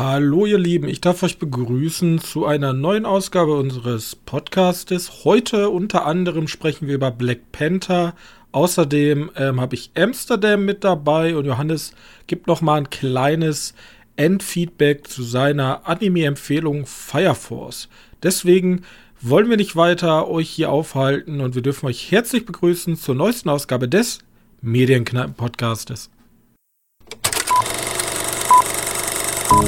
Hallo 0.00 0.46
ihr 0.46 0.58
Lieben, 0.58 0.88
ich 0.88 1.00
darf 1.00 1.24
euch 1.24 1.40
begrüßen 1.40 2.20
zu 2.20 2.46
einer 2.46 2.72
neuen 2.72 3.04
Ausgabe 3.04 3.56
unseres 3.56 4.14
Podcastes. 4.14 5.24
Heute 5.24 5.70
unter 5.70 6.06
anderem 6.06 6.46
sprechen 6.46 6.86
wir 6.86 6.94
über 6.94 7.10
Black 7.10 7.50
Panther. 7.50 8.14
Außerdem 8.52 9.32
ähm, 9.34 9.60
habe 9.60 9.74
ich 9.74 9.90
Amsterdam 9.96 10.64
mit 10.64 10.84
dabei 10.84 11.34
und 11.34 11.46
Johannes 11.46 11.94
gibt 12.28 12.46
noch 12.46 12.60
mal 12.60 12.76
ein 12.76 12.90
kleines 12.90 13.74
Endfeedback 14.14 15.08
zu 15.08 15.24
seiner 15.24 15.88
Anime-Empfehlung 15.88 16.86
Fire 16.86 17.34
Force. 17.34 17.88
Deswegen 18.22 18.82
wollen 19.20 19.50
wir 19.50 19.56
nicht 19.56 19.74
weiter 19.74 20.28
euch 20.28 20.48
hier 20.48 20.70
aufhalten 20.70 21.40
und 21.40 21.56
wir 21.56 21.62
dürfen 21.62 21.86
euch 21.86 22.12
herzlich 22.12 22.46
begrüßen 22.46 22.94
zur 22.94 23.16
neuesten 23.16 23.48
Ausgabe 23.48 23.88
des 23.88 24.20
Medienkneipen-Podcastes. 24.62 26.08
Hallo 29.50 29.60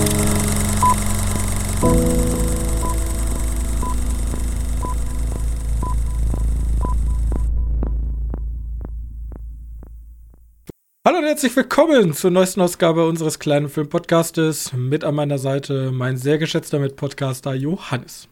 und 11.17 11.25
herzlich 11.25 11.57
willkommen 11.57 12.13
zur 12.13 12.31
neuesten 12.31 12.61
Ausgabe 12.61 13.07
unseres 13.09 13.39
kleinen 13.39 13.71
Filmpodcastes. 13.71 14.75
Mit 14.75 15.03
an 15.03 15.15
meiner 15.15 15.39
Seite 15.39 15.91
mein 15.93 16.19
sehr 16.19 16.37
geschätzter 16.37 16.79
Mitpodcaster 16.79 17.55
Johannes. 17.55 18.29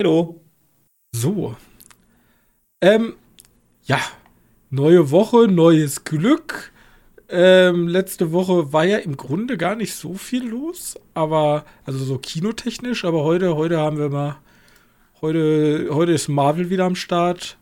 Hallo. 0.00 0.40
So. 1.14 1.54
Ähm, 2.80 3.16
ja. 3.84 4.00
Neue 4.70 5.10
Woche, 5.10 5.48
neues 5.48 6.04
Glück. 6.04 6.72
Ähm, 7.28 7.88
letzte 7.88 8.30
Woche 8.30 8.72
war 8.72 8.84
ja 8.84 8.98
im 8.98 9.16
Grunde 9.16 9.56
gar 9.56 9.74
nicht 9.74 9.94
so 9.94 10.14
viel 10.14 10.46
los, 10.46 10.94
aber, 11.14 11.64
also 11.84 11.98
so 12.04 12.18
kinotechnisch, 12.18 13.04
aber 13.04 13.24
heute, 13.24 13.56
heute 13.56 13.78
haben 13.78 13.98
wir 13.98 14.10
mal, 14.10 14.36
heute, 15.20 15.88
heute 15.90 16.12
ist 16.12 16.28
Marvel 16.28 16.70
wieder 16.70 16.84
am 16.84 16.94
Start. 16.94 17.58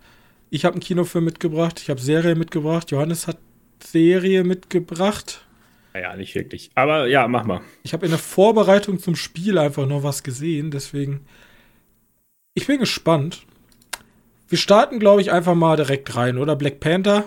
Ich 0.50 0.66
habe 0.66 0.74
einen 0.74 0.82
Kinofilm 0.82 1.24
mitgebracht, 1.24 1.80
ich 1.80 1.88
habe 1.88 2.00
Serie 2.00 2.34
mitgebracht, 2.34 2.90
Johannes 2.90 3.26
hat 3.26 3.38
Serie 3.82 4.44
mitgebracht. 4.44 5.44
Naja, 5.94 6.14
nicht 6.16 6.34
wirklich. 6.34 6.70
Aber 6.74 7.06
ja, 7.06 7.26
mach 7.28 7.44
mal. 7.44 7.60
Ich 7.84 7.92
habe 7.92 8.04
in 8.04 8.10
der 8.10 8.18
Vorbereitung 8.18 8.98
zum 8.98 9.16
Spiel 9.16 9.56
einfach 9.58 9.86
noch 9.86 10.02
was 10.02 10.22
gesehen, 10.22 10.70
deswegen. 10.72 11.20
Ich 12.52 12.66
bin 12.66 12.80
gespannt. 12.80 13.46
Wir 14.48 14.58
starten, 14.58 14.98
glaube 14.98 15.22
ich, 15.22 15.32
einfach 15.32 15.54
mal 15.54 15.76
direkt 15.76 16.14
rein, 16.16 16.36
oder? 16.36 16.54
Black 16.54 16.80
Panther. 16.80 17.24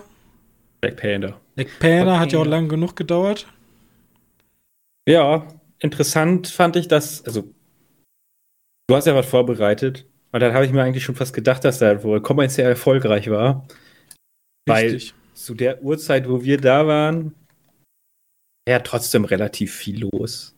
Black 0.80 0.96
Panther. 0.96 1.40
Black 1.54 1.78
Panther 1.78 2.20
hat 2.20 2.32
ja 2.32 2.38
auch 2.38 2.46
lange 2.46 2.68
genug 2.68 2.96
gedauert. 2.96 3.46
Ja, 5.08 5.48
interessant 5.78 6.48
fand 6.48 6.76
ich 6.76 6.88
das, 6.88 7.24
also 7.24 7.54
du 8.88 8.94
hast 8.94 9.06
ja 9.06 9.14
was 9.14 9.26
vorbereitet 9.26 10.06
und 10.32 10.40
dann 10.40 10.52
habe 10.52 10.66
ich 10.66 10.72
mir 10.72 10.82
eigentlich 10.82 11.04
schon 11.04 11.16
fast 11.16 11.34
gedacht, 11.34 11.64
dass 11.64 11.80
er 11.80 12.02
wohl 12.02 12.20
kommerziell 12.20 12.68
erfolgreich 12.68 13.30
war. 13.30 13.66
Richtig. 14.68 15.14
Weil 15.14 15.34
zu 15.34 15.54
der 15.54 15.82
Uhrzeit, 15.82 16.28
wo 16.28 16.42
wir 16.42 16.58
da 16.60 16.86
waren, 16.86 17.34
ja 18.68 18.80
trotzdem 18.80 19.24
relativ 19.24 19.74
viel 19.74 20.00
los. 20.00 20.54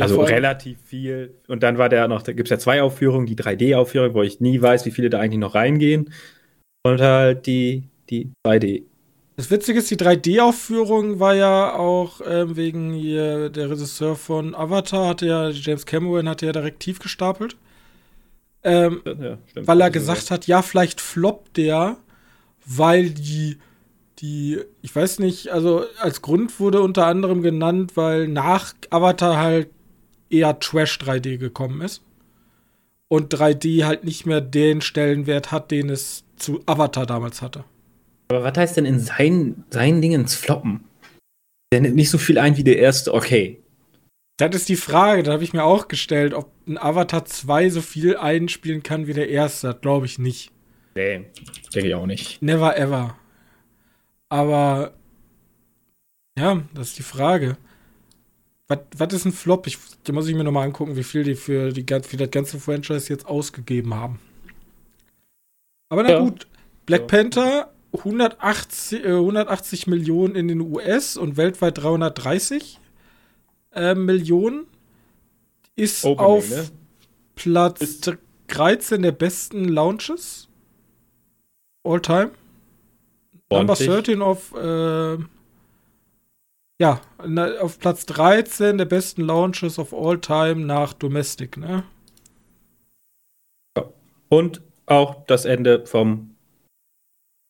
Ja, 0.00 0.06
also 0.06 0.22
relativ 0.22 0.80
viel. 0.82 1.34
Und 1.46 1.62
dann 1.62 1.78
war 1.78 1.88
der 1.88 2.08
noch, 2.08 2.22
da 2.22 2.32
gibt 2.32 2.48
es 2.48 2.50
ja 2.50 2.58
zwei 2.58 2.82
Aufführungen, 2.82 3.26
die 3.26 3.36
3D-Aufführung, 3.36 4.14
wo 4.14 4.22
ich 4.22 4.40
nie 4.40 4.60
weiß, 4.60 4.86
wie 4.86 4.90
viele 4.90 5.10
da 5.10 5.20
eigentlich 5.20 5.38
noch 5.38 5.54
reingehen. 5.54 6.12
Und 6.84 7.00
halt 7.00 7.46
die, 7.46 7.84
die 8.10 8.32
2D. 8.46 8.84
Das 9.36 9.50
Witzige 9.50 9.78
ist, 9.78 9.90
die 9.90 9.96
3D-Aufführung 9.96 11.18
war 11.18 11.34
ja 11.34 11.74
auch 11.74 12.20
ähm, 12.26 12.54
wegen 12.56 12.92
hier, 12.92 13.48
der 13.48 13.70
Regisseur 13.70 14.14
von 14.14 14.54
Avatar, 14.54 15.08
hatte 15.08 15.26
ja, 15.26 15.48
James 15.48 15.86
Cameron 15.86 16.28
hatte 16.28 16.46
ja 16.46 16.52
direkt 16.52 16.80
tief 16.80 16.98
gestapelt. 16.98 17.56
Ähm, 18.62 19.02
ja, 19.04 19.38
weil 19.54 19.80
er 19.80 19.90
gesagt 19.90 20.30
hat, 20.30 20.46
ja, 20.46 20.62
vielleicht 20.62 21.00
floppt 21.00 21.56
der, 21.56 21.96
weil 22.64 23.10
die, 23.10 23.58
die, 24.18 24.60
ich 24.82 24.94
weiß 24.94 25.18
nicht, 25.18 25.48
also 25.48 25.84
als 25.98 26.22
Grund 26.22 26.60
wurde 26.60 26.82
unter 26.82 27.06
anderem 27.06 27.42
genannt, 27.42 27.92
weil 27.96 28.28
nach 28.28 28.74
Avatar 28.90 29.38
halt 29.38 29.70
eher 30.30 30.58
Trash 30.58 30.98
3D 30.98 31.38
gekommen 31.38 31.80
ist. 31.80 32.02
Und 33.08 33.34
3D 33.34 33.84
halt 33.84 34.04
nicht 34.04 34.26
mehr 34.26 34.40
den 34.40 34.80
Stellenwert 34.80 35.52
hat, 35.52 35.70
den 35.70 35.90
es 35.90 36.24
zu 36.36 36.62
Avatar 36.66 37.04
damals 37.04 37.42
hatte. 37.42 37.64
Aber 38.32 38.44
was 38.44 38.56
heißt 38.56 38.78
denn 38.78 38.86
in 38.86 38.98
seinen, 38.98 39.64
seinen 39.70 40.00
Dingen 40.00 40.26
floppen? 40.26 40.84
Der 41.70 41.82
nimmt 41.82 41.96
nicht 41.96 42.10
so 42.10 42.18
viel 42.18 42.38
ein 42.38 42.56
wie 42.56 42.64
der 42.64 42.78
erste, 42.78 43.12
okay. 43.12 43.62
Das 44.38 44.54
ist 44.56 44.68
die 44.70 44.76
Frage, 44.76 45.22
da 45.22 45.32
habe 45.32 45.44
ich 45.44 45.52
mir 45.52 45.64
auch 45.64 45.86
gestellt, 45.86 46.32
ob 46.32 46.50
ein 46.66 46.78
Avatar 46.78 47.26
2 47.26 47.68
so 47.68 47.82
viel 47.82 48.16
einspielen 48.16 48.82
kann 48.82 49.06
wie 49.06 49.12
der 49.12 49.28
erste. 49.28 49.76
Glaube 49.80 50.06
ich 50.06 50.18
nicht. 50.18 50.50
Nee, 50.94 51.26
denke 51.74 51.88
ich 51.88 51.94
auch 51.94 52.06
nicht. 52.06 52.40
Never 52.40 52.76
ever. 52.76 53.16
Aber 54.30 54.94
ja, 56.38 56.62
das 56.74 56.88
ist 56.88 56.98
die 56.98 57.02
Frage. 57.02 57.58
Was 58.68 59.12
ist 59.12 59.26
ein 59.26 59.32
Flop? 59.32 59.66
Ich, 59.66 59.76
da 60.04 60.14
muss 60.14 60.26
ich 60.26 60.34
mir 60.34 60.44
nochmal 60.44 60.66
angucken, 60.66 60.96
wie 60.96 61.02
viel 61.02 61.24
die 61.24 61.34
für, 61.34 61.72
die, 61.72 61.84
für 62.02 62.16
das 62.16 62.30
ganze 62.30 62.58
Franchise 62.58 63.12
jetzt 63.12 63.26
ausgegeben 63.26 63.92
haben. 63.94 64.18
Aber 65.90 66.02
na 66.02 66.12
ja. 66.12 66.18
gut, 66.20 66.46
Black 66.86 67.02
ja. 67.02 67.06
Panther 67.06 67.71
180, 67.92 69.04
äh, 69.04 69.08
180 69.12 69.86
Millionen 69.86 70.34
in 70.34 70.48
den 70.48 70.60
US 70.60 71.16
und 71.16 71.36
weltweit 71.36 71.78
330 71.78 72.80
äh, 73.72 73.94
Millionen. 73.94 74.66
Ist 75.74 76.04
Opening, 76.04 76.26
auf 76.26 76.50
ne? 76.50 76.68
Platz 77.34 77.80
ist 77.80 78.12
13 78.48 79.02
der 79.02 79.12
besten 79.12 79.68
Launches 79.68 80.48
all 81.84 82.00
time. 82.00 82.32
Number 83.50 83.74
13 83.74 84.22
auf 84.22 84.54
äh, 84.54 85.18
ja, 86.80 87.00
auf 87.60 87.78
Platz 87.78 88.06
13 88.06 88.78
der 88.78 88.86
besten 88.86 89.22
Launches 89.22 89.78
of 89.78 89.94
all 89.94 90.18
time 90.18 90.56
nach 90.56 90.92
Domestic, 90.92 91.56
ne? 91.56 91.84
Und 94.28 94.62
auch 94.86 95.24
das 95.26 95.44
Ende 95.44 95.86
vom 95.86 96.31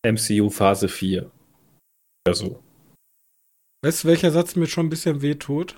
MCU 0.05 0.51
Phase 0.51 0.89
4. 0.89 1.31
Oder 2.27 2.35
so. 2.35 2.63
Weißt 3.85 4.05
du, 4.05 4.09
welcher 4.09 4.31
Satz 4.31 4.57
mir 4.57 4.67
schon 4.67 4.87
ein 4.87 4.91
bisschen 4.91 5.23
wehtut? 5.23 5.77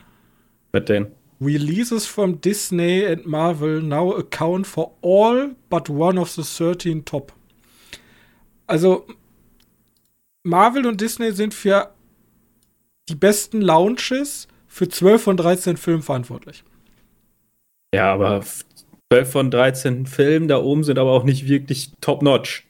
Mit 0.73 0.89
denn? 0.89 1.13
Releases 1.41 2.07
from 2.07 2.41
Disney 2.41 3.07
and 3.07 3.27
Marvel 3.27 3.83
now 3.83 4.17
account 4.17 4.67
for 4.67 4.97
all 5.03 5.55
but 5.69 5.89
one 5.91 6.21
of 6.21 6.31
the 6.31 6.43
13 6.43 7.05
top. 7.05 7.33
Also, 8.67 9.07
Marvel 10.43 10.87
und 10.87 11.01
Disney 11.01 11.33
sind 11.33 11.55
für 11.55 11.93
die 13.09 13.15
besten 13.15 13.61
Launches 13.61 14.49
für 14.67 14.89
12 14.89 15.23
von 15.23 15.37
13 15.37 15.77
Filmen 15.77 16.03
verantwortlich. 16.03 16.65
Ja, 17.95 18.13
aber 18.13 18.43
12 19.13 19.31
von 19.31 19.51
13 19.51 20.07
Filmen 20.07 20.49
da 20.49 20.59
oben 20.59 20.85
sind 20.85 20.99
aber 20.99 21.13
auch 21.13 21.25
nicht 21.25 21.47
wirklich 21.49 21.93
top-notch. 22.01 22.64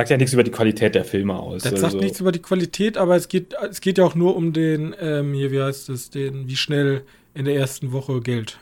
Sagt 0.00 0.10
ja 0.10 0.16
nichts 0.16 0.32
über 0.32 0.44
die 0.44 0.50
Qualität 0.50 0.94
der 0.94 1.04
Filme 1.04 1.38
aus. 1.38 1.62
Das 1.62 1.74
also. 1.74 1.88
sagt 1.88 2.02
nichts 2.02 2.20
über 2.20 2.32
die 2.32 2.40
Qualität, 2.40 2.96
aber 2.96 3.16
es 3.16 3.28
geht, 3.28 3.54
es 3.70 3.82
geht 3.82 3.98
ja 3.98 4.04
auch 4.04 4.14
nur 4.14 4.34
um 4.34 4.54
den, 4.54 4.94
ähm, 4.98 5.34
hier, 5.34 5.52
wie 5.52 5.60
heißt 5.60 5.90
es, 5.90 6.08
den, 6.08 6.48
wie 6.48 6.56
schnell 6.56 7.02
in 7.34 7.44
der 7.44 7.54
ersten 7.54 7.92
Woche 7.92 8.22
Geld. 8.22 8.58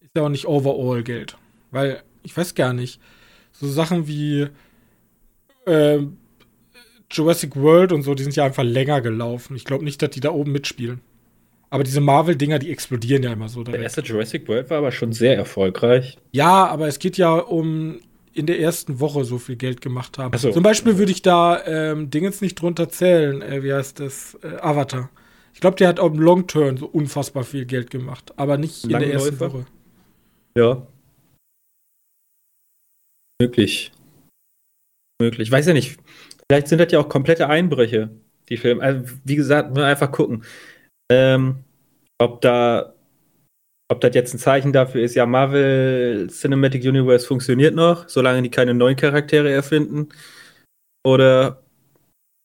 Ist 0.00 0.12
ja 0.14 0.22
auch 0.22 0.28
nicht 0.28 0.46
overall 0.46 1.02
Geld. 1.02 1.36
Weil, 1.72 2.04
ich 2.22 2.36
weiß 2.36 2.54
gar 2.54 2.72
nicht, 2.72 3.00
so 3.50 3.66
Sachen 3.66 4.06
wie 4.06 4.46
äh, 5.66 5.98
Jurassic 7.10 7.56
World 7.56 7.90
und 7.90 8.02
so, 8.04 8.14
die 8.14 8.22
sind 8.22 8.36
ja 8.36 8.44
einfach 8.44 8.62
länger 8.62 9.00
gelaufen. 9.00 9.56
Ich 9.56 9.64
glaube 9.64 9.84
nicht, 9.84 10.00
dass 10.00 10.10
die 10.10 10.20
da 10.20 10.30
oben 10.30 10.52
mitspielen. 10.52 11.00
Aber 11.70 11.82
diese 11.82 12.00
Marvel-Dinger, 12.00 12.60
die 12.60 12.70
explodieren 12.70 13.24
ja 13.24 13.32
immer 13.32 13.48
so. 13.48 13.64
Direkt. 13.64 13.74
Der 13.74 13.82
erste 13.82 14.02
Jurassic 14.02 14.46
World 14.46 14.70
war 14.70 14.78
aber 14.78 14.92
schon 14.92 15.12
sehr 15.12 15.36
erfolgreich. 15.36 16.16
Ja, 16.30 16.66
aber 16.66 16.86
es 16.86 17.00
geht 17.00 17.18
ja 17.18 17.34
um 17.34 17.98
in 18.38 18.46
der 18.46 18.60
ersten 18.60 19.00
Woche 19.00 19.24
so 19.24 19.38
viel 19.38 19.56
Geld 19.56 19.80
gemacht 19.80 20.16
haben. 20.16 20.36
So. 20.38 20.52
Zum 20.52 20.62
Beispiel 20.62 20.96
würde 20.96 21.10
ich 21.10 21.22
da 21.22 21.64
ähm, 21.66 22.08
Dingens 22.08 22.40
nicht 22.40 22.54
drunter 22.54 22.88
zählen. 22.88 23.42
Äh, 23.42 23.62
wie 23.64 23.72
heißt 23.72 23.98
das? 24.00 24.38
Äh, 24.42 24.56
Avatar. 24.60 25.10
Ich 25.52 25.60
glaube, 25.60 25.76
der 25.76 25.88
hat 25.88 25.98
auch 25.98 26.12
im 26.12 26.20
Long 26.20 26.46
Turn 26.46 26.76
so 26.76 26.86
unfassbar 26.86 27.42
viel 27.42 27.66
Geld 27.66 27.90
gemacht, 27.90 28.32
aber 28.36 28.56
nicht 28.56 28.84
in 28.84 28.90
der 28.90 29.12
ersten 29.12 29.40
Woche. 29.40 29.66
Ja. 30.56 30.86
Möglich. 33.40 33.90
Möglich. 35.20 35.48
Ich 35.48 35.52
weiß 35.52 35.66
ja 35.66 35.72
nicht. 35.72 35.98
Vielleicht 36.48 36.68
sind 36.68 36.78
das 36.78 36.92
ja 36.92 37.00
auch 37.00 37.08
komplette 37.08 37.48
Einbrüche, 37.48 38.10
die 38.48 38.56
Filme. 38.56 38.82
Also, 38.82 39.04
wie 39.24 39.36
gesagt, 39.36 39.74
nur 39.74 39.84
einfach 39.84 40.12
gucken. 40.12 40.44
Ähm, 41.10 41.64
ob 42.18 42.40
da 42.40 42.94
ob 43.90 44.00
das 44.00 44.14
jetzt 44.14 44.34
ein 44.34 44.38
Zeichen 44.38 44.72
dafür 44.72 45.02
ist, 45.02 45.14
ja, 45.14 45.24
Marvel 45.26 46.28
Cinematic 46.30 46.84
Universe 46.84 47.26
funktioniert 47.26 47.74
noch, 47.74 48.08
solange 48.08 48.42
die 48.42 48.50
keine 48.50 48.74
neuen 48.74 48.96
Charaktere 48.96 49.50
erfinden. 49.50 50.10
Oder 51.06 51.62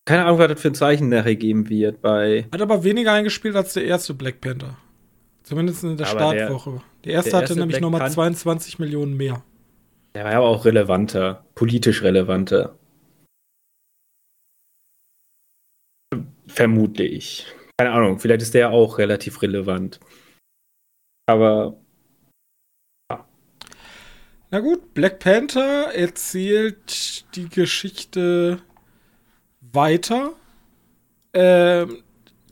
keine 0.06 0.25
Ahnung, 0.25 0.40
was 0.40 0.48
das 0.50 0.62
für 0.62 0.69
ein 0.69 0.75
Zeichen 0.75 1.10
nachher 1.10 1.36
geben 1.36 1.69
wird 1.69 2.01
bei. 2.01 2.48
Hat 2.51 2.62
aber 2.62 2.84
weniger 2.84 3.12
eingespielt 3.12 3.56
als 3.56 3.74
der 3.74 3.86
erste 3.86 4.13
Black 4.13 4.40
Panther. 4.42 4.78
Zumindest 5.44 5.84
in 5.84 5.98
der 5.98 6.07
Aber 6.07 6.19
Startwoche. 6.19 6.72
Der, 6.72 6.81
der 7.04 7.13
erste 7.13 7.31
der 7.31 7.40
hatte 7.40 7.48
erste 7.50 7.60
nämlich 7.60 7.81
nochmal 7.81 8.01
Pan- 8.01 8.12
22 8.12 8.80
Millionen 8.80 9.18
mehr. 9.18 9.44
Der 10.16 10.24
war 10.24 10.31
ja 10.31 10.38
aber 10.38 10.48
auch 10.48 10.63
relevanter, 10.63 11.46
politisch 11.56 12.04
relevanter. 12.04 12.78
Vermutlich. 16.48 17.48
Keine 17.78 17.92
Ahnung, 17.92 18.19
vielleicht 18.19 18.44
ist 18.44 18.54
der 18.54 18.69
auch 18.69 18.98
relativ 18.98 19.42
relevant. 19.42 20.00
Aber 21.25 21.78
Na 24.54 24.60
gut, 24.60 24.94
Black 24.94 25.18
Panther 25.18 25.96
erzählt 25.96 27.25
die 27.36 27.50
Geschichte 27.50 28.62
weiter. 29.62 30.34
Ähm, 31.34 32.04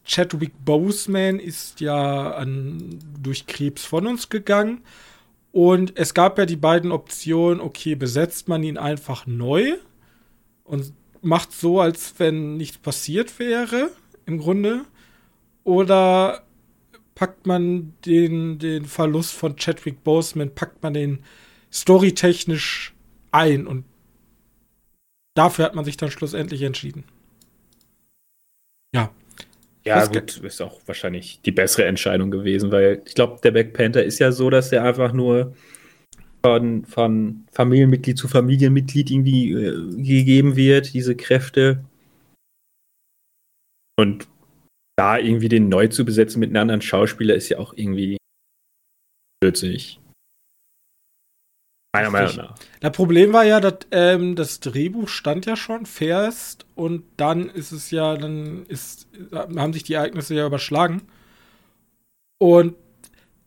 Chadwick 0.04 0.54
Boseman 0.66 1.38
ist 1.38 1.80
ja 1.80 2.32
an, 2.32 2.98
durch 3.22 3.46
Krebs 3.46 3.86
von 3.86 4.08
uns 4.08 4.30
gegangen. 4.30 4.82
Und 5.52 5.96
es 5.96 6.16
gab 6.16 6.40
ja 6.40 6.48
die 6.48 6.56
beiden 6.56 6.92
Optionen, 6.92 7.62
okay, 7.62 7.94
besetzt 7.94 8.48
man 8.48 8.64
ihn 8.64 8.80
einfach 8.80 9.28
neu 9.28 9.74
und 10.64 10.92
macht 11.22 11.52
so, 11.52 11.82
als 11.82 12.16
wenn 12.18 12.58
nichts 12.58 12.80
passiert 12.80 13.38
wäre, 13.38 13.92
im 14.26 14.40
Grunde. 14.40 14.86
Oder 15.64 16.42
packt 17.16 17.46
man 17.46 17.94
den, 18.06 18.60
den 18.60 18.86
Verlust 18.86 19.34
von 19.34 19.56
Chadwick 19.56 20.04
Boseman, 20.04 20.54
packt 20.54 20.82
man 20.84 20.94
den 20.94 21.20
storytechnisch 21.72 22.94
ein 23.32 23.68
und 23.68 23.86
dafür 25.36 25.66
hat 25.66 25.76
man 25.76 25.86
sich 25.86 25.98
dann 25.98 26.12
schlussendlich 26.12 26.62
entschieden. 26.62 27.04
Ja. 28.94 29.12
ja, 29.86 29.98
Was 29.98 30.12
gut, 30.12 30.38
ist 30.38 30.62
auch 30.62 30.82
wahrscheinlich 30.86 31.42
die 31.42 31.52
bessere 31.52 31.86
Entscheidung 31.86 32.32
gewesen, 32.32 32.72
weil 32.72 33.02
ich 33.06 33.16
glaube, 33.16 33.40
der 33.42 33.52
Black 33.52 33.74
Panther 33.74 34.04
ist 34.04 34.20
ja 34.20 34.32
so, 34.32 34.50
dass 34.50 34.70
der 34.70 34.84
einfach 34.84 35.14
nur 35.14 35.56
von, 36.44 36.86
von 36.86 37.46
Familienmitglied 37.52 38.18
zu 38.18 38.28
Familienmitglied 38.28 39.12
irgendwie 39.12 39.52
äh, 39.52 39.96
gegeben 39.96 40.56
wird, 40.56 40.94
diese 40.94 41.16
Kräfte. 41.16 41.86
Und 43.98 44.28
da 44.96 45.18
irgendwie 45.18 45.50
den 45.50 45.70
neu 45.70 45.88
zu 45.88 46.06
besetzen 46.06 46.40
mit 46.40 46.50
einem 46.50 46.62
anderen 46.62 46.82
Schauspieler 46.82 47.36
ist 47.36 47.50
ja 47.50 47.60
auch 47.60 47.74
irgendwie 47.76 48.18
plötzlich. 49.42 50.00
Meiner 51.94 52.10
Meinung 52.10 52.36
nach. 52.38 52.56
Das 52.80 52.92
Problem 52.94 53.34
war 53.34 53.44
ja, 53.44 53.60
dass 53.60 53.80
ähm, 53.92 54.36
das 54.36 54.62
Drehbuch 54.62 55.10
stand 55.10 55.46
ja 55.46 55.58
schon 55.58 55.86
fest 55.86 56.66
und 56.76 57.04
dann 57.18 57.50
ist 57.50 57.74
es 57.74 57.92
ja, 57.92 58.16
dann 58.16 58.66
ist, 58.68 59.10
haben 59.34 59.74
sich 59.74 59.84
die 59.84 59.94
Ereignisse 59.94 60.36
ja 60.36 60.46
überschlagen. 60.46 61.02
Und 62.38 62.76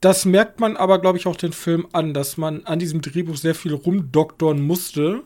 das 0.01 0.27
merkt 0.27 0.61
man 0.61 0.77
aber, 0.77 1.01
glaube 1.01 1.17
ich, 1.17 1.27
auch 1.27 1.37
den 1.37 1.55
Film 1.55 1.87
an, 1.93 2.13
dass 2.13 2.37
man 2.37 2.67
an 2.67 2.79
diesem 2.79 3.01
Drehbuch 3.01 3.37
sehr 3.39 3.55
viel 3.55 3.73
rumdoktoren 3.73 4.61
musste, 4.63 5.23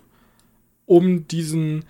um 0.86 1.26
diesen, 1.26 1.84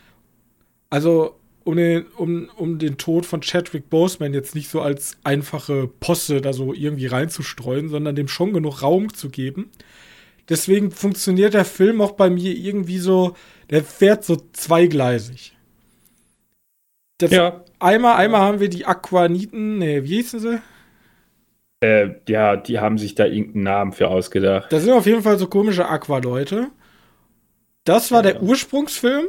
also 0.88 1.37
um 1.68 1.76
den, 1.76 2.06
um, 2.16 2.48
um 2.56 2.78
den 2.78 2.96
Tod 2.96 3.26
von 3.26 3.42
Chadwick 3.42 3.90
Boseman 3.90 4.32
jetzt 4.34 4.54
nicht 4.54 4.70
so 4.70 4.80
als 4.80 5.18
einfache 5.24 5.86
Posse 6.00 6.40
da 6.40 6.52
so 6.54 6.72
irgendwie 6.72 7.06
reinzustreuen, 7.06 7.88
sondern 7.90 8.16
dem 8.16 8.28
schon 8.28 8.52
genug 8.54 8.82
Raum 8.82 9.12
zu 9.12 9.28
geben. 9.28 9.70
Deswegen 10.48 10.90
funktioniert 10.90 11.54
der 11.54 11.64
Film 11.66 12.00
auch 12.00 12.12
bei 12.12 12.30
mir 12.30 12.52
irgendwie 12.56 12.98
so, 12.98 13.34
der 13.70 13.84
fährt 13.84 14.24
so 14.24 14.36
zweigleisig. 14.52 15.56
Das 17.18 17.30
Ja, 17.30 17.64
Einmal, 17.80 18.16
einmal 18.16 18.40
haben 18.40 18.60
wir 18.60 18.68
die 18.70 18.86
Aquaniten, 18.86 19.78
nee, 19.78 20.02
wie 20.04 20.16
hießen 20.16 20.40
sie? 20.40 20.60
äh, 21.80 22.10
ja, 22.28 22.56
die 22.56 22.78
haben 22.80 22.98
sich 22.98 23.14
da 23.14 23.26
irgendeinen 23.26 23.64
Namen 23.64 23.92
für 23.92 24.08
ausgedacht. 24.08 24.72
Das 24.72 24.82
sind 24.82 24.92
auf 24.92 25.06
jeden 25.06 25.22
Fall 25.22 25.38
so 25.38 25.46
komische 25.48 25.86
Aqua-Leute. 25.88 26.68
Das 27.84 28.10
war 28.12 28.22
Ja. 28.22 28.22
der 28.22 28.42
Ursprungsfilm. 28.42 29.28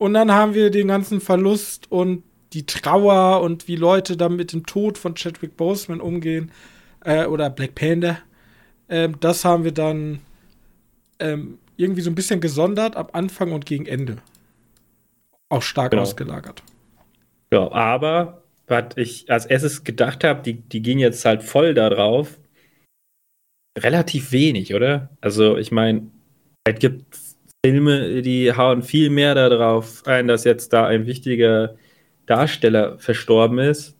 Und 0.00 0.14
dann 0.14 0.32
haben 0.32 0.54
wir 0.54 0.70
den 0.70 0.88
ganzen 0.88 1.20
Verlust 1.20 1.92
und 1.92 2.22
die 2.54 2.64
Trauer 2.64 3.42
und 3.42 3.68
wie 3.68 3.76
Leute 3.76 4.16
dann 4.16 4.34
mit 4.34 4.54
dem 4.54 4.64
Tod 4.64 4.96
von 4.96 5.14
Chadwick 5.14 5.58
Boseman 5.58 6.00
umgehen. 6.00 6.50
Äh, 7.04 7.26
oder 7.26 7.50
Black 7.50 7.74
Panther. 7.74 8.16
Ähm, 8.88 9.20
das 9.20 9.44
haben 9.44 9.62
wir 9.64 9.72
dann 9.72 10.20
ähm, 11.18 11.58
irgendwie 11.76 12.00
so 12.00 12.10
ein 12.10 12.14
bisschen 12.14 12.40
gesondert 12.40 12.96
ab 12.96 13.10
Anfang 13.14 13.52
und 13.52 13.66
gegen 13.66 13.84
Ende. 13.84 14.16
Auch 15.50 15.60
stark 15.62 15.90
Genau. 15.90 16.04
ausgelagert. 16.04 16.62
Ja, 17.52 17.70
aber 17.70 18.42
was 18.68 18.96
ich 18.96 19.30
als 19.30 19.44
erstes 19.44 19.84
gedacht 19.84 20.24
habe, 20.24 20.40
die, 20.42 20.54
die 20.54 20.80
gehen 20.80 20.98
jetzt 20.98 21.26
halt 21.26 21.42
voll 21.42 21.74
da 21.74 21.90
drauf. 21.90 22.38
Relativ 23.78 24.32
wenig, 24.32 24.74
oder? 24.74 25.10
Also, 25.20 25.58
ich 25.58 25.70
meine, 25.72 26.10
es 26.64 26.78
gibt 26.78 27.14
Filme, 27.64 28.22
die 28.22 28.52
hauen 28.54 28.82
viel 28.82 29.10
mehr 29.10 29.34
darauf 29.34 30.06
ein, 30.06 30.28
dass 30.28 30.44
jetzt 30.44 30.72
da 30.72 30.86
ein 30.86 31.06
wichtiger 31.06 31.76
Darsteller 32.26 32.98
verstorben 32.98 33.58
ist. 33.58 33.96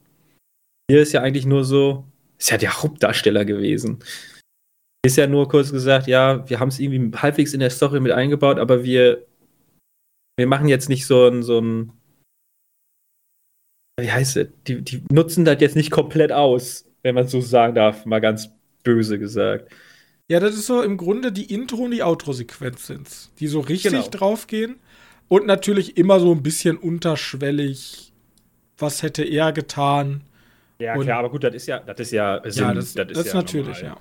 Hier 0.89 1.01
ist 1.01 1.13
ja 1.13 1.21
eigentlich 1.21 1.45
nur 1.45 1.63
so, 1.63 2.05
ist 2.37 2.49
ja 2.49 2.57
der 2.57 2.81
Hauptdarsteller 2.81 3.45
gewesen. 3.45 3.99
Ist 5.05 5.17
ja 5.17 5.27
nur 5.27 5.47
kurz 5.47 5.71
gesagt, 5.71 6.07
ja, 6.07 6.47
wir 6.49 6.59
haben 6.59 6.69
es 6.69 6.79
irgendwie 6.79 7.17
halbwegs 7.17 7.53
in 7.53 7.59
der 7.59 7.69
Story 7.69 7.99
mit 7.99 8.11
eingebaut, 8.11 8.59
aber 8.59 8.83
wir, 8.83 9.25
wir 10.37 10.47
machen 10.47 10.67
jetzt 10.67 10.89
nicht 10.89 11.05
so 11.05 11.27
ein, 11.27 11.43
so 11.43 11.59
ein 11.59 11.93
wie 13.99 14.11
heißt 14.11 14.37
es? 14.37 14.49
Die, 14.67 14.81
die 14.81 15.03
nutzen 15.11 15.45
das 15.45 15.61
jetzt 15.61 15.75
nicht 15.75 15.91
komplett 15.91 16.31
aus, 16.31 16.85
wenn 17.03 17.15
man 17.15 17.27
so 17.27 17.41
sagen 17.41 17.75
darf, 17.75 18.05
mal 18.05 18.21
ganz 18.21 18.49
böse 18.83 19.19
gesagt. 19.19 19.71
Ja, 20.31 20.39
das 20.39 20.55
ist 20.55 20.65
so 20.67 20.81
im 20.81 20.95
Grunde 20.95 21.33
die 21.33 21.53
Intro- 21.53 21.83
und 21.83 21.91
die 21.91 22.03
Outro-Sequenz 22.03 22.87
sind's, 22.87 23.33
die 23.41 23.47
so 23.47 23.59
richtig 23.59 23.91
Genau. 23.91 24.07
draufgehen. 24.07 24.77
Und 25.27 25.45
natürlich 25.45 25.97
immer 25.97 26.21
so 26.21 26.33
ein 26.33 26.41
bisschen 26.41 26.77
unterschwellig, 26.77 28.13
was 28.77 29.03
hätte 29.03 29.23
er 29.25 29.51
getan. 29.51 30.21
Ja, 30.79 30.95
Und- 30.95 31.03
klar, 31.03 31.19
aber 31.19 31.31
gut, 31.31 31.43
das 31.43 31.53
ist 31.53 31.67
ja, 31.67 31.79
das 31.79 31.99
ist 31.99 32.11
ja, 32.11 32.41
Sinn, 32.45 32.63
ja, 32.63 32.73
das, 32.73 32.93
das, 32.93 33.11
ist 33.11 33.27
ja 33.27 33.33
natürlich, 33.33 33.81
normal. 33.81 33.97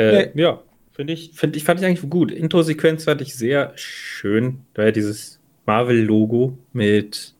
ja. 0.00 0.04
Äh, 0.04 0.32
ja, 0.34 0.62
finde 0.90 1.12
ich, 1.12 1.30
find, 1.34 1.54
ich 1.54 1.62
fand 1.62 1.78
ich 1.78 1.86
eigentlich 1.86 2.10
gut. 2.10 2.32
Intro-Sequenz 2.32 3.04
fand 3.04 3.20
ich 3.20 3.36
sehr 3.36 3.72
schön. 3.76 4.64
Da 4.74 4.84
ja 4.86 4.90
dieses 4.90 5.38
Marvel-Logo 5.66 6.58
mit. 6.72 7.34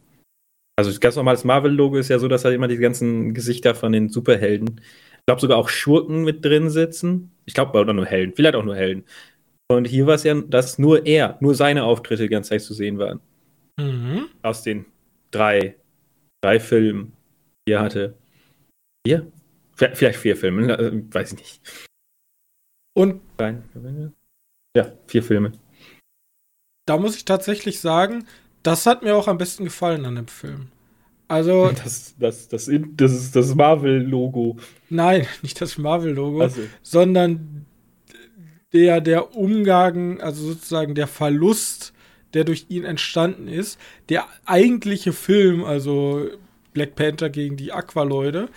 Also 0.76 0.90
das 0.90 1.00
ganz 1.00 1.16
normales 1.16 1.42
Marvel-Logo 1.42 1.96
ist 1.96 2.08
ja 2.08 2.20
so, 2.20 2.28
dass 2.28 2.44
halt 2.44 2.54
immer 2.54 2.68
die 2.68 2.76
ganzen 2.76 3.34
Gesichter 3.34 3.74
von 3.74 3.90
den 3.90 4.10
Superhelden, 4.10 4.80
glaube 5.28 5.42
sogar 5.42 5.58
auch 5.58 5.68
Schurken 5.68 6.24
mit 6.24 6.42
drin 6.42 6.70
sitzen. 6.70 7.30
Ich 7.44 7.52
glaube, 7.52 7.78
oder 7.78 7.92
nur 7.92 8.06
Helden, 8.06 8.32
vielleicht 8.34 8.54
auch 8.54 8.64
nur 8.64 8.76
Helden. 8.76 9.04
Und 9.70 9.86
hier 9.86 10.06
war 10.06 10.14
es 10.14 10.24
ja, 10.24 10.34
dass 10.34 10.78
nur 10.78 11.04
er, 11.04 11.36
nur 11.40 11.54
seine 11.54 11.84
Auftritte 11.84 12.22
die 12.22 12.30
ganze 12.30 12.48
Zeit 12.48 12.62
zu 12.62 12.72
sehen 12.72 12.98
waren. 12.98 13.20
Mhm. 13.78 14.30
Aus 14.40 14.62
den 14.62 14.86
drei, 15.30 15.76
drei 16.42 16.58
Filmen, 16.58 17.12
die 17.68 17.74
er 17.74 17.82
hatte. 17.82 18.14
Vier? 19.06 19.30
Vielleicht 19.74 20.18
vier 20.18 20.34
Filme, 20.34 20.72
äh, 20.78 21.02
weiß 21.12 21.34
ich 21.34 21.38
nicht. 21.38 21.88
Und. 22.96 23.20
Ja, 24.74 24.92
vier 25.06 25.22
Filme. 25.22 25.52
da 26.86 26.96
muss 26.96 27.16
ich 27.16 27.26
tatsächlich 27.26 27.80
sagen, 27.80 28.26
das 28.62 28.86
hat 28.86 29.02
mir 29.02 29.14
auch 29.14 29.28
am 29.28 29.36
besten 29.36 29.64
gefallen 29.64 30.06
an 30.06 30.14
dem 30.14 30.28
Film. 30.28 30.70
Also, 31.28 31.70
Das, 31.84 32.14
das, 32.18 32.48
das, 32.48 32.70
das 32.96 33.12
ist 33.12 33.36
das 33.36 33.54
Marvel-Logo. 33.54 34.56
nein, 34.90 35.26
nicht 35.42 35.60
das 35.60 35.78
Marvel-Logo, 35.78 36.40
Also, 36.40 36.62
sondern 36.82 37.66
der, 38.72 39.00
der 39.00 39.36
Umgang, 39.36 40.20
also 40.20 40.44
sozusagen 40.52 40.94
der 40.94 41.06
Verlust, 41.06 41.92
der 42.34 42.44
durch 42.44 42.66
ihn 42.68 42.84
entstanden 42.84 43.48
ist. 43.48 43.78
Der 44.08 44.26
eigentliche 44.44 45.12
Film, 45.12 45.64
also 45.64 46.28
Black 46.74 46.94
Panther 46.94 47.30
gegen 47.30 47.56
die 47.56 47.72
Aqualoide, 47.72 48.48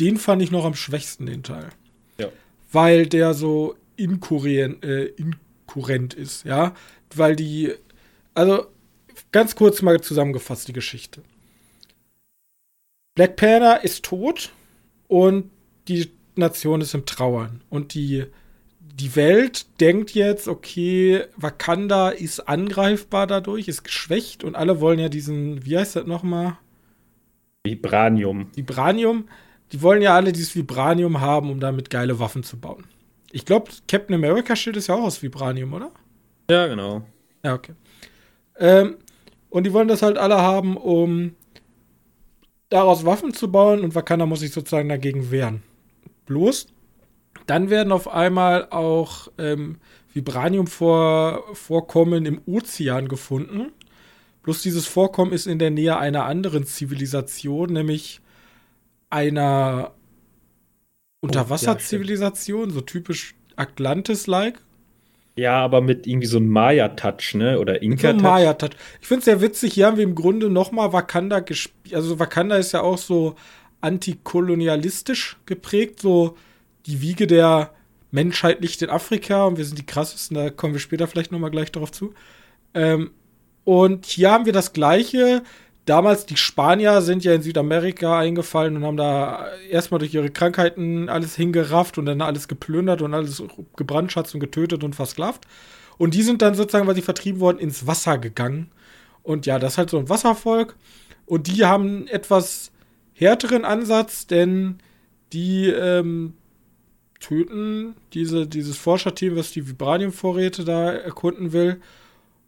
den 0.00 0.18
fand 0.18 0.42
ich 0.42 0.50
noch 0.50 0.64
am 0.64 0.74
schwächsten, 0.74 1.26
den 1.26 1.42
Teil. 1.42 1.70
Ja. 2.18 2.28
Weil 2.70 3.06
der 3.06 3.32
so 3.32 3.74
inkurrent, 3.96 4.84
äh, 4.84 5.06
inkurrent 5.06 6.12
ist, 6.12 6.44
ja. 6.44 6.74
Weil 7.14 7.36
die, 7.36 7.72
also 8.34 8.66
ganz 9.32 9.56
kurz 9.56 9.80
mal 9.80 10.00
zusammengefasst 10.00 10.68
die 10.68 10.74
Geschichte. 10.74 11.22
Black 13.16 13.34
Panther 13.36 13.82
ist 13.82 14.04
tot 14.04 14.52
und 15.08 15.50
die 15.88 16.10
Nation 16.36 16.80
ist 16.80 16.94
im 16.94 17.04
Trauern. 17.06 17.62
Und 17.70 17.94
die, 17.94 18.26
die 18.78 19.16
Welt 19.16 19.66
denkt 19.80 20.12
jetzt, 20.12 20.46
okay, 20.48 21.24
Wakanda 21.36 22.10
ist 22.10 22.40
angreifbar 22.40 23.26
dadurch, 23.26 23.68
ist 23.68 23.82
geschwächt 23.84 24.44
und 24.44 24.54
alle 24.54 24.80
wollen 24.80 24.98
ja 25.00 25.08
diesen, 25.08 25.64
wie 25.66 25.76
heißt 25.78 25.96
das 25.96 26.06
nochmal? 26.06 26.58
Vibranium. 27.64 28.48
Vibranium. 28.54 29.28
Die 29.72 29.82
wollen 29.82 30.02
ja 30.02 30.14
alle 30.14 30.32
dieses 30.32 30.54
Vibranium 30.54 31.20
haben, 31.20 31.50
um 31.50 31.58
damit 31.58 31.90
geile 31.90 32.20
Waffen 32.20 32.44
zu 32.44 32.58
bauen. 32.60 32.84
Ich 33.32 33.44
glaube, 33.44 33.72
Captain 33.88 34.14
America 34.14 34.54
Schild 34.54 34.76
ist 34.76 34.86
ja 34.86 34.94
auch 34.94 35.02
aus 35.02 35.22
Vibranium, 35.22 35.72
oder? 35.72 35.90
Ja, 36.48 36.66
genau. 36.68 37.02
Ja, 37.44 37.54
okay. 37.54 37.72
Ähm, 38.58 38.96
Und 39.50 39.64
die 39.64 39.72
wollen 39.72 39.88
das 39.88 40.02
halt 40.02 40.18
alle 40.18 40.36
haben, 40.40 40.76
um 40.76 41.34
daraus 42.68 43.04
Waffen 43.04 43.32
zu 43.32 43.50
bauen 43.50 43.82
und 43.82 43.94
Wakanda 43.94 44.26
muss 44.26 44.40
sich 44.40 44.52
sozusagen 44.52 44.88
dagegen 44.88 45.30
wehren. 45.30 45.62
Bloß, 46.26 46.66
dann 47.46 47.70
werden 47.70 47.92
auf 47.92 48.08
einmal 48.08 48.68
auch 48.70 49.28
ähm, 49.38 49.78
Vibranium-Vorkommen 50.12 52.26
im 52.26 52.40
Ozean 52.46 53.08
gefunden. 53.08 53.72
Bloß 54.42 54.62
dieses 54.62 54.86
Vorkommen 54.86 55.32
ist 55.32 55.46
in 55.46 55.58
der 55.58 55.70
Nähe 55.70 55.98
einer 55.98 56.24
anderen 56.24 56.64
Zivilisation, 56.64 57.72
nämlich 57.72 58.20
einer 59.10 59.92
Unterwasserzivilisation, 61.20 62.70
so 62.70 62.80
typisch 62.80 63.34
Atlantis-like. 63.56 64.60
Ja, 65.36 65.62
aber 65.62 65.82
mit 65.82 66.06
irgendwie 66.06 66.26
so 66.26 66.38
einem 66.38 66.48
Maya-Touch, 66.48 67.34
ne? 67.34 67.58
Oder 67.58 67.82
Inka-Touch. 67.82 68.20
So 68.20 68.26
Maya-Touch. 68.26 68.70
Ich 69.02 69.06
finde 69.06 69.18
es 69.18 69.24
sehr 69.26 69.40
witzig, 69.42 69.74
hier 69.74 69.86
haben 69.86 69.98
wir 69.98 70.04
im 70.04 70.14
Grunde 70.14 70.48
noch 70.48 70.72
mal 70.72 70.94
Wakanda 70.94 71.40
gespielt. 71.40 71.94
Also 71.94 72.18
Wakanda 72.18 72.56
ist 72.56 72.72
ja 72.72 72.80
auch 72.80 72.96
so 72.96 73.36
antikolonialistisch 73.82 75.36
geprägt, 75.44 76.00
so 76.00 76.36
die 76.86 77.02
Wiege 77.02 77.26
der 77.26 77.72
Menschheit 78.10 78.62
liegt 78.62 78.80
in 78.80 78.88
Afrika 78.88 79.44
und 79.44 79.58
wir 79.58 79.64
sind 79.66 79.78
die 79.78 79.86
krassesten, 79.86 80.36
da 80.36 80.50
kommen 80.50 80.72
wir 80.72 80.80
später 80.80 81.06
vielleicht 81.06 81.32
noch 81.32 81.38
mal 81.38 81.50
gleich 81.50 81.70
darauf 81.70 81.92
zu. 81.92 82.14
Ähm, 82.72 83.10
und 83.64 84.06
hier 84.06 84.30
haben 84.30 84.46
wir 84.46 84.54
das 84.54 84.72
Gleiche, 84.72 85.42
damals 85.86 86.26
die 86.26 86.36
Spanier 86.36 87.00
sind 87.00 87.24
ja 87.24 87.32
in 87.32 87.42
Südamerika 87.42 88.18
eingefallen 88.18 88.76
und 88.76 88.84
haben 88.84 88.96
da 88.96 89.46
erstmal 89.70 89.98
durch 89.98 90.12
ihre 90.12 90.30
Krankheiten 90.30 91.08
alles 91.08 91.34
hingerafft 91.34 91.96
und 91.96 92.04
dann 92.06 92.20
alles 92.20 92.48
geplündert 92.48 93.00
und 93.00 93.14
alles 93.14 93.42
gebrandschatzt 93.76 94.34
und 94.34 94.40
getötet 94.40 94.84
und 94.84 94.94
versklavt. 94.94 95.46
Und 95.96 96.12
die 96.14 96.22
sind 96.22 96.42
dann 96.42 96.54
sozusagen, 96.54 96.86
weil 96.86 96.94
sie 96.94 97.02
vertrieben 97.02 97.40
wurden, 97.40 97.58
ins 97.58 97.86
Wasser 97.86 98.18
gegangen. 98.18 98.70
Und 99.22 99.46
ja, 99.46 99.58
das 99.58 99.72
ist 99.72 99.78
halt 99.78 99.90
so 99.90 99.98
ein 99.98 100.08
Wasservolk. 100.08 100.76
Und 101.24 101.46
die 101.46 101.64
haben 101.64 101.86
einen 101.86 102.08
etwas 102.08 102.70
härteren 103.14 103.64
Ansatz, 103.64 104.26
denn 104.26 104.78
die 105.32 105.68
ähm, 105.68 106.34
töten 107.18 107.94
diese, 108.12 108.46
dieses 108.46 108.76
Forscherteam, 108.76 109.36
was 109.36 109.52
die 109.52 109.66
Vibranium-Vorräte 109.66 110.64
da 110.64 110.92
erkunden 110.92 111.52
will. 111.52 111.80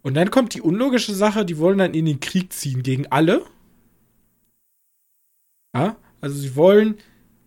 Und 0.09 0.15
dann 0.15 0.31
kommt 0.31 0.55
die 0.55 0.61
unlogische 0.61 1.13
Sache, 1.13 1.45
die 1.45 1.59
wollen 1.59 1.77
dann 1.77 1.93
in 1.93 2.05
den 2.05 2.19
Krieg 2.19 2.51
ziehen 2.51 2.81
gegen 2.81 3.05
alle. 3.11 3.45
Ja, 5.75 5.97
also 6.19 6.35
sie 6.35 6.55
wollen 6.55 6.97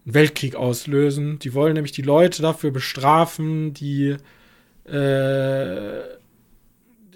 einen 0.05 0.15
Weltkrieg 0.15 0.55
auslösen. 0.55 1.41
Die 1.41 1.55
wollen 1.55 1.75
nämlich 1.75 1.91
die 1.91 2.03
Leute 2.03 2.41
dafür 2.41 2.71
bestrafen, 2.71 3.75
die, 3.75 4.17
äh, 4.85 6.03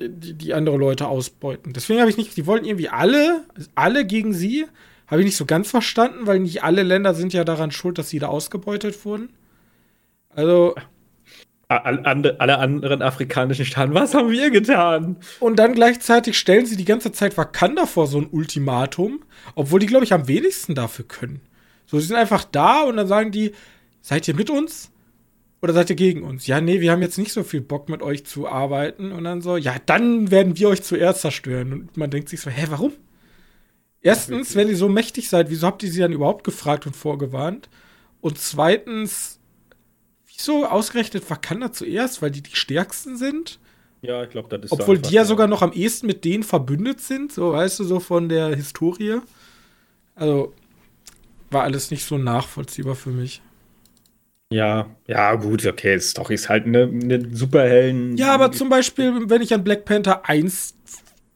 die, 0.00 0.35
die 0.35 0.53
andere 0.53 0.79
Leute 0.79 1.07
ausbeuten. 1.07 1.73
Deswegen 1.73 2.00
habe 2.00 2.11
ich 2.11 2.17
nicht, 2.17 2.37
die 2.37 2.47
wollten 2.47 2.67
irgendwie 2.67 2.88
alle, 2.88 3.45
alle 3.76 4.05
gegen 4.05 4.33
sie. 4.33 4.67
Habe 5.07 5.21
ich 5.21 5.26
nicht 5.26 5.37
so 5.37 5.47
ganz 5.47 5.71
verstanden, 5.71 6.26
weil 6.26 6.41
nicht 6.41 6.65
alle 6.65 6.83
Länder 6.83 7.15
sind 7.15 7.33
ja 7.33 7.45
daran 7.45 7.71
schuld, 7.71 7.99
dass 7.99 8.09
sie 8.09 8.19
da 8.19 8.26
ausgebeutet 8.26 9.05
wurden. 9.05 9.29
Also, 10.29 10.75
alle 11.69 12.59
anderen 12.59 13.03
afrikanischen 13.03 13.65
Staaten, 13.65 13.95
was 13.95 14.15
haben 14.15 14.31
wir 14.31 14.51
getan? 14.51 15.17
Und 15.41 15.59
dann 15.59 15.75
gleichzeitig 15.75 16.39
stellen 16.39 16.67
sie 16.67 16.77
die 16.77 16.85
ganze 16.85 17.11
Zeit 17.11 17.37
Wakanda 17.37 17.87
vor 17.87 18.07
so 18.07 18.19
ein 18.19 18.29
Ultimatum, 18.31 19.25
obwohl 19.55 19.81
die, 19.81 19.87
glaube 19.87 20.05
ich, 20.05 20.13
am 20.13 20.29
wenigsten 20.29 20.75
dafür 20.75 21.07
können. 21.07 21.41
So, 21.87 21.99
sie 21.99 22.07
sind 22.07 22.17
einfach 22.17 22.45
da 22.45 22.83
und 22.83 22.97
dann 22.97 23.09
sagen 23.09 23.33
die, 23.33 23.53
seid 24.01 24.29
ihr 24.29 24.35
mit 24.35 24.51
uns? 24.51 24.93
Oder 25.63 25.73
seid 25.73 25.91
ihr 25.91 25.97
gegen 25.97 26.23
uns? 26.23 26.47
Ja, 26.47 26.61
nee, 26.61 26.81
wir 26.81 26.93
haben 26.93 27.03
jetzt 27.03 27.19
nicht 27.19 27.33
so 27.33 27.43
viel 27.43 27.61
Bock 27.61 27.89
mit 27.89 28.03
euch 28.03 28.25
zu 28.25 28.47
arbeiten. 28.47 29.11
Und 29.11 29.25
dann 29.25 29.41
so, 29.41 29.57
ja, 29.57 29.75
dann 29.87 30.31
werden 30.31 30.57
wir 30.57 30.69
euch 30.69 30.83
zuerst 30.83 31.23
zerstören. 31.23 31.73
Und 31.73 31.97
man 31.97 32.11
denkt 32.11 32.29
sich 32.29 32.41
so, 32.41 32.51
hä, 32.51 32.67
warum? 32.69 32.93
Erstens, 34.03 34.55
wenn 34.55 34.69
ihr 34.69 34.77
so 34.77 34.89
mächtig 34.89 35.29
seid, 35.29 35.51
wieso 35.51 35.67
habt 35.67 35.83
ihr 35.83 35.91
sie 35.91 36.01
dann 36.01 36.13
überhaupt 36.13 36.45
gefragt 36.45 36.87
und 36.87 36.95
vorgewarnt? 36.95 37.69
Und 38.21 38.39
zweitens, 38.39 39.41
Wieso 40.37 40.66
ausgerechnet 40.66 41.28
Wakanda 41.31 41.73
zuerst? 41.73 42.23
Weil 42.23 42.31
die 42.31 42.43
die 42.43 42.55
stärksten 42.55 43.16
sind? 43.16 43.59
Ja, 44.02 44.23
ich 44.23 44.31
glaube, 44.31 44.49
das 44.49 44.66
ist 44.66 44.73
Obwohl 44.73 44.99
die 44.99 45.14
ja 45.14 45.25
sogar 45.25 45.47
noch 45.47 45.62
am 45.62 45.73
ehesten 45.73 46.07
mit 46.07 46.25
denen 46.25 46.43
verbündet 46.43 47.00
sind, 47.00 47.33
so 47.33 47.52
weißt 47.52 47.81
du, 47.81 47.85
so 47.85 48.00
von 48.00 48.28
der 48.28 48.55
Historie. 48.55 49.21
Also 50.14 50.52
war 51.50 51.62
alles 51.62 51.90
nicht 51.90 52.05
so 52.05 52.19
nachvollziehbar 52.19 52.95
für 52.95 53.11
mich. 53.11 53.43
Ja, 54.50 54.87
ja, 55.09 55.35
gut, 55.35 55.66
okay, 55.66 55.99
Story 55.99 56.35
ist 56.35 56.49
halt 56.49 56.66
eine, 56.66 56.83
eine 56.85 57.35
Superhelden. 57.35 58.16
Ja, 58.16 58.33
aber 58.33 58.52
zum 58.52 58.69
Beispiel, 58.69 59.28
wenn 59.28 59.43
ich 59.43 59.52
an 59.52 59.64
Black 59.64 59.85
Panther 59.85 60.28
1 60.28 60.75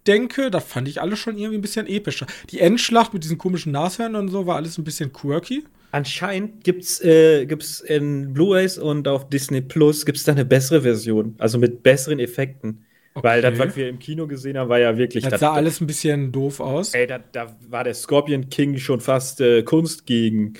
denke, 0.07 0.51
da 0.51 0.61
fand 0.61 0.87
ich 0.87 1.01
alles 1.01 1.19
schon 1.19 1.37
irgendwie 1.37 1.59
ein 1.59 1.63
bisschen 1.63 1.87
epischer. 1.87 2.27
Die 2.51 2.61
Endschlacht 2.61 3.13
mit 3.13 3.25
diesen 3.25 3.39
komischen 3.39 3.73
Nashörnern 3.73 4.23
und 4.23 4.29
so 4.29 4.47
war 4.47 4.57
alles 4.57 4.79
ein 4.79 4.85
bisschen 4.85 5.13
quirky. 5.13 5.65
Anscheinend 5.93 6.65
gibt's 6.65 7.01
äh, 7.03 7.47
gibt's 7.47 7.81
in 7.81 8.33
Blu-rays 8.33 8.79
und 8.79 9.09
auf 9.09 9.29
Disney 9.29 9.61
Plus 9.61 10.07
gibt's 10.07 10.25
da 10.25 10.33
eine 10.33 10.45
bessere 10.45 10.83
Version, 10.83 11.35
also 11.39 11.59
mit 11.59 11.83
besseren 11.83 12.19
Effekten. 12.19 12.85
Okay. 13.15 13.27
Weil 13.27 13.43
das, 13.43 13.59
was 13.59 13.77
wir 13.77 13.89
im 13.89 13.99
Kino 13.99 14.29
gesehen 14.29 14.57
haben, 14.57 14.69
war 14.69 14.79
ja 14.79 14.97
wirklich. 14.97 15.25
Das, 15.25 15.33
das 15.33 15.41
sah 15.41 15.53
alles 15.53 15.81
ein 15.81 15.87
bisschen 15.89 16.31
doof 16.31 16.61
aus. 16.61 16.95
Ey, 16.95 17.09
da, 17.09 17.19
da 17.19 17.57
war 17.69 17.83
der 17.83 17.95
Scorpion 17.95 18.49
King 18.51 18.79
schon 18.79 19.01
fast 19.01 19.41
äh, 19.41 19.65
Kunst 19.65 20.07
gegen. 20.07 20.55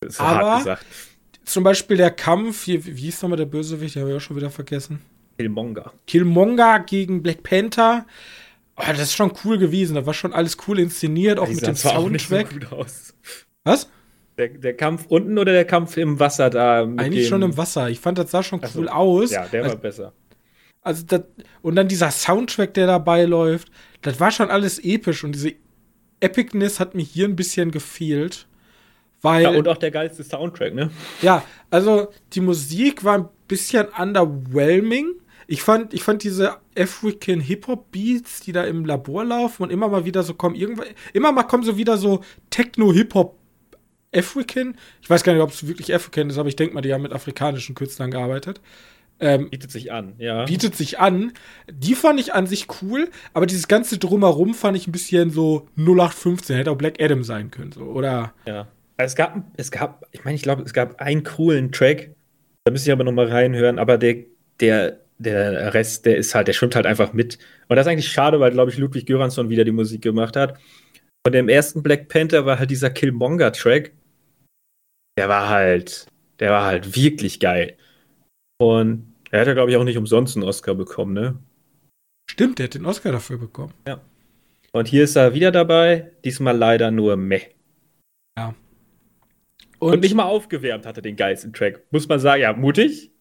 Das 0.00 0.20
Aber 0.20 0.78
zum 1.44 1.64
Beispiel 1.64 1.96
der 1.96 2.10
Kampf, 2.10 2.64
hier, 2.64 2.84
wie 2.84 2.92
hieß 2.92 3.22
nochmal 3.22 3.38
der 3.38 3.46
Bösewicht? 3.46 3.94
Den 3.94 4.02
habe 4.02 4.12
ich 4.12 4.16
auch 4.18 4.20
schon 4.20 4.36
wieder 4.36 4.50
vergessen. 4.50 5.00
Killmonger. 5.38 5.92
Killmonger 6.06 6.80
gegen 6.80 7.22
Black 7.22 7.42
Panther. 7.42 8.06
Oh, 8.76 8.82
das 8.86 9.00
ist 9.00 9.14
schon 9.14 9.32
cool 9.44 9.58
gewesen. 9.58 9.94
Da 9.94 10.04
war 10.04 10.14
schon 10.14 10.32
alles 10.32 10.56
cool 10.66 10.78
inszeniert, 10.78 11.38
auch 11.38 11.48
mit 11.48 11.66
dem 11.66 11.76
Soundtrack. 11.76 12.48
So 12.70 12.84
Was? 13.64 13.88
Der, 14.36 14.48
der, 14.48 14.76
Kampf 14.76 15.06
unten 15.08 15.38
oder 15.38 15.52
der 15.52 15.64
Kampf 15.64 15.96
im 15.96 16.18
Wasser 16.18 16.50
da? 16.50 16.82
Eigentlich 16.82 17.28
schon 17.28 17.42
im 17.42 17.56
Wasser. 17.56 17.88
Ich 17.88 18.00
fand, 18.00 18.18
das 18.18 18.32
sah 18.32 18.42
schon 18.42 18.60
cool 18.74 18.88
also, 18.88 18.88
aus. 18.88 19.30
Ja, 19.30 19.46
der 19.46 19.62
also, 19.62 19.74
war 19.74 19.80
besser. 19.80 20.12
Also 20.82 21.04
das, 21.06 21.22
und 21.62 21.76
dann 21.76 21.88
dieser 21.88 22.10
Soundtrack, 22.10 22.74
der 22.74 22.86
dabei 22.86 23.24
läuft, 23.24 23.70
das 24.02 24.20
war 24.20 24.30
schon 24.30 24.50
alles 24.50 24.78
episch 24.78 25.24
und 25.24 25.32
diese 25.32 25.52
Epicness 26.20 26.80
hat 26.80 26.94
mir 26.94 27.02
hier 27.02 27.26
ein 27.26 27.36
bisschen 27.36 27.70
gefehlt. 27.70 28.46
Weil, 29.22 29.44
ja, 29.44 29.50
und 29.50 29.66
auch 29.68 29.78
der 29.78 29.90
geilste 29.90 30.22
Soundtrack, 30.22 30.74
ne? 30.74 30.90
Ja, 31.22 31.42
also 31.70 32.08
die 32.34 32.42
Musik 32.42 33.04
war 33.04 33.18
ein 33.18 33.28
bisschen 33.48 33.86
underwhelming. 33.98 35.14
Ich 35.46 35.62
fand, 35.62 35.94
ich 35.94 36.02
fand 36.02 36.22
diese 36.22 36.56
African 36.78 37.40
Hip-Hop-Beats, 37.40 38.40
die 38.40 38.52
da 38.52 38.64
im 38.64 38.84
Labor 38.84 39.24
laufen 39.24 39.62
und 39.62 39.70
immer 39.70 39.88
mal 39.88 40.04
wieder 40.04 40.22
so 40.22 40.34
kommen, 40.34 40.54
irgendwann, 40.54 40.88
immer 41.14 41.32
mal 41.32 41.44
kommen 41.44 41.62
so 41.62 41.78
wieder 41.78 41.96
so 41.96 42.22
Techno-Hip-Hop 42.50 43.38
African. 44.14 44.76
Ich 45.02 45.10
weiß 45.10 45.24
gar 45.24 45.32
nicht, 45.32 45.42
ob 45.42 45.50
es 45.50 45.66
wirklich 45.66 45.94
African 45.94 46.30
ist, 46.30 46.38
aber 46.38 46.48
ich 46.48 46.56
denke 46.56 46.74
mal, 46.74 46.80
die 46.80 46.92
haben 46.92 47.02
mit 47.02 47.12
afrikanischen 47.12 47.74
Künstlern 47.74 48.10
gearbeitet. 48.10 48.60
Ähm, 49.20 49.48
bietet 49.48 49.70
sich 49.70 49.92
an, 49.92 50.14
ja. 50.18 50.44
Bietet 50.44 50.74
sich 50.74 50.98
an. 50.98 51.32
Die 51.70 51.94
fand 51.94 52.18
ich 52.18 52.34
an 52.34 52.46
sich 52.46 52.66
cool, 52.82 53.08
aber 53.32 53.46
dieses 53.46 53.68
ganze 53.68 53.98
Drumherum 53.98 54.54
fand 54.54 54.76
ich 54.76 54.88
ein 54.88 54.92
bisschen 54.92 55.30
so 55.30 55.68
0815. 55.76 56.56
Hätte 56.56 56.70
auch 56.70 56.76
Black 56.76 57.00
Adam 57.00 57.22
sein 57.22 57.50
können, 57.50 57.72
so, 57.72 57.82
oder? 57.82 58.34
Ja. 58.46 58.68
Es 58.96 59.14
gab, 59.14 59.42
es 59.56 59.70
gab, 59.70 60.06
ich 60.12 60.24
meine, 60.24 60.36
ich 60.36 60.42
glaube, 60.42 60.62
es 60.62 60.72
gab 60.72 61.00
einen 61.00 61.22
coolen 61.22 61.72
Track. 61.72 62.10
Da 62.64 62.72
müsste 62.72 62.90
ich 62.90 62.92
aber 62.92 63.04
noch 63.04 63.12
mal 63.12 63.26
reinhören, 63.26 63.78
aber 63.78 63.98
der, 63.98 64.16
der, 64.60 65.00
der 65.18 65.74
Rest, 65.74 66.06
der 66.06 66.16
ist 66.16 66.34
halt, 66.34 66.48
der 66.48 66.52
schwimmt 66.52 66.76
halt 66.76 66.86
einfach 66.86 67.12
mit. 67.12 67.38
Und 67.68 67.76
das 67.76 67.86
ist 67.86 67.92
eigentlich 67.92 68.08
schade, 68.08 68.40
weil, 68.40 68.52
glaube 68.52 68.70
ich, 68.70 68.78
Ludwig 68.78 69.06
Göransson 69.06 69.48
wieder 69.48 69.64
die 69.64 69.72
Musik 69.72 70.02
gemacht 70.02 70.36
hat. 70.36 70.58
Und 71.26 71.34
dem 71.34 71.48
ersten 71.48 71.82
Black 71.82 72.08
Panther 72.08 72.46
war 72.46 72.58
halt 72.58 72.70
dieser 72.70 72.90
Killmonger-Track 72.90 73.92
der 75.16 75.28
war 75.28 75.48
halt, 75.48 76.06
der 76.40 76.50
war 76.50 76.64
halt 76.64 76.96
wirklich 76.96 77.40
geil. 77.40 77.76
Und 78.58 79.14
er 79.30 79.40
hat 79.40 79.46
ja, 79.46 79.54
glaube 79.54 79.70
ich, 79.70 79.76
auch 79.76 79.84
nicht 79.84 79.98
umsonst 79.98 80.36
einen 80.36 80.44
Oscar 80.44 80.74
bekommen, 80.74 81.12
ne? 81.12 81.38
Stimmt, 82.30 82.58
der 82.58 82.64
hat 82.64 82.74
den 82.74 82.86
Oscar 82.86 83.12
dafür 83.12 83.38
bekommen. 83.38 83.74
Ja. 83.86 84.00
Und 84.72 84.88
hier 84.88 85.04
ist 85.04 85.16
er 85.16 85.34
wieder 85.34 85.52
dabei, 85.52 86.12
diesmal 86.24 86.56
leider 86.56 86.90
nur 86.90 87.16
meh. 87.16 87.42
Ja. 88.36 88.54
Und, 89.78 89.92
und 89.92 90.00
nicht 90.00 90.14
mal 90.14 90.24
aufgewärmt 90.24 90.86
hatte 90.86 91.02
den 91.02 91.16
geilsten 91.16 91.52
Track. 91.52 91.84
Muss 91.90 92.08
man 92.08 92.18
sagen, 92.18 92.42
ja, 92.42 92.52
mutig. 92.52 93.12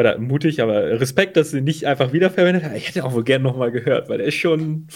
Oder 0.00 0.18
mutig, 0.18 0.62
aber 0.62 1.00
Respekt, 1.00 1.36
dass 1.36 1.50
sie 1.50 1.60
nicht 1.60 1.84
einfach 1.84 2.12
wiederverwendet 2.12 2.64
hat. 2.64 2.76
Ich 2.76 2.88
hätte 2.88 3.04
auch 3.04 3.12
wohl 3.12 3.24
gern 3.24 3.42
nochmal 3.42 3.72
gehört, 3.72 4.08
weil 4.08 4.18
der 4.18 4.28
ist 4.28 4.34
schon, 4.34 4.86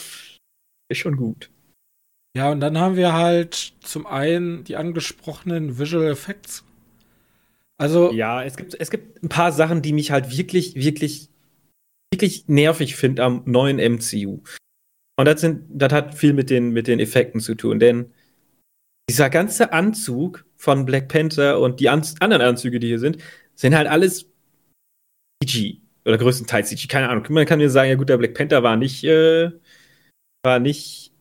ist 0.89 0.99
schon 0.99 1.17
gut. 1.17 1.51
Ja, 2.37 2.51
und 2.51 2.61
dann 2.61 2.79
haben 2.79 2.97
wir 2.97 3.13
halt 3.13 3.75
zum 3.81 4.07
einen 4.07 4.65
die 4.65 4.77
angesprochenen 4.77 5.79
Visual 5.79 6.11
Effects. 6.11 6.65
Also. 7.77 8.13
Ja, 8.13 8.43
es 8.43 8.57
gibt, 8.57 8.75
es 8.79 8.91
gibt 8.91 9.23
ein 9.23 9.29
paar 9.29 9.53
Sachen, 9.53 9.83
die 9.83 9.93
mich 9.93 10.11
halt 10.11 10.37
wirklich, 10.37 10.75
wirklich, 10.77 11.29
wirklich 12.13 12.49
nervig 12.49 12.97
finde 12.97 13.23
am 13.25 13.43
neuen 13.45 13.79
MCU. 13.79 14.41
Und 15.19 15.27
das, 15.27 15.41
sind, 15.41 15.65
das 15.69 15.93
hat 15.93 16.15
viel 16.15 16.33
mit 16.33 16.49
den, 16.49 16.71
mit 16.71 16.87
den 16.87 17.01
Effekten 17.01 17.41
zu 17.41 17.55
tun, 17.55 17.79
denn 17.79 18.13
dieser 19.11 19.31
ganze 19.31 19.73
Anzug 19.73 20.47
von 20.57 20.87
Black 20.87 21.09
Panther 21.09 21.61
und 21.61 21.81
die 21.81 21.89
An 21.89 22.03
anderen 22.21 22.43
Anzüge, 22.43 22.81
die 22.81 22.87
hier 22.87 22.99
sind, 22.99 23.19
sind 23.55 23.75
halt 23.75 23.89
alles 23.89 24.31
CG. 25.43 25.79
Oder 26.05 26.19
größtenteils 26.19 26.69
CG, 26.69 26.89
keine 26.89 27.09
Ahnung. 27.09 27.27
Man 27.29 27.47
kann 27.47 27.59
mir 27.59 27.69
sagen, 27.69 27.91
ja 27.91 27.97
gut, 27.97 28.09
der 28.09 28.17
Black 28.17 28.35
Panther 28.35 28.63
war 28.63 28.77
nicht, 28.77 29.05
äh, 29.05 29.51
war 30.45 30.59
nicht. 30.59 31.12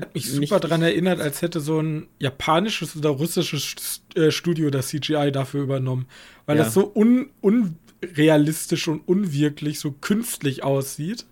Hat 0.00 0.14
mich 0.14 0.28
super 0.28 0.58
daran 0.58 0.82
erinnert, 0.82 1.20
als 1.20 1.40
hätte 1.40 1.60
so 1.60 1.80
ein 1.80 2.08
japanisches 2.18 2.96
oder 2.96 3.10
russisches 3.10 4.02
äh, 4.16 4.32
Studio 4.32 4.70
das 4.70 4.88
CGI 4.88 5.30
dafür 5.30 5.62
übernommen. 5.62 6.06
Weil 6.46 6.56
ja. 6.56 6.64
das 6.64 6.74
so 6.74 6.90
un 6.94 7.30
unrealistisch 7.40 8.88
und 8.88 9.06
unwirklich, 9.06 9.78
so 9.78 9.92
künstlich 9.92 10.64
aussieht. 10.64 11.26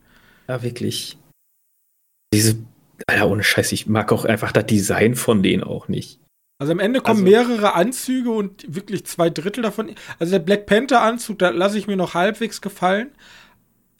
Ja, 0.47 0.63
wirklich. 0.63 1.19
Diese, 2.33 2.57
Alter, 3.09 3.29
ohne 3.29 3.43
Scheiß, 3.43 3.73
ich 3.73 3.89
mag 3.89 4.13
auch 4.13 4.25
einfach 4.25 4.53
das 4.53 4.67
Design 4.67 5.17
von 5.17 5.43
denen 5.43 5.65
auch 5.65 5.89
nicht. 5.89 6.21
Also 6.61 6.71
am 6.73 6.79
Ende 6.79 7.01
kommen 7.01 7.27
also, 7.27 7.31
mehrere 7.31 7.75
Anzüge 7.75 8.31
und 8.31 8.65
wirklich 8.73 9.05
zwei 9.07 9.29
Drittel 9.29 9.63
davon. 9.63 9.91
Also 10.21 10.31
der 10.31 10.39
Black 10.39 10.67
Panther-Anzug, 10.67 11.41
da 11.41 11.51
lasse 11.51 11.79
ich 11.79 11.89
mir 11.89 11.97
noch 11.97 12.15
halbwegs 12.15 12.61
gefallen. 12.61 13.11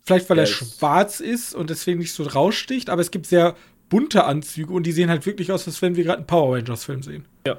Vielleicht, 0.05 0.31
weil 0.31 0.39
yes. 0.39 0.51
er 0.51 0.67
schwarz 0.67 1.21
ist 1.21 1.55
und 1.55 1.71
deswegen 1.71 1.99
nicht 1.99 2.13
so 2.13 2.23
raussticht, 2.23 2.91
aber 2.91 3.01
es 3.03 3.11
gibt 3.11 3.27
sehr 3.27 3.57
bunte 3.93 4.25
Anzüge 4.25 4.73
und 4.73 4.85
die 4.85 4.93
sehen 4.93 5.11
halt 5.11 5.27
wirklich 5.27 5.53
aus, 5.53 5.67
als 5.67 5.83
wenn 5.83 5.97
wir 5.97 6.05
gerade 6.05 6.21
einen 6.21 6.27
Power 6.27 6.57
Rangers-Film 6.57 7.03
sehen. 7.03 7.27
Ja. 7.47 7.59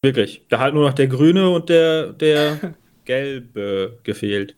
Wirklich. 0.00 0.46
Da 0.48 0.60
hat 0.60 0.72
nur 0.72 0.86
noch 0.86 0.94
der 0.94 1.08
grüne 1.08 1.50
und 1.50 1.68
der, 1.68 2.12
der 2.12 2.74
gelbe 3.04 3.98
gefehlt. 4.04 4.54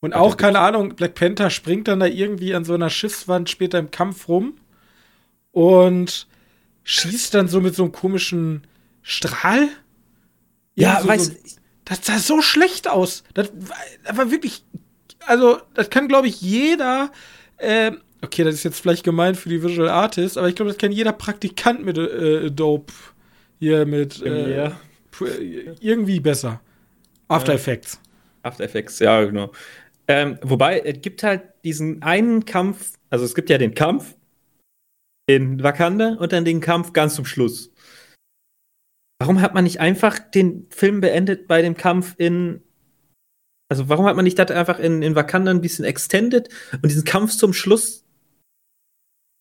Und 0.00 0.12
auch, 0.12 0.36
keine 0.36 0.58
Ahnung, 0.58 0.96
Black 0.96 1.14
Panther 1.14 1.48
springt 1.48 1.88
dann 1.88 2.00
da 2.00 2.06
irgendwie 2.06 2.54
an 2.54 2.66
so 2.66 2.74
einer 2.74 2.90
Schiffswand 2.90 3.48
später 3.48 3.78
im 3.78 3.90
Kampf 3.90 4.28
rum 4.28 4.58
und 5.52 6.26
schießt 6.84 7.32
dann 7.32 7.48
so 7.48 7.62
mit 7.62 7.74
so 7.74 7.84
einem 7.84 7.92
komischen 7.92 8.66
Strahl. 9.00 9.68
Ja, 10.74 11.00
so, 11.00 11.08
weiß, 11.08 11.24
so, 11.24 11.32
das 11.86 12.04
sah 12.04 12.18
so 12.18 12.42
schlecht 12.42 12.86
aus. 12.86 13.24
Das, 13.32 13.50
das 14.04 14.14
war 14.14 14.30
wirklich, 14.30 14.62
also 15.26 15.58
das 15.72 15.88
kann, 15.88 16.06
glaube 16.06 16.28
ich, 16.28 16.42
jeder, 16.42 17.10
äh, 17.56 17.92
okay, 18.22 18.44
das 18.44 18.54
ist 18.54 18.64
jetzt 18.64 18.80
vielleicht 18.80 19.04
gemein 19.04 19.34
für 19.34 19.48
die 19.48 19.62
Visual 19.62 19.88
Artists, 19.88 20.36
aber 20.36 20.48
ich 20.48 20.54
glaube, 20.54 20.70
das 20.70 20.78
kann 20.78 20.92
jeder 20.92 21.12
Praktikant 21.12 21.84
mit 21.84 21.98
äh, 21.98 22.50
Dope 22.50 22.92
hier 23.58 23.86
mit 23.86 24.22
äh, 24.22 24.70
irgendwie 25.80 26.20
besser. 26.20 26.60
After. 27.28 27.54
Effects. 27.54 28.00
After 28.42 28.64
Effects, 28.64 28.98
ja, 29.00 29.24
genau. 29.24 29.52
Ähm, 30.06 30.38
wobei, 30.42 30.80
es 30.80 31.00
gibt 31.02 31.22
halt 31.22 31.42
diesen 31.64 32.02
einen 32.02 32.44
Kampf, 32.44 32.94
also 33.10 33.24
es 33.24 33.34
gibt 33.34 33.50
ja 33.50 33.58
den 33.58 33.74
Kampf, 33.74 34.14
in 35.28 35.62
Wakanda 35.62 36.14
und 36.14 36.32
dann 36.32 36.44
den 36.44 36.60
Kampf 36.60 36.92
ganz 36.92 37.14
zum 37.14 37.26
Schluss. 37.26 37.70
Warum 39.20 39.40
hat 39.40 39.54
man 39.54 39.64
nicht 39.64 39.78
einfach 39.78 40.18
den 40.18 40.66
Film 40.70 41.00
beendet 41.00 41.46
bei 41.46 41.60
dem 41.60 41.76
Kampf 41.76 42.14
in. 42.18 42.62
Also, 43.70 43.90
warum 43.90 44.06
hat 44.06 44.16
man 44.16 44.24
nicht 44.24 44.38
das 44.38 44.50
einfach 44.50 44.78
in, 44.78 45.02
in 45.02 45.14
Wakanda 45.14 45.50
ein 45.50 45.60
bisschen 45.60 45.84
extended 45.84 46.48
und 46.72 46.86
diesen 46.86 47.04
Kampf 47.04 47.36
zum 47.36 47.52
Schluss. 47.52 48.06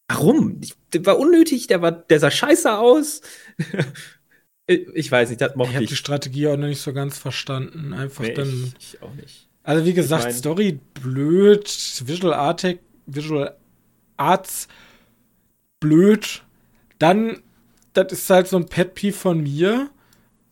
Warum? 0.07 0.61
der 0.93 1.05
war 1.05 1.19
unnötig, 1.19 1.67
der, 1.67 1.81
war, 1.81 1.91
der 1.91 2.19
sah 2.19 2.31
scheiße 2.31 2.77
aus. 2.77 3.21
ich 4.67 5.11
weiß 5.11 5.29
nicht, 5.29 5.41
das 5.41 5.55
mochte 5.55 5.71
ich. 5.71 5.73
Ich 5.73 5.77
habe 5.77 5.85
die 5.87 5.95
Strategie 5.95 6.47
auch 6.47 6.57
noch 6.57 6.67
nicht 6.67 6.81
so 6.81 6.93
ganz 6.93 7.17
verstanden. 7.17 7.93
Einfach 7.93 8.23
nee, 8.23 8.33
dann. 8.33 8.73
Ich, 8.79 8.93
ich, 8.93 9.01
auch 9.01 9.13
nicht. 9.13 9.47
Also, 9.63 9.85
wie 9.85 9.93
gesagt, 9.93 10.23
ich 10.23 10.29
mein, 10.29 10.35
Story 10.35 10.79
blöd, 10.93 11.67
Visual 12.05 12.33
Art, 12.33 12.65
Visual 13.05 13.57
Arts 14.15 14.67
blöd. 15.79 16.43
Dann, 16.99 17.41
das 17.93 18.13
ist 18.13 18.29
halt 18.29 18.47
so 18.47 18.57
ein 18.57 18.67
Pet 18.67 18.95
Peeve 18.95 19.15
von 19.15 19.43
mir, 19.43 19.89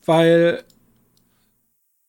weil 0.05 0.63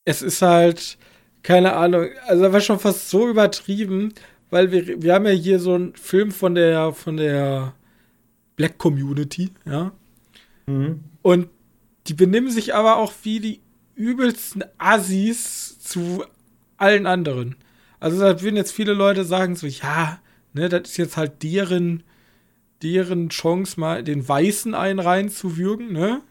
es 0.05 0.23
ist 0.23 0.43
halt, 0.43 0.99
keine 1.43 1.75
Ahnung, 1.75 2.09
also 2.27 2.43
das 2.43 2.53
war 2.53 2.61
schon 2.61 2.81
fast 2.81 3.09
so 3.09 3.29
übertrieben, 3.29 4.13
weil 4.51 4.71
wir, 4.73 5.03
wir 5.03 5.15
haben 5.15 5.27
ja 5.27 5.33
hier 5.33 5.59
so 5.59 5.75
einen 5.75 5.95
Film 5.95 6.31
von 6.31 6.55
der, 6.55 6.93
von 6.93 7.17
der 7.17 7.75
Black 8.57 8.79
Community, 8.79 9.51
ja. 9.65 9.93
Mhm. 10.67 11.01
Und 11.23 11.49
die 12.07 12.15
benehmen 12.15 12.51
sich 12.51 12.75
aber 12.75 12.97
auch 12.97 13.13
wie 13.23 13.41
die 13.41 13.61
übelsten 13.95 14.65
Assis 14.79 15.79
zu 15.81 16.25
allen 16.77 17.07
anderen. 17.07 17.57
Also 17.99 18.21
da 18.21 18.41
würden 18.43 18.57
jetzt 18.57 18.73
viele 18.73 18.93
Leute 18.93 19.25
sagen 19.25 19.57
so, 19.57 19.67
ja, 19.67 20.21
ne, 20.53 20.69
das 20.69 20.91
ist 20.91 20.97
jetzt 20.97 21.17
halt 21.17 21.43
deren 21.43 22.03
deren 22.83 23.29
Chance, 23.31 23.81
mal 23.81 24.03
den 24.03 24.27
Weißen 24.27 24.75
einen 24.75 24.99
reinzuwürgen, 24.99 25.93
ne? 25.93 26.23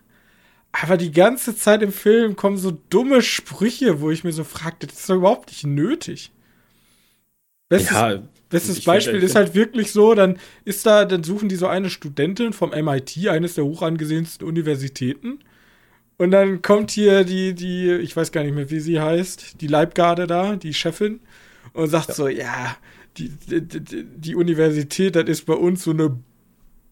Aber 0.72 0.98
die 0.98 1.12
ganze 1.12 1.56
Zeit 1.56 1.82
im 1.82 1.94
Film 1.94 2.36
kommen 2.36 2.58
so 2.58 2.78
dumme 2.90 3.22
Sprüche, 3.22 4.02
wo 4.02 4.12
ich 4.12 4.24
mir 4.26 4.34
so 4.34 4.44
fragte, 4.44 4.88
das 4.88 5.00
ist 5.00 5.10
doch 5.10 5.16
überhaupt 5.16 5.50
nicht 5.50 5.66
nötig. 5.66 6.32
Bestes, 7.68 7.92
ja, 7.92 8.22
bestes 8.50 8.84
Beispiel 8.84 9.24
ist 9.24 9.36
halt 9.36 9.56
wirklich 9.56 9.92
so, 9.92 10.14
dann 10.14 10.38
ist 10.66 10.86
da, 10.86 11.06
dann 11.06 11.24
suchen 11.24 11.50
die 11.50 11.56
so 11.56 11.68
eine 11.68 11.90
Studentin 11.90 12.54
vom 12.54 12.72
MIT, 12.72 13.28
eines 13.28 13.56
der 13.56 13.66
hochangesehensten 13.66 14.48
Universitäten. 14.48 15.40
Und 16.18 16.32
dann 16.32 16.62
kommt 16.62 16.92
hier 16.92 17.24
die, 17.24 17.54
die, 17.54 17.92
ich 17.92 18.16
weiß 18.16 18.32
gar 18.32 18.44
nicht 18.44 18.56
mehr, 18.56 18.70
wie 18.70 18.80
sie 18.80 19.00
heißt, 19.00 19.62
die 19.62 19.68
Leibgarde 19.68 20.28
da, 20.28 20.56
die 20.56 20.74
Chefin, 20.74 21.20
und 21.74 21.90
sagt 21.90 22.10
ja. 22.10 22.14
so, 22.14 22.28
ja, 22.28 22.78
die, 23.18 23.30
die, 23.30 24.06
die 24.06 24.36
Universität, 24.36 25.16
das 25.16 25.26
ist 25.26 25.46
bei 25.46 25.54
uns 25.54 25.84
so 25.84 25.92
eine 25.92 26.18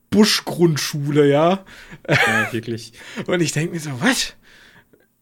Buschgrundschule, 0.10 1.28
ja. 1.28 1.66
Ja, 2.08 2.52
wirklich. 2.52 2.94
Und 3.28 3.42
ich 3.42 3.52
denke 3.52 3.74
mir 3.74 3.80
so, 3.80 3.90
was? 4.00 4.36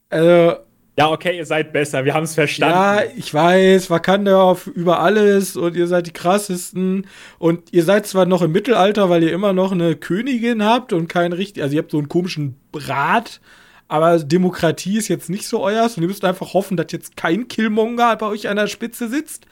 Also. 0.09 0.57
Ja, 0.97 1.09
okay, 1.09 1.37
ihr 1.37 1.45
seid 1.45 1.71
besser, 1.71 2.03
wir 2.03 2.13
haben 2.13 2.25
es 2.25 2.35
verstanden. 2.35 2.75
Ja, 2.75 3.01
ich 3.15 3.33
weiß, 3.33 3.89
Wakanda 3.89 4.41
auf, 4.41 4.67
über 4.67 4.99
alles 4.99 5.55
und 5.55 5.75
ihr 5.75 5.87
seid 5.87 6.07
die 6.07 6.11
krassesten. 6.11 7.07
Und 7.39 7.71
ihr 7.73 7.83
seid 7.83 8.05
zwar 8.05 8.25
noch 8.25 8.41
im 8.41 8.51
Mittelalter, 8.51 9.09
weil 9.09 9.23
ihr 9.23 9.31
immer 9.31 9.53
noch 9.53 9.71
eine 9.71 9.95
Königin 9.95 10.63
habt 10.63 10.91
und 10.91 11.07
keinen 11.07 11.33
richtig, 11.33 11.63
also 11.63 11.75
ihr 11.75 11.81
habt 11.81 11.91
so 11.91 11.97
einen 11.97 12.09
komischen 12.09 12.57
Brat, 12.73 13.39
aber 13.87 14.19
Demokratie 14.19 14.97
ist 14.97 15.07
jetzt 15.07 15.29
nicht 15.29 15.47
so 15.47 15.61
euers 15.61 15.95
und 15.95 16.03
ihr 16.03 16.07
müsst 16.07 16.25
einfach 16.25 16.53
hoffen, 16.53 16.77
dass 16.77 16.91
jetzt 16.91 17.15
kein 17.17 17.47
Killmonger 17.47 18.15
bei 18.17 18.25
euch 18.25 18.49
an 18.49 18.57
der 18.57 18.67
Spitze 18.67 19.09
sitzt. 19.09 19.45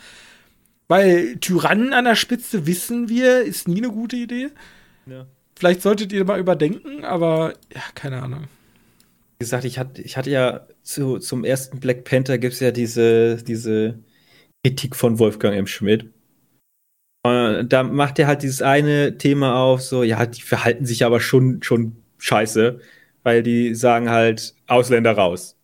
Weil 0.88 1.38
Tyrannen 1.38 1.94
an 1.94 2.06
der 2.06 2.16
Spitze, 2.16 2.66
wissen 2.66 3.10
wir, 3.10 3.42
ist 3.42 3.68
nie 3.68 3.78
eine 3.78 3.92
gute 3.92 4.16
Idee. 4.16 4.50
Ja. 5.06 5.26
Vielleicht 5.56 5.82
solltet 5.82 6.12
ihr 6.12 6.26
mal 6.26 6.40
überdenken, 6.40 7.06
aber 7.06 7.54
ja, 7.74 7.82
keine 7.96 8.22
Ahnung. 8.24 8.48
Gesagt, 9.40 9.64
ich 9.64 9.80
hatte, 9.80 10.02
ich 10.02 10.18
hatte 10.18 10.30
ja 10.30 10.68
zu, 10.84 11.18
zum 11.18 11.46
ersten 11.46 11.80
Black 11.80 12.04
Panther 12.04 12.38
gibt 12.38 12.54
es 12.54 12.60
ja 12.60 12.72
diese, 12.72 13.38
diese 13.38 14.00
Kritik 14.66 14.96
von 14.96 15.18
Wolfgang 15.18 15.56
M. 15.56 15.66
Schmidt. 15.66 16.12
Und 17.26 17.70
da 17.70 17.84
macht 17.84 18.20
er 18.20 18.28
halt 18.28 18.44
dieses 18.44 18.62
eine 18.62 19.18
Thema 19.18 19.56
auf, 19.56 19.82
so, 19.82 20.04
ja, 20.04 20.26
die 20.26 20.42
verhalten 20.42 20.86
sich 20.86 21.06
aber 21.06 21.20
schon, 21.20 21.62
schon 21.64 22.04
scheiße, 22.18 22.80
weil 23.24 23.44
die 23.44 23.76
sagen 23.76 24.10
halt, 24.10 24.56
Ausländer 24.68 25.14
raus. 25.14 25.58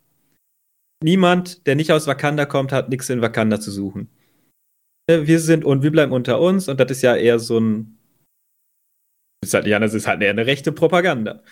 Niemand, 1.02 1.66
der 1.66 1.76
nicht 1.76 1.92
aus 1.92 2.06
Wakanda 2.06 2.46
kommt, 2.46 2.72
hat 2.72 2.88
nichts 2.88 3.10
in 3.10 3.20
Wakanda 3.20 3.60
zu 3.60 3.70
suchen. 3.70 4.08
Wir 5.08 5.38
sind 5.38 5.64
und 5.64 5.82
wir 5.82 5.92
bleiben 5.92 6.12
unter 6.12 6.40
uns 6.40 6.68
und 6.68 6.80
das 6.80 6.90
ist 6.90 7.02
ja 7.02 7.14
eher 7.14 7.38
so 7.38 7.60
ein 7.60 7.96
ist 9.44 9.54
halt 9.54 9.64
nicht 9.64 9.74
anders, 9.74 9.94
ist 9.94 10.06
halt 10.06 10.22
eher 10.22 10.30
eine 10.30 10.46
rechte 10.46 10.72
Propaganda. 10.72 11.42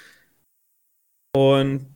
Und 1.36 1.93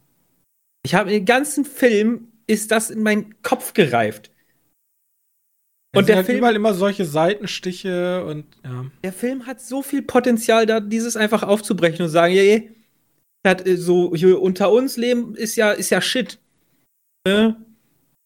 ich 0.85 0.95
habe 0.95 1.11
den 1.11 1.25
ganzen 1.25 1.65
Film 1.65 2.29
ist 2.47 2.71
das 2.71 2.91
in 2.91 3.03
meinen 3.03 3.41
Kopf 3.43 3.75
gereift. 3.75 4.31
Und 5.95 6.03
es 6.03 6.07
der 6.07 6.17
halt 6.17 6.27
Film 6.27 6.39
überall 6.39 6.57
immer 6.57 6.75
solche 6.75 7.05
Seitenstiche 7.05 8.25
und 8.25 8.45
ja. 8.65 8.87
Der 9.05 9.13
Film 9.13 9.47
hat 9.47 9.61
so 9.61 9.83
viel 9.83 10.03
Potenzial, 10.03 10.67
da 10.67 10.81
dieses 10.81 11.17
einfach 11.17 11.43
aufzubrechen 11.43 12.05
und 12.05 12.11
sagen, 12.11 12.35
ja, 12.35 12.61
hat 13.47 13.67
äh, 13.67 13.77
so 13.77 14.15
hier 14.15 14.41
unter 14.41 14.71
uns 14.71 14.97
leben 14.97 15.35
ist 15.35 15.57
ja 15.57 15.71
ist 15.73 15.91
ja 15.91 16.01
Shit. 16.01 16.39
Ne? 17.27 17.57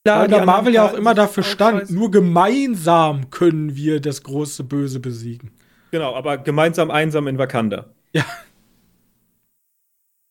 Klar, 0.04 0.26
da 0.26 0.44
Marvel 0.44 0.74
ja 0.74 0.84
auch 0.84 0.94
immer 0.94 1.14
dafür 1.14 1.44
stand, 1.44 1.90
nur 1.90 2.10
gemeinsam 2.10 3.30
können 3.30 3.76
wir 3.76 4.00
das 4.00 4.24
große 4.24 4.64
Böse 4.64 4.98
besiegen. 4.98 5.52
Genau, 5.92 6.14
aber 6.14 6.38
gemeinsam 6.38 6.90
einsam 6.90 7.28
in 7.28 7.38
Wakanda. 7.38 7.94
Ja. 8.12 8.24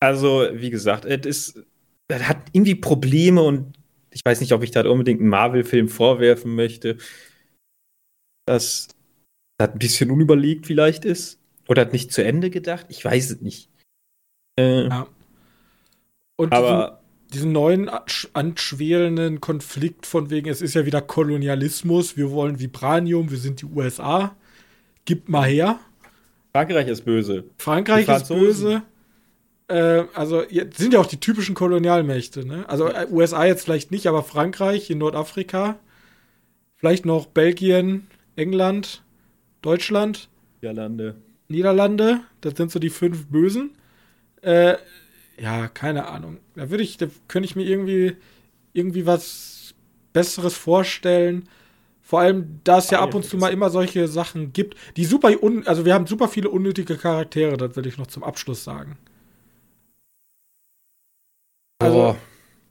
Also, 0.01 0.47
wie 0.53 0.71
gesagt, 0.71 1.05
es 1.05 1.25
ist, 1.25 1.63
es 2.17 2.27
hat 2.27 2.37
irgendwie 2.51 2.75
Probleme 2.75 3.41
und 3.41 3.73
ich 4.11 4.21
weiß 4.23 4.41
nicht, 4.41 4.51
ob 4.53 4.63
ich 4.63 4.71
da 4.71 4.87
unbedingt 4.87 5.21
einen 5.21 5.29
Marvel-Film 5.29 5.87
vorwerfen 5.87 6.55
möchte, 6.55 6.97
dass 8.45 8.89
das 9.57 9.69
ein 9.69 9.79
bisschen 9.79 10.11
unüberlegt 10.11 10.65
vielleicht 10.67 11.05
ist. 11.05 11.39
Oder 11.67 11.83
hat 11.83 11.93
nicht 11.93 12.11
zu 12.11 12.23
Ende 12.23 12.49
gedacht. 12.49 12.87
Ich 12.89 13.03
weiß 13.03 13.31
es 13.31 13.41
nicht. 13.41 13.69
Äh, 14.59 14.87
ja. 14.87 15.07
Und 16.35 16.51
aber 16.53 17.01
diesen, 17.29 17.33
diesen 17.33 17.51
neuen 17.53 17.89
anschwelenden 18.33 19.39
Konflikt 19.39 20.05
von 20.05 20.29
wegen, 20.29 20.49
es 20.49 20.61
ist 20.61 20.73
ja 20.73 20.85
wieder 20.85 21.01
Kolonialismus, 21.01 22.17
wir 22.17 22.31
wollen 22.31 22.59
Vibranium, 22.59 23.29
wir 23.31 23.37
sind 23.37 23.61
die 23.61 23.67
USA. 23.67 24.35
Gib 25.05 25.29
mal 25.29 25.47
her. 25.47 25.79
Frankreich 26.51 26.87
ist 26.87 27.05
böse. 27.05 27.45
Frankreich 27.57 28.07
ist 28.09 28.27
böse. 28.27 28.83
Äh, 29.71 30.07
also 30.13 30.43
sind 30.73 30.93
ja 30.93 30.99
auch 30.99 31.05
die 31.05 31.19
typischen 31.19 31.55
Kolonialmächte. 31.55 32.45
Ne? 32.45 32.67
Also 32.67 32.87
äh, 32.87 33.07
USA 33.09 33.45
jetzt 33.45 33.63
vielleicht 33.63 33.89
nicht, 33.89 34.05
aber 34.07 34.21
Frankreich 34.21 34.89
in 34.89 34.97
Nordafrika. 34.97 35.79
Vielleicht 36.75 37.05
noch 37.05 37.27
Belgien, 37.27 38.07
England, 38.35 39.01
Deutschland. 39.61 40.27
Niederlande. 40.61 41.15
Niederlande, 41.47 42.19
das 42.41 42.55
sind 42.55 42.71
so 42.71 42.79
die 42.79 42.89
fünf 42.89 43.27
Bösen. 43.27 43.71
Äh, 44.41 44.75
ja, 45.37 45.69
keine 45.69 46.07
Ahnung. 46.07 46.39
Da 46.55 46.69
würde 46.69 46.83
ich, 46.83 46.97
da 46.97 47.07
könnte 47.29 47.45
ich 47.45 47.55
mir 47.55 47.63
irgendwie, 47.63 48.17
irgendwie 48.73 49.05
was 49.05 49.73
Besseres 50.11 50.55
vorstellen. 50.55 51.47
Vor 52.01 52.19
allem, 52.19 52.59
da 52.65 52.79
es 52.79 52.89
ja 52.89 52.99
ab 52.99 53.15
und 53.15 53.23
zu 53.23 53.37
mal 53.37 53.53
immer 53.53 53.69
solche 53.69 54.09
Sachen 54.09 54.51
gibt, 54.51 54.75
die 54.97 55.05
super, 55.05 55.31
un 55.41 55.65
also 55.65 55.85
wir 55.85 55.93
haben 55.93 56.07
super 56.07 56.27
viele 56.27 56.49
unnötige 56.49 56.97
Charaktere, 56.97 57.55
das 57.55 57.75
will 57.77 57.87
ich 57.87 57.97
noch 57.97 58.07
zum 58.07 58.23
Abschluss 58.23 58.65
sagen. 58.65 58.97
Also, 61.81 62.17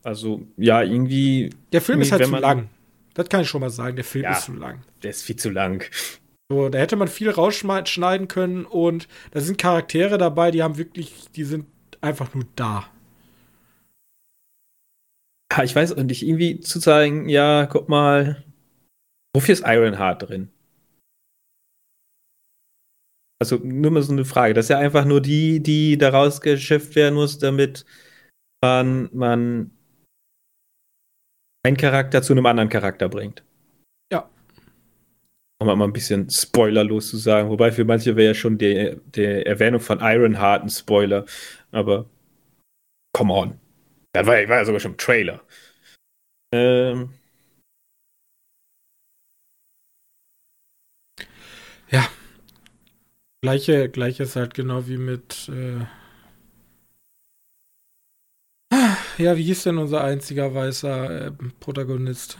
also 0.03 0.41
ja, 0.57 0.81
irgendwie. 0.81 1.49
Der 1.71 1.81
Film 1.81 2.01
ist 2.01 2.11
halt 2.11 2.25
zu 2.25 2.35
lang. 2.35 2.69
Das 3.13 3.27
kann 3.29 3.41
ich 3.41 3.49
schon 3.49 3.61
mal 3.61 3.69
sagen. 3.69 3.95
Der 3.95 4.05
Film 4.05 4.23
ja, 4.23 4.31
ist 4.31 4.45
zu 4.45 4.53
lang. 4.53 4.83
Der 5.03 5.11
ist 5.11 5.23
viel 5.23 5.35
zu 5.35 5.49
lang. 5.49 5.83
So, 6.51 6.69
da 6.69 6.79
hätte 6.79 6.97
man 6.97 7.07
viel 7.07 7.29
rausschneiden 7.29 8.27
können 8.27 8.65
und 8.65 9.07
da 9.31 9.39
sind 9.39 9.57
Charaktere 9.57 10.17
dabei, 10.17 10.51
die 10.51 10.61
haben 10.61 10.77
wirklich, 10.77 11.29
die 11.33 11.45
sind 11.45 11.65
einfach 12.01 12.33
nur 12.33 12.45
da. 12.57 12.89
Ja, 15.53 15.63
ich 15.63 15.73
weiß, 15.73 15.93
und 15.93 16.11
ich 16.11 16.27
irgendwie 16.27 16.59
zu 16.59 16.79
zeigen, 16.79 17.29
ja, 17.29 17.67
guck 17.67 17.87
mal, 17.87 18.43
wofür 19.33 19.53
ist 19.53 19.63
Ironheart 19.65 20.27
drin? 20.27 20.49
Also 23.39 23.55
nur 23.63 23.91
mal 23.91 24.03
so 24.03 24.11
eine 24.11 24.25
Frage. 24.25 24.53
Das 24.53 24.65
ist 24.65 24.69
ja 24.69 24.77
einfach 24.77 25.05
nur 25.05 25.21
die, 25.21 25.61
die 25.61 25.97
daraus 25.97 26.41
geschöpft 26.41 26.95
werden 26.95 27.15
muss, 27.15 27.39
damit 27.39 27.85
man, 28.61 29.09
man 29.13 29.71
einen 31.63 31.77
Charakter 31.77 32.21
zu 32.21 32.33
einem 32.33 32.45
anderen 32.45 32.69
Charakter 32.69 33.09
bringt. 33.09 33.43
Ja. 34.11 34.29
Um 35.59 35.67
mal 35.67 35.83
ein 35.83 35.93
bisschen 35.93 36.29
spoilerlos 36.29 37.09
zu 37.09 37.17
sagen. 37.17 37.49
Wobei 37.49 37.71
für 37.71 37.85
manche 37.85 38.15
wäre 38.15 38.29
ja 38.29 38.33
schon 38.33 38.57
die, 38.57 38.97
die 39.15 39.23
Erwähnung 39.23 39.81
von 39.81 39.99
Ironheart 40.01 40.63
ein 40.63 40.69
Spoiler. 40.69 41.25
Aber 41.71 42.09
come 43.15 43.33
on. 43.33 43.59
Das 44.13 44.25
war, 44.25 44.33
war 44.33 44.57
ja 44.57 44.65
sogar 44.65 44.79
schon 44.79 44.91
im 44.91 44.97
Trailer. 44.97 45.41
Ähm. 46.53 47.13
Ja. 51.89 52.09
Gleiche, 53.41 53.89
gleiches 53.89 54.35
halt 54.35 54.53
genau 54.53 54.87
wie 54.87 54.97
mit 54.97 55.49
äh 55.49 55.85
ja, 59.17 59.37
wie 59.37 59.43
hieß 59.43 59.63
denn 59.63 59.77
unser 59.77 60.03
einziger 60.03 60.53
weißer 60.53 61.27
äh, 61.27 61.31
Protagonist? 61.59 62.37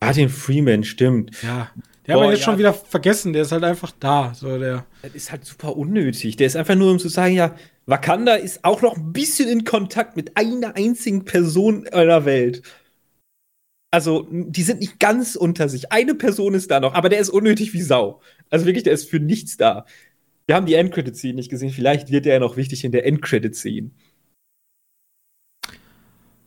Martin 0.00 0.28
Freeman, 0.28 0.84
stimmt. 0.84 1.42
Ja. 1.42 1.70
Der 2.06 2.14
haben 2.14 2.22
wir 2.22 2.30
jetzt 2.30 2.40
ja. 2.40 2.44
schon 2.46 2.58
wieder 2.58 2.72
vergessen, 2.72 3.34
der 3.34 3.42
ist 3.42 3.52
halt 3.52 3.64
einfach 3.64 3.92
da. 4.00 4.32
So 4.34 4.58
der. 4.58 4.86
Das 5.02 5.14
ist 5.14 5.30
halt 5.30 5.44
super 5.44 5.76
unnötig. 5.76 6.36
Der 6.36 6.46
ist 6.46 6.56
einfach 6.56 6.74
nur, 6.74 6.90
um 6.90 6.98
zu 6.98 7.08
sagen, 7.08 7.34
ja, 7.34 7.54
Wakanda 7.84 8.34
ist 8.34 8.64
auch 8.64 8.80
noch 8.80 8.96
ein 8.96 9.12
bisschen 9.12 9.48
in 9.48 9.64
Kontakt 9.64 10.16
mit 10.16 10.36
einer 10.36 10.74
einzigen 10.76 11.24
Person 11.24 11.86
einer 11.88 12.24
Welt. 12.24 12.62
Also, 13.90 14.26
die 14.30 14.62
sind 14.62 14.80
nicht 14.80 15.00
ganz 15.00 15.36
unter 15.36 15.68
sich. 15.68 15.92
Eine 15.92 16.14
Person 16.14 16.54
ist 16.54 16.70
da 16.70 16.80
noch, 16.80 16.94
aber 16.94 17.08
der 17.08 17.20
ist 17.20 17.30
unnötig 17.30 17.72
wie 17.72 17.82
Sau. 17.82 18.20
Also 18.50 18.66
wirklich, 18.66 18.84
der 18.84 18.92
ist 18.92 19.08
für 19.08 19.20
nichts 19.20 19.56
da. 19.56 19.86
Wir 20.46 20.56
haben 20.56 20.66
die 20.66 20.74
Endcredit-Scene 20.74 21.34
nicht 21.34 21.50
gesehen. 21.50 21.70
Vielleicht 21.70 22.10
wird 22.10 22.24
der 22.24 22.34
ja 22.34 22.40
noch 22.40 22.56
wichtig 22.56 22.84
in 22.84 22.92
der 22.92 23.06
Endcredit-Scene. 23.06 23.90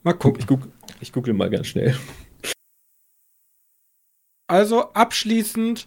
Mal 0.02 0.14
gucken. 0.14 0.40
Ich, 0.40 0.46
google, 0.46 0.72
ich 1.00 1.12
google 1.12 1.34
mal 1.34 1.50
ganz 1.50 1.68
schnell. 1.68 1.96
Also 4.48 4.92
abschließend, 4.92 5.86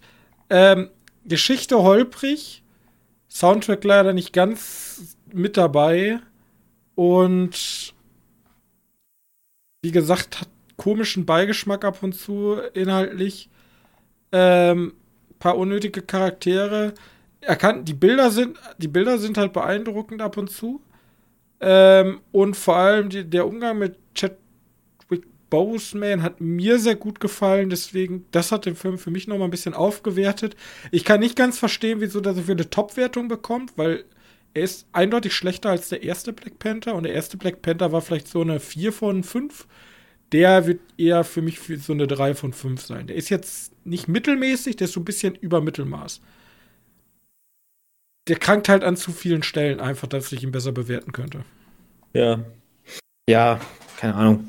ähm, 0.49 0.89
Geschichte 1.25 1.81
holprig, 1.81 2.63
Soundtrack 3.29 3.83
leider 3.83 4.13
nicht 4.13 4.31
ganz 4.33 5.17
mit 5.31 5.57
dabei 5.57 6.19
und 6.95 7.93
wie 9.81 9.91
gesagt, 9.91 10.41
hat 10.41 10.49
komischen 10.77 11.25
Beigeschmack 11.25 11.85
ab 11.85 12.01
und 12.01 12.13
zu 12.13 12.55
inhaltlich. 12.73 13.49
Ähm, 14.31 14.93
paar 15.39 15.57
unnötige 15.57 16.01
Charaktere. 16.01 16.93
Er 17.41 17.55
kann, 17.55 17.85
die 17.85 17.93
Bilder 17.93 18.31
sind, 18.31 18.57
die 18.77 18.87
Bilder 18.87 19.19
sind 19.19 19.37
halt 19.37 19.53
beeindruckend 19.53 20.21
ab 20.21 20.37
und 20.37 20.49
zu. 20.49 20.81
Ähm, 21.67 22.19
und 22.31 22.55
vor 22.55 22.75
allem 22.75 23.09
die, 23.09 23.27
der 23.27 23.47
Umgang 23.47 23.79
mit 23.79 23.97
Chadwick 24.13 25.25
Boseman 25.49 26.21
hat 26.21 26.39
mir 26.39 26.77
sehr 26.77 26.95
gut 26.95 27.19
gefallen. 27.19 27.71
Deswegen, 27.71 28.27
das 28.29 28.51
hat 28.51 28.67
den 28.67 28.75
Film 28.75 28.99
für 28.99 29.09
mich 29.09 29.27
noch 29.27 29.39
mal 29.39 29.45
ein 29.45 29.51
bisschen 29.51 29.73
aufgewertet. 29.73 30.55
Ich 30.91 31.03
kann 31.03 31.21
nicht 31.21 31.35
ganz 31.35 31.57
verstehen, 31.57 32.01
wieso 32.01 32.21
er 32.21 32.35
so 32.35 32.51
eine 32.51 32.69
Top-Wertung 32.69 33.29
bekommt, 33.29 33.79
weil 33.79 34.05
er 34.53 34.61
ist 34.61 34.87
eindeutig 34.91 35.33
schlechter 35.33 35.71
als 35.71 35.89
der 35.89 36.03
erste 36.03 36.33
Black 36.33 36.59
Panther. 36.59 36.93
Und 36.93 37.03
der 37.03 37.13
erste 37.13 37.35
Black 37.35 37.63
Panther 37.63 37.91
war 37.91 38.01
vielleicht 38.01 38.27
so 38.27 38.41
eine 38.41 38.59
4 38.59 38.93
von 38.93 39.23
5. 39.23 39.65
Der 40.33 40.67
wird 40.67 40.81
eher 40.99 41.23
für 41.23 41.41
mich 41.41 41.57
für 41.57 41.79
so 41.79 41.93
eine 41.93 42.05
3 42.05 42.35
von 42.35 42.53
5 42.53 42.79
sein. 42.79 43.07
Der 43.07 43.15
ist 43.15 43.29
jetzt 43.29 43.71
nicht 43.85 44.07
mittelmäßig, 44.07 44.75
der 44.75 44.85
ist 44.85 44.93
so 44.93 44.99
ein 44.99 45.05
bisschen 45.05 45.33
über 45.33 45.61
Mittelmaß 45.61 46.21
der 48.27 48.37
krankt 48.37 48.69
halt 48.69 48.83
an 48.83 48.97
zu 48.97 49.11
vielen 49.11 49.43
Stellen 49.43 49.79
einfach, 49.79 50.07
dass 50.07 50.31
ich 50.31 50.43
ihn 50.43 50.51
besser 50.51 50.71
bewerten 50.71 51.11
könnte. 51.11 51.43
Ja. 52.13 52.43
Ja, 53.29 53.59
keine 53.97 54.15
Ahnung. 54.15 54.47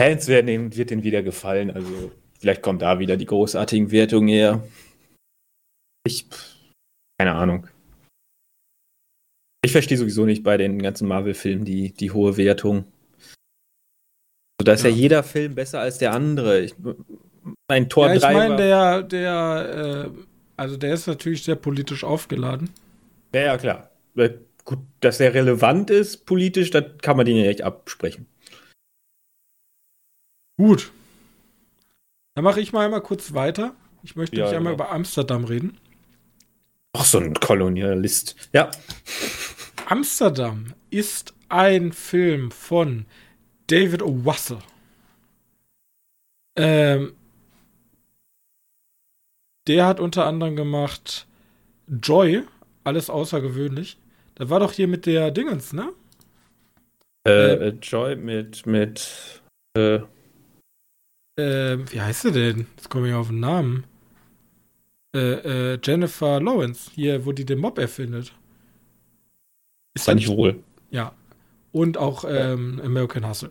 Fans 0.00 0.28
werden 0.28 0.48
ihm, 0.48 0.76
wird 0.76 0.90
ihnen 0.90 1.02
wieder 1.02 1.22
gefallen, 1.22 1.70
also 1.70 2.12
vielleicht 2.38 2.62
kommt 2.62 2.82
da 2.82 2.98
wieder 2.98 3.16
die 3.16 3.26
großartigen 3.26 3.90
Wertungen 3.90 4.28
her. 4.28 4.66
Ich, 6.06 6.26
keine 7.18 7.34
Ahnung. 7.34 7.66
Ich 9.64 9.72
verstehe 9.72 9.98
sowieso 9.98 10.26
nicht 10.26 10.44
bei 10.44 10.56
den 10.56 10.80
ganzen 10.80 11.08
Marvel-Filmen 11.08 11.64
die, 11.64 11.92
die 11.92 12.12
hohe 12.12 12.36
Wertung. 12.36 12.84
So, 14.60 14.64
da 14.64 14.74
ist 14.74 14.84
ja. 14.84 14.90
ja. 14.90 14.96
jeder 14.96 15.22
Film 15.24 15.54
besser 15.54 15.80
als 15.80 15.98
der 15.98 16.12
andere. 16.12 16.60
Ich, 16.60 16.74
mein 17.68 17.88
Tor 17.88 18.08
ja, 18.08 18.14
ich 18.14 18.22
meine, 18.22 18.56
der, 18.56 19.02
der 19.02 20.12
äh, 20.14 20.35
also 20.56 20.76
der 20.76 20.94
ist 20.94 21.06
natürlich 21.06 21.42
sehr 21.44 21.56
politisch 21.56 22.04
aufgeladen. 22.04 22.70
Ja, 23.34 23.42
ja, 23.42 23.58
klar. 23.58 23.90
Gut, 24.64 24.78
dass 25.00 25.20
er 25.20 25.34
relevant 25.34 25.90
ist 25.90 26.26
politisch, 26.26 26.70
das 26.70 26.84
kann 27.02 27.16
man 27.16 27.26
den 27.26 27.36
ja 27.36 27.46
nicht 27.46 27.62
absprechen. 27.62 28.26
Gut. 30.56 30.90
Dann 32.34 32.44
mache 32.44 32.60
ich 32.60 32.72
mal 32.72 32.84
einmal 32.84 33.02
kurz 33.02 33.34
weiter. 33.34 33.74
Ich 34.02 34.16
möchte 34.16 34.36
ja, 34.36 34.46
einmal 34.46 34.74
genau. 34.74 34.84
über 34.84 34.90
Amsterdam 34.90 35.44
reden. 35.44 35.78
Ach, 36.92 37.04
so 37.04 37.18
ein 37.18 37.34
Kolonialist. 37.34 38.36
Ja. 38.52 38.70
Amsterdam 39.86 40.74
ist 40.90 41.34
ein 41.48 41.92
Film 41.92 42.50
von 42.50 43.06
David 43.66 44.02
O. 44.02 44.20
Russell. 44.24 44.58
Ähm, 46.56 47.14
der 49.66 49.86
hat 49.86 50.00
unter 50.00 50.26
anderem 50.26 50.56
gemacht 50.56 51.26
Joy, 51.88 52.42
alles 52.84 53.10
außergewöhnlich. 53.10 53.98
Das 54.34 54.50
war 54.50 54.60
doch 54.60 54.72
hier 54.72 54.88
mit 54.88 55.06
der 55.06 55.30
Dingens, 55.30 55.72
ne? 55.72 55.92
Äh, 57.26 57.68
äh, 57.68 57.68
Joy 57.82 58.16
mit, 58.16 58.66
mit, 58.66 59.42
äh, 59.76 60.00
äh, 61.38 61.78
wie 61.90 62.00
heißt 62.00 62.22
sie 62.22 62.32
denn? 62.32 62.66
Jetzt 62.76 62.88
komme 62.88 63.08
ich 63.08 63.14
auf 63.14 63.28
den 63.28 63.40
Namen. 63.40 63.84
Äh, 65.14 65.74
äh, 65.74 65.78
Jennifer 65.82 66.40
Lawrence, 66.40 66.90
hier, 66.94 67.24
wo 67.24 67.32
die 67.32 67.44
den 67.44 67.58
Mob 67.58 67.78
erfindet. 67.78 68.32
Ist 69.94 70.12
nicht 70.14 70.28
wohl. 70.28 70.62
Ja. 70.90 71.12
Und 71.72 71.98
auch 71.98 72.24
ähm, 72.26 72.80
American 72.84 73.28
Hustle. 73.28 73.50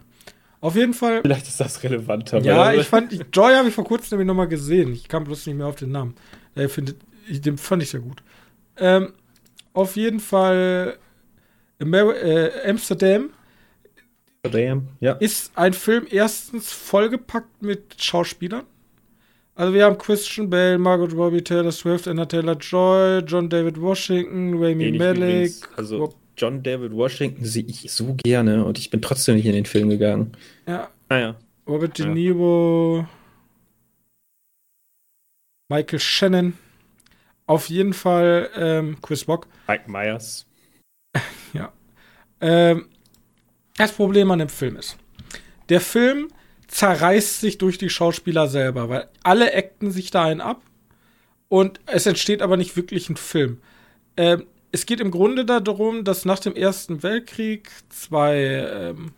Auf 0.65 0.75
jeden 0.75 0.95
Fall. 0.95 1.21
Vielleicht 1.21 1.47
ist 1.47 1.60
das 1.60 1.84
relevanter. 1.84 2.39
Ja, 2.39 2.73
ich 2.73 2.88
fand, 2.88 3.13
Joy 3.32 3.54
habe 3.54 3.67
ich 3.67 3.75
vor 3.75 3.84
kurzem 3.84 4.17
nämlich 4.17 4.25
nochmal 4.25 4.47
gesehen. 4.47 4.93
Ich 4.93 5.08
kam 5.08 5.23
bloß 5.23 5.45
nicht 5.45 5.58
mehr 5.58 5.67
auf 5.67 5.75
den 5.75 5.91
Namen. 5.91 6.15
Er 6.56 6.69
findet, 6.69 6.97
ich, 7.30 7.39
den 7.39 7.60
fand 7.60 7.84
ich 7.84 7.91
sehr 7.91 7.99
gut. 7.99 8.23
Ähm, 8.78 9.13
auf 9.73 9.95
jeden 9.95 10.19
Fall 10.19 10.97
Amer 11.80 12.15
äh, 12.15 12.67
Amsterdam. 12.67 13.30
Amsterdam, 14.43 14.88
ja. 15.01 15.12
Ist 15.12 15.56
ein 15.56 15.73
Film 15.73 16.08
erstens 16.10 16.71
vollgepackt 16.71 17.62
mit 17.62 18.01
Schauspielern. 18.01 18.63
Also 19.54 19.71
wir 19.71 19.86
haben 19.86 19.99
Christian 19.99 20.49
Bale, 20.49 20.80
Margot 20.80 21.13
Robbie, 21.13 21.43
Taylor 21.43 21.71
Swift, 21.71 22.08
Anna 22.08 22.25
Taylor 22.25 22.58
Joy, 22.58 23.19
John 23.19 23.51
David 23.51 23.80
Washington, 23.80 24.56
Rami 24.56 24.93
Malek, 24.93 25.54
also 25.78 26.15
John 26.38 26.63
David 26.63 26.91
Washington 26.93 27.45
sehe 27.45 27.65
ich 27.65 27.91
so 27.91 28.15
gerne 28.24 28.65
und 28.65 28.78
ich 28.78 28.89
bin 28.89 29.02
trotzdem 29.02 29.36
nicht 29.36 29.45
in 29.45 29.54
den 29.54 29.65
Film 29.65 29.89
gegangen. 29.89 30.34
Ja. 30.67 30.89
Naja. 31.10 31.36
Ah, 31.38 31.43
Robert 31.67 31.98
De 31.98 32.06
Niro. 32.06 33.08
Michael 35.69 36.00
Shannon, 36.00 36.54
auf 37.48 37.69
jeden 37.69 37.93
Fall 37.93 38.50
ähm, 38.56 38.98
Chris 39.02 39.28
Rock. 39.28 39.48
Mike 39.67 39.89
Myers. 39.89 40.45
ja. 41.54 41.74
Ähm, 42.39 42.88
das 43.78 43.91
Problem 43.91 44.30
an 44.32 44.39
dem 44.39 44.50
Film 44.50 44.78
ist, 44.78 44.98
der 45.69 45.82
Film 45.82 46.30
zerreißt 46.67 47.41
sich 47.41 47.58
durch 47.58 47.78
die 47.78 47.89
Schauspieler 47.89 48.48
selber, 48.48 48.89
weil 48.89 49.10
alle 49.24 49.56
acten 49.56 49.91
sich 49.91 50.12
da 50.12 50.26
einen 50.26 50.41
ab 50.41 50.62
Und 51.50 51.80
es 51.86 52.06
entsteht 52.06 52.41
aber 52.41 52.58
nicht 52.58 52.76
wirklich 52.76 53.10
ein 53.10 53.17
Film. 53.17 53.62
Ähm, 54.17 54.45
es 54.75 54.85
geht 54.85 54.99
im 54.99 55.09
Grunde 55.09 55.45
darum, 55.45 56.03
dass 56.03 56.25
nach 56.25 56.39
dem 56.39 56.53
Ersten 56.53 57.01
Weltkrieg 57.01 57.71
zwei 57.88 58.35
ähm, 58.35 59.13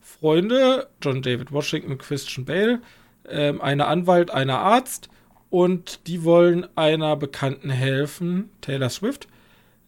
Freunde, 0.00 0.86
John 1.02 1.22
David 1.22 1.50
Washington 1.50 1.90
und 1.90 1.98
Christian 1.98 2.44
Bale, 2.44 2.80
ähm, 3.28 3.60
einer 3.60 3.88
Anwalt, 3.88 4.30
einer 4.30 4.60
Arzt, 4.60 5.08
und 5.50 6.06
die 6.06 6.22
wollen 6.22 6.68
einer 6.76 7.16
Bekannten 7.16 7.68
helfen, 7.68 8.50
Taylor 8.60 8.90
Swift, 8.90 9.26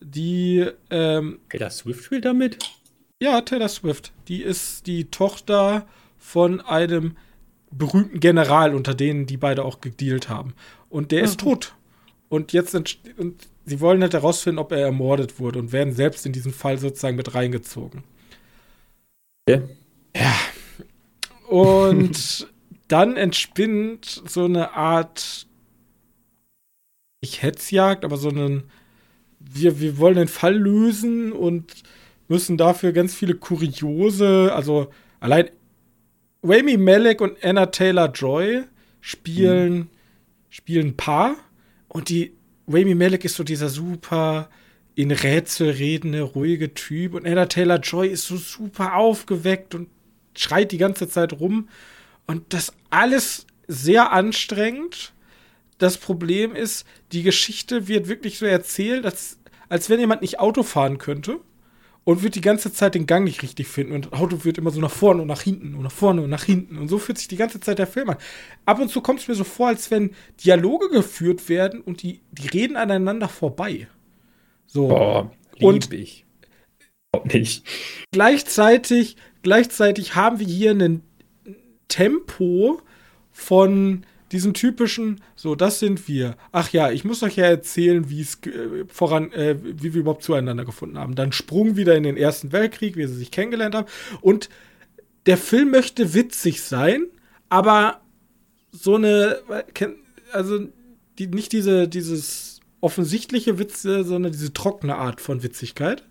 die. 0.00 0.66
Ähm, 0.90 1.38
Taylor 1.48 1.70
Swift 1.70 2.02
spielt 2.02 2.24
damit? 2.24 2.58
Ja, 3.22 3.40
Taylor 3.42 3.68
Swift. 3.68 4.10
Die 4.26 4.42
ist 4.42 4.88
die 4.88 5.12
Tochter 5.12 5.86
von 6.18 6.60
einem 6.60 7.16
berühmten 7.70 8.18
General, 8.18 8.74
unter 8.74 8.94
denen 8.94 9.26
die 9.26 9.36
beide 9.36 9.64
auch 9.64 9.80
gedealt 9.80 10.28
haben. 10.28 10.54
Und 10.90 11.12
der 11.12 11.20
mhm. 11.20 11.24
ist 11.26 11.40
tot. 11.40 11.74
Und 12.28 12.52
jetzt 12.52 12.74
und 12.74 13.48
sie 13.64 13.80
wollen 13.80 14.02
halt 14.02 14.14
herausfinden, 14.14 14.58
ob 14.58 14.72
er 14.72 14.78
ermordet 14.78 15.38
wurde 15.38 15.58
und 15.58 15.72
werden 15.72 15.92
selbst 15.92 16.26
in 16.26 16.32
diesen 16.32 16.52
Fall 16.52 16.78
sozusagen 16.78 17.16
mit 17.16 17.34
reingezogen. 17.34 18.04
Ja. 19.48 19.62
Ja. 20.16 20.34
Und 21.48 22.48
dann 22.88 23.16
entspinnt 23.16 24.22
so 24.26 24.44
eine 24.44 24.72
Art, 24.74 25.46
nicht 27.22 27.42
Hetzjagd, 27.42 28.04
aber 28.04 28.16
so 28.16 28.28
einen, 28.28 28.64
wir, 29.40 29.80
wir 29.80 29.98
wollen 29.98 30.16
den 30.16 30.28
Fall 30.28 30.56
lösen 30.56 31.32
und 31.32 31.82
müssen 32.28 32.56
dafür 32.56 32.92
ganz 32.92 33.14
viele 33.14 33.34
kuriose, 33.34 34.52
also 34.54 34.88
allein 35.20 35.50
Rami 36.42 36.76
Malek 36.76 37.20
und 37.20 37.42
Anna 37.42 37.66
Taylor 37.66 38.10
Joy 38.10 38.64
spielen, 39.00 39.74
mhm. 39.74 39.88
spielen 40.50 40.96
Paar 40.96 41.36
und 41.88 42.08
die 42.08 42.34
Rami 42.68 42.94
Malek 42.94 43.24
ist 43.24 43.36
so 43.36 43.44
dieser 43.44 43.68
super 43.68 44.48
in 44.94 45.10
Rätsel 45.10 45.70
redende, 45.70 46.22
ruhige 46.22 46.72
Typ 46.74 47.14
und 47.14 47.26
Anna 47.26 47.46
Taylor 47.46 47.78
Joy 47.78 48.08
ist 48.08 48.26
so 48.26 48.36
super 48.36 48.94
aufgeweckt 48.94 49.74
und 49.74 49.88
schreit 50.36 50.72
die 50.72 50.78
ganze 50.78 51.08
Zeit 51.08 51.32
rum 51.34 51.68
und 52.26 52.52
das 52.52 52.72
alles 52.90 53.46
sehr 53.66 54.12
anstrengend. 54.12 55.12
Das 55.78 55.98
Problem 55.98 56.54
ist, 56.54 56.86
die 57.12 57.22
Geschichte 57.22 57.88
wird 57.88 58.08
wirklich 58.08 58.38
so 58.38 58.46
erzählt, 58.46 59.04
als, 59.04 59.38
als 59.68 59.90
wenn 59.90 60.00
jemand 60.00 60.22
nicht 60.22 60.38
Auto 60.38 60.62
fahren 60.62 60.98
könnte 60.98 61.40
und 62.04 62.22
wird 62.22 62.34
die 62.34 62.40
ganze 62.40 62.72
Zeit 62.72 62.94
den 62.94 63.06
Gang 63.06 63.24
nicht 63.24 63.42
richtig 63.42 63.66
finden. 63.66 63.94
Und 63.94 64.06
das 64.06 64.20
Auto 64.20 64.44
wird 64.44 64.58
immer 64.58 64.70
so 64.70 64.80
nach 64.80 64.90
vorne 64.90 65.22
und 65.22 65.28
nach 65.28 65.40
hinten 65.40 65.74
und 65.74 65.82
nach 65.82 65.92
vorne 65.92 66.22
und 66.22 66.30
nach 66.30 66.44
hinten. 66.44 66.78
Und 66.78 66.88
so 66.88 66.98
fühlt 66.98 67.18
sich 67.18 67.28
die 67.28 67.36
ganze 67.36 67.60
Zeit 67.60 67.78
der 67.78 67.86
Film 67.86 68.10
an. 68.10 68.16
Ab 68.66 68.78
und 68.80 68.90
zu 68.90 69.00
kommt 69.00 69.20
es 69.20 69.28
mir 69.28 69.34
so 69.34 69.44
vor, 69.44 69.68
als 69.68 69.90
wenn 69.90 70.10
Dialoge 70.44 70.90
geführt 70.90 71.48
werden 71.48 71.80
und 71.80 72.02
die, 72.02 72.20
die 72.30 72.48
reden 72.48 72.76
aneinander 72.76 73.28
vorbei. 73.28 73.88
So. 74.66 74.88
Boah, 74.88 75.30
lieb 75.54 75.62
und 75.62 75.92
ich. 75.92 76.26
Nicht. 77.24 77.64
Gleichzeitig, 78.12 79.16
gleichzeitig 79.42 80.14
haben 80.14 80.40
wir 80.40 80.46
hier 80.46 80.72
ein 80.72 81.02
Tempo 81.88 82.80
von 83.30 84.04
diesen 84.32 84.54
typischen, 84.54 85.20
so, 85.36 85.54
das 85.54 85.78
sind 85.78 86.08
wir. 86.08 86.36
Ach 86.50 86.70
ja, 86.70 86.90
ich 86.90 87.04
muss 87.04 87.22
euch 87.22 87.36
ja 87.36 87.44
erzählen, 87.44 88.08
wie 88.08 88.20
es 88.20 88.38
äh, 88.46 88.84
voran, 88.88 89.32
äh, 89.32 89.56
wie 89.62 89.94
wir 89.94 90.00
überhaupt 90.00 90.24
zueinander 90.24 90.64
gefunden 90.64 90.98
haben. 90.98 91.14
Dann 91.14 91.32
Sprung 91.32 91.76
wieder 91.76 91.96
in 91.96 92.02
den 92.02 92.16
Ersten 92.16 92.52
Weltkrieg, 92.52 92.96
wie 92.96 93.06
sie 93.06 93.14
sich 93.14 93.30
kennengelernt 93.30 93.74
haben. 93.74 93.86
Und 94.20 94.48
der 95.26 95.36
Film 95.36 95.70
möchte 95.70 96.14
witzig 96.14 96.62
sein, 96.62 97.06
aber 97.48 98.00
so 98.72 98.96
eine, 98.96 99.38
also 100.32 100.66
die, 101.18 101.28
nicht 101.28 101.52
diese, 101.52 101.88
dieses 101.88 102.60
offensichtliche 102.80 103.58
Witze, 103.58 104.04
sondern 104.04 104.32
diese 104.32 104.52
trockene 104.52 104.96
Art 104.96 105.20
von 105.20 105.42
Witzigkeit. 105.42 106.04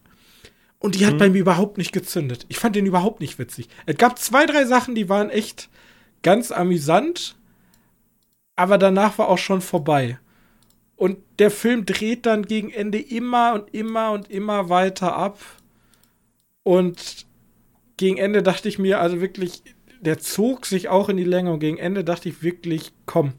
Und 0.79 0.95
die 0.95 1.05
hat 1.05 1.13
mhm. 1.13 1.19
bei 1.19 1.29
mir 1.29 1.39
überhaupt 1.39 1.77
nicht 1.77 1.91
gezündet. 1.91 2.45
Ich 2.49 2.57
fand 2.57 2.75
den 2.75 2.85
überhaupt 2.85 3.21
nicht 3.21 3.39
witzig. 3.39 3.69
Es 3.85 3.97
gab 3.97 4.19
zwei, 4.19 4.45
drei 4.45 4.65
Sachen, 4.65 4.95
die 4.95 5.09
waren 5.09 5.29
echt 5.29 5.69
ganz 6.23 6.51
amüsant 6.51 7.35
aber 8.55 8.77
danach 8.77 9.17
war 9.17 9.29
auch 9.29 9.37
schon 9.37 9.61
vorbei. 9.61 10.19
Und 10.95 11.17
der 11.39 11.51
Film 11.51 11.85
dreht 11.85 12.25
dann 12.25 12.43
gegen 12.43 12.69
Ende 12.69 12.99
immer 12.99 13.53
und 13.53 13.73
immer 13.73 14.11
und 14.11 14.29
immer 14.29 14.69
weiter 14.69 15.15
ab. 15.15 15.39
Und 16.63 17.25
gegen 17.97 18.17
Ende 18.17 18.43
dachte 18.43 18.69
ich 18.69 18.79
mir, 18.79 18.99
also 18.99 19.19
wirklich, 19.19 19.63
der 20.01 20.19
zog 20.19 20.65
sich 20.65 20.89
auch 20.89 21.09
in 21.09 21.17
die 21.17 21.23
Länge 21.23 21.51
und 21.51 21.59
gegen 21.59 21.77
Ende 21.77 22.03
dachte 22.03 22.29
ich 22.29 22.43
wirklich, 22.43 22.93
komm, 23.05 23.33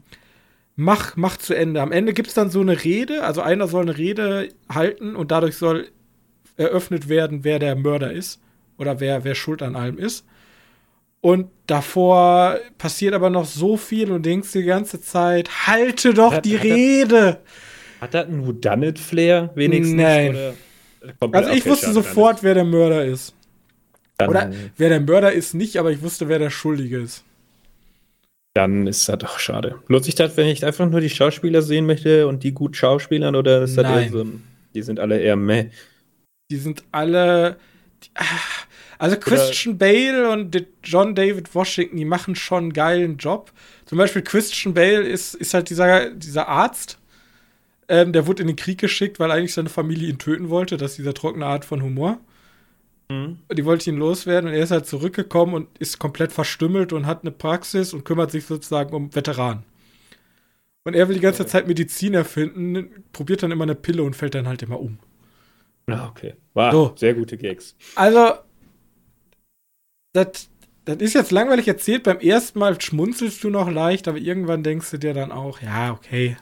mach, 0.75 1.15
mach 1.15 1.37
zu 1.37 1.53
Ende. 1.53 1.81
Am 1.81 1.91
Ende 1.91 2.13
gibt 2.13 2.27
es 2.27 2.33
dann 2.33 2.49
so 2.49 2.61
eine 2.61 2.83
Rede, 2.83 3.23
also 3.23 3.41
einer 3.41 3.67
soll 3.67 3.83
eine 3.83 3.97
Rede 3.97 4.49
halten 4.69 5.15
und 5.15 5.31
dadurch 5.31 5.57
soll 5.57 5.89
eröffnet 6.57 7.09
werden, 7.09 7.43
wer 7.43 7.59
der 7.59 7.75
Mörder 7.75 8.11
ist 8.11 8.41
oder 8.77 8.99
wer, 8.99 9.23
wer 9.23 9.35
schuld 9.35 9.61
an 9.61 9.75
allem 9.75 9.97
ist. 9.97 10.25
Und 11.25 11.47
davor 11.65 12.59
passiert 12.77 13.15
aber 13.15 13.31
noch 13.31 13.45
so 13.45 13.77
viel 13.77 14.11
und 14.11 14.27
denkst 14.27 14.51
die 14.51 14.61
ganze 14.61 15.01
Zeit, 15.01 15.65
halte 15.65 16.13
doch 16.13 16.33
hat, 16.33 16.45
die 16.45 16.55
hat 16.55 16.63
Rede. 16.63 17.39
Das, 17.99 18.01
hat 18.01 18.13
das 18.13 18.27
einen 18.27 18.45
Whodunit-Flair 18.45 19.49
wenigstens? 19.55 19.95
Nein. 19.95 20.37
also 21.31 21.49
ich 21.49 21.65
wusste 21.65 21.91
sofort, 21.93 22.43
wer 22.43 22.53
der 22.53 22.63
Mörder 22.63 23.03
ist. 23.03 23.33
Dann, 24.17 24.29
oder 24.29 24.51
wer 24.77 24.89
der 24.89 25.01
Mörder 25.01 25.31
ist 25.31 25.55
nicht, 25.55 25.77
aber 25.77 25.89
ich 25.89 26.03
wusste, 26.03 26.29
wer 26.29 26.37
der 26.37 26.51
Schuldige 26.51 26.99
ist. 26.99 27.23
Dann 28.53 28.85
ist 28.85 29.09
das 29.09 29.17
doch 29.17 29.39
schade. 29.39 29.79
Lohnt 29.87 30.05
sich 30.05 30.13
das, 30.13 30.37
wenn 30.37 30.45
ich 30.45 30.63
einfach 30.63 30.87
nur 30.87 31.01
die 31.01 31.09
Schauspieler 31.09 31.63
sehen 31.63 31.87
möchte 31.87 32.27
und 32.27 32.43
die 32.43 32.51
gut 32.51 32.77
schauspielern 32.77 33.35
oder 33.35 33.63
ist 33.63 33.75
das 33.75 33.83
Nein. 33.83 34.11
so, 34.11 34.27
die 34.75 34.81
sind 34.83 34.99
alle 34.99 35.19
eher 35.19 35.37
meh? 35.37 35.71
Die 36.51 36.57
sind 36.57 36.83
alle. 36.91 37.57
Die, 38.03 38.09
ach, 38.13 38.64
also 38.97 39.17
Christian 39.17 39.77
Bale 39.77 40.29
und 40.29 40.65
John 40.83 41.15
David 41.15 41.53
Washington, 41.53 41.97
die 41.97 42.05
machen 42.05 42.35
schon 42.35 42.65
einen 42.65 42.73
geilen 42.73 43.17
Job. 43.17 43.51
Zum 43.85 43.97
Beispiel 43.97 44.21
Christian 44.21 44.73
Bale 44.73 45.01
ist, 45.01 45.35
ist 45.35 45.53
halt 45.53 45.69
dieser, 45.69 46.09
dieser 46.11 46.47
Arzt, 46.47 46.97
ähm, 47.87 48.13
der 48.13 48.25
wurde 48.25 48.41
in 48.41 48.47
den 48.47 48.55
Krieg 48.55 48.79
geschickt, 48.79 49.19
weil 49.19 49.31
eigentlich 49.31 49.53
seine 49.53 49.69
Familie 49.69 50.09
ihn 50.09 50.17
töten 50.17 50.49
wollte. 50.49 50.77
Das 50.77 50.91
ist 50.91 50.97
dieser 50.97 51.13
trockene 51.13 51.45
Art 51.45 51.65
von 51.65 51.83
Humor. 51.83 52.19
Mhm. 53.09 53.37
Die 53.53 53.65
wollte 53.65 53.89
ihn 53.89 53.97
loswerden 53.97 54.49
und 54.49 54.55
er 54.55 54.63
ist 54.63 54.71
halt 54.71 54.87
zurückgekommen 54.87 55.53
und 55.53 55.77
ist 55.77 55.99
komplett 55.99 56.31
verstümmelt 56.31 56.93
und 56.93 57.05
hat 57.05 57.21
eine 57.21 57.31
Praxis 57.31 57.93
und 57.93 58.03
kümmert 58.03 58.31
sich 58.31 58.45
sozusagen 58.45 58.95
um 58.95 59.13
Veteranen. 59.13 59.63
Und 60.83 60.95
er 60.95 61.07
will 61.07 61.15
die 61.15 61.21
ganze 61.21 61.43
okay. 61.43 61.51
Zeit 61.51 61.67
Medizin 61.67 62.13
erfinden, 62.13 63.03
probiert 63.11 63.43
dann 63.43 63.51
immer 63.51 63.63
eine 63.63 63.75
Pille 63.75 64.03
und 64.03 64.15
fällt 64.15 64.35
dann 64.35 64.47
halt 64.47 64.61
immer 64.63 64.79
um. 64.79 64.99
Ah, 65.87 66.07
okay. 66.07 66.33
Wow, 66.53 66.71
so. 66.71 66.93
sehr 66.95 67.13
gute 67.13 67.37
Gags. 67.37 67.75
Also, 67.95 68.33
das, 70.15 70.49
ist 70.99 71.13
jetzt 71.13 71.31
langweilig 71.31 71.67
erzählt. 71.67 72.03
Beim 72.03 72.19
ersten 72.19 72.59
Mal 72.59 72.79
schmunzelst 72.79 73.43
du 73.43 73.49
noch 73.49 73.69
leicht, 73.69 74.07
aber 74.07 74.17
irgendwann 74.17 74.63
denkst 74.63 74.91
du 74.91 74.97
dir 74.97 75.13
dann 75.13 75.31
auch, 75.31 75.61
ja, 75.61 75.91
okay. 75.91 76.37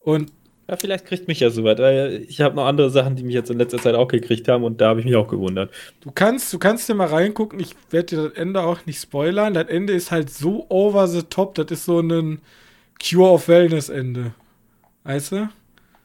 Und 0.00 0.32
ja, 0.68 0.76
vielleicht 0.76 1.06
kriegt 1.06 1.28
mich 1.28 1.40
ja 1.40 1.50
soweit. 1.50 1.80
Ich 2.28 2.40
habe 2.40 2.54
noch 2.54 2.66
andere 2.66 2.88
Sachen, 2.88 3.16
die 3.16 3.24
mich 3.24 3.34
jetzt 3.34 3.50
in 3.50 3.58
letzter 3.58 3.78
Zeit 3.78 3.94
auch 3.94 4.08
gekriegt 4.08 4.48
haben 4.48 4.64
und 4.64 4.80
da 4.80 4.88
habe 4.88 5.00
ich 5.00 5.06
mich 5.06 5.16
auch 5.16 5.28
gewundert. 5.28 5.70
Du 6.00 6.10
kannst, 6.12 6.52
du 6.52 6.58
kannst 6.58 6.88
dir 6.88 6.94
mal 6.94 7.08
reingucken. 7.08 7.60
Ich 7.60 7.74
werde 7.90 8.06
dir 8.06 8.28
das 8.28 8.32
Ende 8.34 8.62
auch 8.62 8.86
nicht 8.86 9.00
spoilern. 9.00 9.54
Das 9.54 9.68
Ende 9.68 9.92
ist 9.92 10.10
halt 10.10 10.30
so 10.30 10.66
over 10.70 11.08
the 11.08 11.22
top. 11.24 11.56
Das 11.56 11.66
ist 11.70 11.84
so 11.84 12.00
ein 12.00 12.40
Cure 13.02 13.32
of 13.32 13.48
Wellness 13.48 13.88
Ende. 13.88 14.34
Weißt 15.04 15.32
du? 15.32 15.48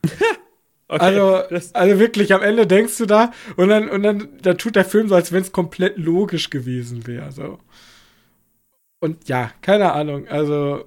Okay, 0.90 1.04
also, 1.04 1.44
also 1.74 2.00
wirklich, 2.00 2.34
am 2.34 2.42
Ende 2.42 2.66
denkst 2.66 2.98
du 2.98 3.06
da 3.06 3.32
und 3.58 3.68
dann, 3.68 3.90
und 3.90 4.04
dann, 4.04 4.30
dann 4.42 4.58
tut 4.58 4.78
der 4.78 4.86
Film 4.86 5.10
so, 5.10 5.16
als 5.16 5.34
wenn 5.34 5.42
es 5.42 5.52
komplett 5.52 5.98
logisch 5.98 6.50
gewesen 6.50 7.06
wäre. 7.06 7.32
So. 7.32 7.60
Und 9.00 9.28
ja, 9.28 9.52
keine 9.62 9.92
Ahnung, 9.92 10.28
also. 10.28 10.86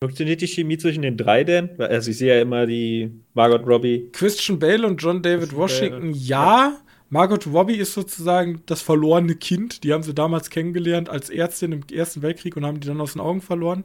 Funktioniert 0.00 0.42
die 0.42 0.46
Chemie 0.46 0.78
zwischen 0.78 1.02
den 1.02 1.16
drei 1.16 1.44
denn? 1.44 1.70
Also 1.80 2.10
ich 2.10 2.18
sehe 2.18 2.36
ja 2.36 2.42
immer 2.42 2.66
die 2.66 3.10
Margot 3.32 3.66
Robbie. 3.66 4.10
Christian 4.12 4.58
Bale 4.58 4.86
und 4.86 5.02
John 5.02 5.22
David 5.22 5.48
Christian 5.48 5.60
Washington, 5.60 6.12
Bale. 6.12 6.22
ja. 6.22 6.78
Margot 7.10 7.46
Robbie 7.46 7.76
ist 7.76 7.94
sozusagen 7.94 8.62
das 8.66 8.82
verlorene 8.82 9.34
Kind. 9.34 9.82
Die 9.82 9.92
haben 9.92 10.02
sie 10.02 10.14
damals 10.14 10.50
kennengelernt 10.50 11.08
als 11.08 11.30
Ärztin 11.30 11.72
im 11.72 11.80
Ersten 11.92 12.22
Weltkrieg 12.22 12.56
und 12.56 12.66
haben 12.66 12.80
die 12.80 12.88
dann 12.88 13.00
aus 13.00 13.12
den 13.12 13.20
Augen 13.20 13.40
verloren. 13.40 13.84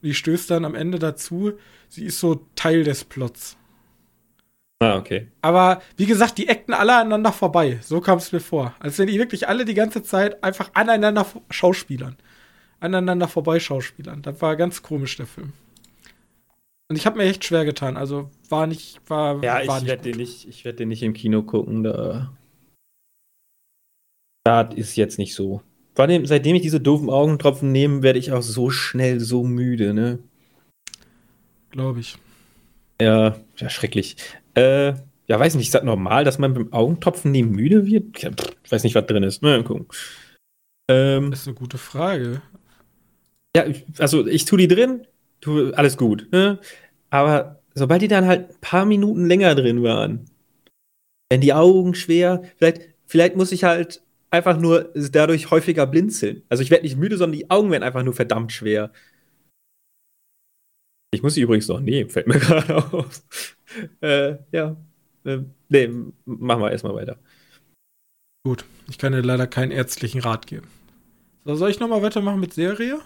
Und 0.00 0.02
die 0.02 0.14
stößt 0.14 0.50
dann 0.50 0.64
am 0.64 0.74
Ende 0.74 0.98
dazu, 0.98 1.52
sie 1.88 2.04
ist 2.04 2.20
so 2.20 2.46
Teil 2.54 2.84
des 2.84 3.04
Plots. 3.04 3.57
Ah, 4.80 4.96
okay. 4.96 5.28
Aber 5.42 5.82
wie 5.96 6.06
gesagt, 6.06 6.38
die 6.38 6.48
eckten 6.48 6.72
alle 6.72 6.96
aneinander 6.96 7.32
vorbei. 7.32 7.80
So 7.82 8.00
kam 8.00 8.18
es 8.18 8.30
mir 8.30 8.40
vor. 8.40 8.74
Als 8.78 8.98
wenn 8.98 9.08
die 9.08 9.18
wirklich 9.18 9.48
alle 9.48 9.64
die 9.64 9.74
ganze 9.74 10.02
Zeit 10.02 10.42
einfach 10.44 10.70
aneinander 10.74 11.26
schauspielern. 11.50 12.16
Aneinander 12.78 13.26
vorbei 13.26 13.58
schauspielern. 13.58 14.22
Das 14.22 14.40
war 14.40 14.54
ganz 14.54 14.82
komisch, 14.82 15.16
der 15.16 15.26
Film. 15.26 15.52
Und 16.88 16.96
ich 16.96 17.06
habe 17.06 17.18
mir 17.18 17.24
echt 17.24 17.44
schwer 17.44 17.64
getan. 17.64 17.96
Also 17.96 18.30
war 18.48 18.68
nicht, 18.68 19.00
war. 19.08 19.42
Ja, 19.42 19.66
war 19.66 19.78
ich 19.80 19.86
werde 19.86 20.02
den 20.02 20.16
nicht, 20.16 20.48
ich 20.48 20.64
werde 20.64 20.78
den 20.78 20.88
nicht 20.88 21.02
im 21.02 21.12
Kino 21.12 21.42
gucken. 21.42 21.82
Da, 21.82 22.30
das 24.44 24.74
ist 24.74 24.96
jetzt 24.96 25.18
nicht 25.18 25.34
so. 25.34 25.60
Allem, 25.96 26.26
seitdem 26.26 26.54
ich 26.54 26.62
diese 26.62 26.80
doofen 26.80 27.10
Augentropfen 27.10 27.72
nehme, 27.72 28.04
werde 28.04 28.20
ich 28.20 28.30
auch 28.30 28.42
so 28.42 28.70
schnell 28.70 29.18
so 29.18 29.42
müde, 29.42 29.92
ne? 29.92 30.20
Glaube 31.70 31.98
ich. 31.98 32.16
Ja, 33.02 33.36
ja, 33.56 33.68
schrecklich. 33.68 34.16
Äh, 34.58 34.94
ja, 35.26 35.38
weiß 35.38 35.54
nicht, 35.56 35.66
ist 35.66 35.74
das 35.74 35.82
normal, 35.82 36.24
dass 36.24 36.38
man 36.38 36.54
beim 36.54 36.72
Augentropfen 36.72 37.30
nie 37.32 37.42
müde 37.42 37.86
wird? 37.86 38.22
Ja, 38.22 38.30
pff, 38.30 38.56
ich 38.64 38.72
weiß 38.72 38.82
nicht, 38.84 38.94
was 38.94 39.06
drin 39.06 39.22
ist. 39.22 39.42
Mal 39.42 39.62
gucken. 39.62 39.86
Ähm, 40.90 41.30
Das 41.30 41.40
ist 41.40 41.48
eine 41.48 41.56
gute 41.56 41.78
Frage. 41.78 42.42
ja, 43.56 43.64
also 43.98 44.26
ich 44.26 44.44
tue 44.46 44.58
die 44.58 44.68
drin, 44.68 45.06
tu 45.40 45.72
alles 45.74 45.96
gut. 45.96 46.28
Ne? 46.32 46.58
Aber 47.10 47.60
sobald 47.74 48.02
die 48.02 48.08
dann 48.08 48.26
halt 48.26 48.50
ein 48.50 48.60
paar 48.60 48.84
Minuten 48.86 49.26
länger 49.26 49.54
drin 49.54 49.82
waren, 49.82 50.24
werden 51.30 51.42
die 51.42 51.52
Augen 51.52 51.94
schwer. 51.94 52.42
Vielleicht, 52.56 52.82
vielleicht 53.06 53.36
muss 53.36 53.52
ich 53.52 53.64
halt 53.64 54.02
einfach 54.30 54.58
nur 54.58 54.92
dadurch 54.94 55.50
häufiger 55.50 55.86
blinzeln. 55.86 56.42
Also 56.48 56.62
ich 56.62 56.70
werde 56.70 56.84
nicht 56.84 56.96
müde, 56.96 57.16
sondern 57.16 57.38
die 57.38 57.50
Augen 57.50 57.70
werden 57.70 57.82
einfach 57.82 58.02
nur 58.02 58.14
verdammt 58.14 58.52
schwer. 58.52 58.92
Ich 61.10 61.22
muss 61.22 61.34
sie 61.34 61.40
übrigens 61.40 61.68
noch 61.68 61.80
nehmen, 61.80 62.10
fällt 62.10 62.26
mir 62.26 62.38
gerade 62.38 62.76
auf. 62.76 63.22
Äh, 64.00 64.36
ja. 64.52 64.76
Äh, 65.24 65.38
nee, 65.68 65.88
machen 66.24 66.62
wir 66.62 66.70
erstmal 66.70 66.94
weiter. 66.94 67.18
Gut, 68.44 68.64
ich 68.88 68.98
kann 68.98 69.12
dir 69.12 69.22
leider 69.22 69.46
keinen 69.46 69.70
ärztlichen 69.72 70.20
Rat 70.20 70.46
geben. 70.46 70.68
So, 71.44 71.54
soll 71.54 71.70
ich 71.70 71.80
nochmal 71.80 72.02
weitermachen 72.02 72.40
mit 72.40 72.52
Serie? 72.54 73.00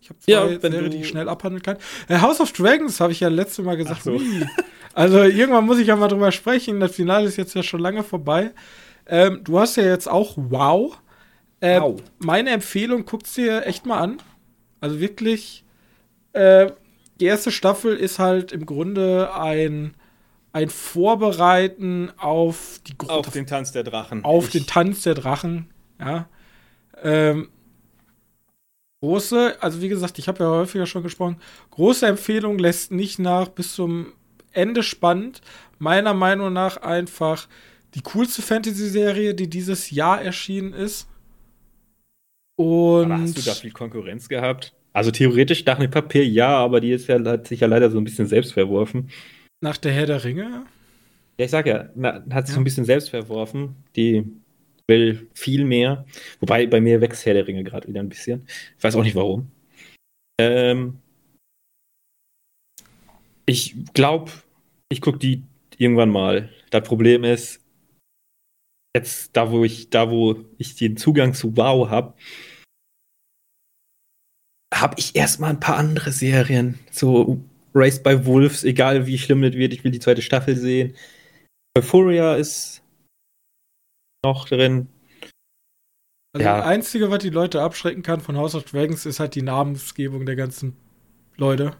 Ich 0.00 0.08
habe 0.08 0.20
zwei 0.20 0.32
Ja, 0.32 0.62
wenn 0.62 0.72
Serien, 0.72 0.90
die 0.90 0.98
ich 0.98 1.08
schnell 1.08 1.28
abhandeln 1.28 1.62
kann. 1.62 1.76
Äh, 2.08 2.18
House 2.20 2.40
of 2.40 2.52
Dragons 2.52 3.00
habe 3.00 3.12
ich 3.12 3.20
ja 3.20 3.28
letztes 3.28 3.64
Mal 3.64 3.76
gesagt. 3.76 4.02
So. 4.02 4.20
Also 4.94 5.18
irgendwann 5.22 5.66
muss 5.66 5.78
ich 5.78 5.88
ja 5.88 5.96
mal 5.96 6.08
drüber 6.08 6.32
sprechen. 6.32 6.80
Das 6.80 6.92
Finale 6.94 7.26
ist 7.26 7.36
jetzt 7.36 7.54
ja 7.54 7.62
schon 7.62 7.80
lange 7.80 8.02
vorbei. 8.02 8.52
Ähm, 9.06 9.40
du 9.44 9.58
hast 9.58 9.76
ja 9.76 9.84
jetzt 9.84 10.08
auch 10.08 10.34
Wow. 10.36 10.98
Äh, 11.60 11.80
Wow. 11.80 12.00
Meine 12.18 12.50
Empfehlung, 12.50 13.04
guck's 13.04 13.34
dir 13.34 13.66
echt 13.66 13.86
mal 13.86 13.98
an. 13.98 14.22
Also 14.80 14.98
wirklich, 14.98 15.64
äh, 16.32 16.70
die 17.20 17.26
erste 17.26 17.50
Staffel 17.52 17.96
ist 17.96 18.18
halt 18.18 18.50
im 18.52 18.66
Grunde 18.66 19.34
ein, 19.34 19.94
ein 20.52 20.70
Vorbereiten 20.70 22.10
auf 22.16 22.80
die 22.86 22.96
Gro- 22.98 23.08
Auf 23.12 23.30
den 23.30 23.46
Tanz 23.46 23.72
der 23.72 23.84
Drachen. 23.84 24.24
auf 24.24 24.46
Ich- 24.46 24.52
den 24.52 24.66
Tanz 24.66 25.02
der 25.02 25.14
Drachen. 25.14 25.70
Ja. 26.00 26.28
Ähm, 27.02 27.48
große, 29.02 29.56
also 29.62 29.80
wie 29.80 29.88
gesagt, 29.88 30.18
ich 30.18 30.28
habe 30.28 30.42
ja 30.44 30.50
häufiger 30.50 30.86
schon 30.86 31.02
gesprochen, 31.02 31.40
große 31.70 32.06
Empfehlung 32.06 32.58
lässt 32.58 32.90
nicht 32.92 33.18
nach 33.18 33.48
bis 33.48 33.74
zum 33.74 34.12
Ende 34.52 34.82
spannend. 34.82 35.40
Meiner 35.78 36.12
Meinung 36.14 36.52
nach 36.52 36.78
einfach 36.78 37.48
die 37.94 38.02
coolste 38.02 38.42
Fantasy-Serie, 38.42 39.34
die 39.34 39.48
dieses 39.48 39.90
Jahr 39.90 40.20
erschienen 40.22 40.72
ist. 40.72 41.06
Und 42.56 43.12
Aber 43.12 43.22
hast 43.22 43.38
du 43.38 43.42
da 43.42 43.54
viel 43.54 43.72
Konkurrenz 43.72 44.28
gehabt? 44.28 44.74
Also 44.92 45.10
theoretisch 45.10 45.64
Dach 45.64 45.78
mit 45.78 45.90
Papier 45.92 46.26
ja, 46.26 46.48
aber 46.56 46.80
die 46.80 46.90
ist 46.92 47.06
ja, 47.06 47.22
hat 47.24 47.46
sich 47.46 47.60
ja 47.60 47.66
leider 47.68 47.90
so 47.90 47.98
ein 47.98 48.04
bisschen 48.04 48.26
selbst 48.26 48.52
verworfen. 48.52 49.10
nach 49.62 49.76
der 49.76 49.92
Herr 49.92 50.06
der 50.06 50.24
Ringe, 50.24 50.64
Ja, 51.38 51.44
ich 51.44 51.50
sag 51.50 51.66
ja, 51.66 51.90
na, 51.94 52.24
hat 52.30 52.46
sich 52.46 52.52
Ja. 52.52 52.54
so 52.56 52.60
ein 52.60 52.64
bisschen 52.64 52.84
selbst 52.84 53.10
verworfen. 53.10 53.76
Die 53.96 54.24
will 54.88 55.28
viel 55.34 55.64
mehr. 55.64 56.04
Wobei 56.40 56.66
bei 56.66 56.80
mir 56.80 57.00
wächst 57.00 57.24
Herr 57.26 57.34
der 57.34 57.46
Ringe 57.46 57.62
gerade 57.64 57.86
wieder 57.88 58.00
ein 58.00 58.08
bisschen. 58.08 58.46
Ich 58.76 58.82
weiß 58.84 58.96
auch 58.96 59.04
nicht 59.04 59.14
warum. 59.14 59.50
Ähm, 60.40 60.98
ich 63.46 63.74
glaube, 63.94 64.30
ich 64.88 65.00
gucke 65.00 65.18
die 65.18 65.42
irgendwann 65.76 66.10
mal. 66.10 66.50
Das 66.70 66.82
Problem 66.86 67.24
ist, 67.24 67.60
jetzt 68.96 69.36
da 69.36 69.50
wo 69.50 69.64
ich, 69.64 69.90
da 69.90 70.10
wo 70.10 70.36
ich 70.58 70.74
den 70.76 70.96
Zugang 70.96 71.34
zu 71.34 71.56
Wow 71.56 71.88
habe, 71.90 72.14
habe 74.74 74.94
ich 74.98 75.16
erstmal 75.16 75.50
ein 75.50 75.60
paar 75.60 75.76
andere 75.76 76.12
Serien. 76.12 76.78
So 76.90 77.40
Raised 77.74 78.02
by 78.02 78.24
Wolves, 78.26 78.64
egal 78.64 79.06
wie 79.06 79.18
schlimm 79.18 79.42
das 79.42 79.52
wird, 79.52 79.72
ich 79.72 79.84
will 79.84 79.90
die 79.90 80.00
zweite 80.00 80.22
Staffel 80.22 80.56
sehen. 80.56 80.94
Euphoria 81.76 82.34
ist 82.34 82.82
noch 84.24 84.48
drin. 84.48 84.88
also 86.32 86.44
Ja. 86.44 86.58
das 86.58 86.66
Einzige, 86.66 87.10
was 87.10 87.20
die 87.20 87.30
Leute 87.30 87.62
abschrecken 87.62 88.02
kann 88.02 88.20
von 88.20 88.36
House 88.36 88.54
of 88.54 88.64
Dragons, 88.64 89.06
ist 89.06 89.20
halt 89.20 89.34
die 89.34 89.42
Namensgebung 89.42 90.26
der 90.26 90.36
ganzen 90.36 90.76
Leute. 91.36 91.76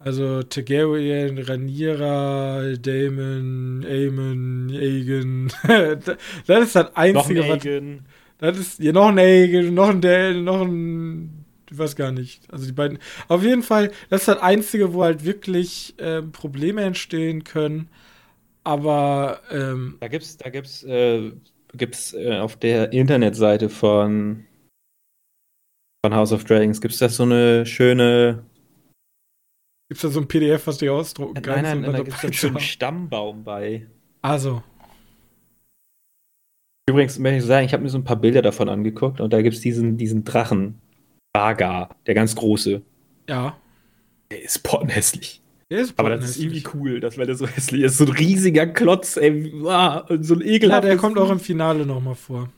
Also 0.00 0.44
Targaryen, 0.44 1.38
Rhaenyra, 1.38 2.76
Daemon, 2.80 3.84
Aemon, 3.84 4.70
Aegon. 4.72 5.52
das 6.46 6.60
ist 6.66 6.76
das 6.76 6.96
Einzige, 6.96 7.48
was 7.48 7.64
Negan. 7.64 8.06
Das 8.38 8.56
ist 8.56 8.78
ja 8.78 8.92
noch 8.92 9.08
ein 9.08 9.18
Aegon, 9.18 9.74
noch 9.74 9.88
ein 9.88 10.00
Dale, 10.00 10.40
noch 10.40 10.60
ein. 10.60 11.37
Ich 11.70 11.78
weiß 11.78 11.96
gar 11.96 12.12
nicht. 12.12 12.50
Also 12.50 12.66
die 12.66 12.72
beiden. 12.72 12.98
Auf 13.28 13.42
jeden 13.42 13.62
Fall, 13.62 13.90
das 14.10 14.22
ist 14.22 14.28
das 14.28 14.38
Einzige, 14.38 14.94
wo 14.94 15.02
halt 15.04 15.24
wirklich 15.24 15.94
ähm, 15.98 16.32
Probleme 16.32 16.82
entstehen 16.82 17.44
können. 17.44 17.88
Aber 18.64 19.40
ähm, 19.50 19.96
Da 20.00 20.08
gibt's, 20.08 20.36
da 20.36 20.50
gibt's, 20.50 20.82
äh, 20.84 21.32
gibt's 21.74 22.14
äh, 22.14 22.38
auf 22.38 22.56
der 22.56 22.92
Internetseite 22.92 23.68
von 23.68 24.44
von 26.04 26.14
House 26.14 26.32
of 26.32 26.44
Dragons 26.44 26.80
gibt's 26.80 26.98
da 26.98 27.08
so 27.08 27.24
eine 27.24 27.66
schöne 27.66 28.44
gibt 29.88 29.96
es 29.96 30.02
da 30.02 30.08
so 30.10 30.20
ein 30.20 30.28
PDF, 30.28 30.66
was 30.66 30.78
du 30.78 30.92
ausdrucken 30.92 31.34
Nein, 31.34 31.42
kannst? 31.42 31.62
nein, 31.62 31.80
nein, 31.80 31.92
da 31.92 32.02
gibt's 32.02 32.22
einen 32.22 32.32
zu 32.32 32.38
schönen 32.38 32.54
haben? 32.54 32.62
Stammbaum 32.62 33.44
bei. 33.44 33.86
Also, 34.22 34.62
Übrigens 36.88 37.18
möchte 37.18 37.38
ich 37.38 37.44
sagen, 37.44 37.66
ich 37.66 37.72
habe 37.74 37.82
mir 37.82 37.90
so 37.90 37.98
ein 37.98 38.04
paar 38.04 38.16
Bilder 38.16 38.40
davon 38.42 38.68
angeguckt 38.68 39.20
und 39.20 39.32
da 39.32 39.42
gibt's 39.42 39.60
diesen, 39.60 39.96
diesen 39.98 40.24
Drachen. 40.24 40.80
Vaga, 41.38 41.90
der 42.06 42.14
ganz 42.14 42.34
große. 42.34 42.82
ja. 43.28 43.56
Der 44.30 44.42
ist 44.42 44.62
pottenhässlich. 44.62 45.40
Der 45.70 45.80
ist 45.80 45.94
Aber 45.98 46.10
das 46.10 46.30
ist 46.30 46.36
irgendwie 46.38 46.62
cool, 46.74 47.00
dass 47.00 47.16
weil 47.16 47.24
der 47.26 47.34
so 47.34 47.46
hässlich 47.46 47.82
ist. 47.82 47.96
So 47.96 48.04
ein 48.04 48.10
riesiger 48.12 48.66
Klotz, 48.66 49.16
ey. 49.16 49.54
Ah, 49.66 50.00
und 50.08 50.22
so 50.22 50.34
ein 50.34 50.40
Ja, 50.40 50.46
ekelhaftes 50.46 50.88
der 50.90 50.96
kommt 50.98 51.16
auch 51.18 51.30
im 51.30 51.40
Finale 51.40 51.86
nochmal 51.86 52.14
vor. 52.14 52.50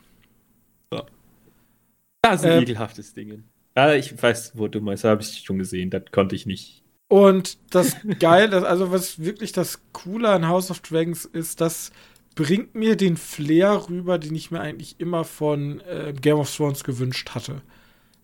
Das 2.22 2.40
ist 2.40 2.46
ein 2.46 2.52
Ähm, 2.58 2.62
ekelhaftes 2.62 3.14
Ding. 3.14 3.44
Ja, 3.76 3.94
ich 3.94 4.20
weiß, 4.20 4.52
wo 4.56 4.68
du 4.68 4.80
meinst, 4.80 5.04
habe 5.04 5.22
ich 5.22 5.38
schon 5.44 5.58
gesehen. 5.58 5.90
Das 5.90 6.02
konnte 6.12 6.34
ich 6.34 6.44
nicht. 6.46 6.82
Und 7.08 7.56
das 7.70 7.96
Geile, 8.18 8.48
das- 8.50 8.64
also 8.64 8.90
was 8.92 9.20
wirklich 9.22 9.52
das 9.52 9.80
Coole 9.92 10.28
an 10.28 10.48
House 10.48 10.70
of 10.70 10.80
Dragons 10.80 11.24
ist, 11.24 11.60
das 11.60 11.92
bringt 12.34 12.74
mir 12.74 12.96
den 12.96 13.16
Flair 13.16 13.88
rüber, 13.88 14.18
den 14.18 14.34
ich 14.34 14.50
mir 14.50 14.60
eigentlich 14.60 14.96
immer 14.98 15.24
von 15.24 15.80
äh, 15.80 16.12
Game 16.20 16.36
of 16.38 16.54
Thrones 16.54 16.84
gewünscht 16.84 17.30
hatte. 17.30 17.62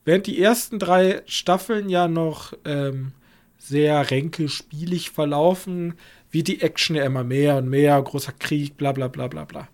Während 0.07 0.29
die 0.29 0.41
ersten 0.41 0.79
drei 0.79 1.23
Staffeln 1.27 1.89
ja 1.89 2.07
noch 2.07 2.53
ähm, 2.65 3.11
sehr 3.59 4.09
ränkelspielig 4.09 5.11
verlaufen, 5.11 5.95
wird 6.31 6.47
die 6.47 6.63
Action 6.63 6.95
ja 6.95 7.05
immer 7.05 7.25
mehr 7.25 7.57
und 7.57 7.69
mehr, 7.69 8.01
großer 8.01 8.33
Krieg, 8.33 8.77
bla 8.77 8.93
bla 8.93 9.09
bla 9.09 9.27
bla 9.27 9.45
bla. 9.45 9.69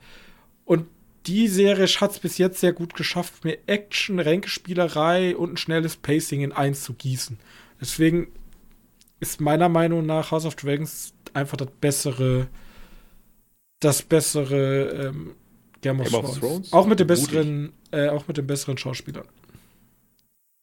Und 0.64 0.87
die 1.27 1.49
Serie 1.49 1.87
hat 1.87 2.12
es 2.12 2.18
bis 2.18 2.38
jetzt 2.38 2.61
sehr 2.61 2.73
gut 2.73 2.95
geschafft, 2.95 3.45
mir 3.45 3.59
Action, 3.66 4.18
Ränkespielerei 4.18 5.37
und 5.37 5.53
ein 5.53 5.57
schnelles 5.59 5.97
Pacing 5.97 6.40
in 6.40 6.53
eins 6.53 6.83
zu 6.83 6.95
gießen. 6.95 7.38
Deswegen 7.79 8.29
ist 9.21 9.38
meiner 9.38 9.68
Meinung 9.68 10.07
nach 10.07 10.31
House 10.31 10.47
of 10.47 10.57
Dragons 10.57 11.12
einfach 11.35 11.59
das 11.59 11.68
bessere, 11.79 12.49
das 13.81 14.01
bessere 14.01 15.09
ähm, 15.09 15.35
Game 15.83 16.01
of, 16.01 16.11
Game 16.11 16.14
of 16.14 16.23
Thrones. 16.23 16.40
Thrones? 16.40 16.73
Auch 16.73 16.87
mit 16.87 17.01
den 17.01 17.07
besseren, 17.07 17.73
äh, 17.90 18.09
auch 18.09 18.27
mit 18.29 18.38
den 18.38 18.47
besseren 18.47 18.79
Schauspielern. 18.79 19.27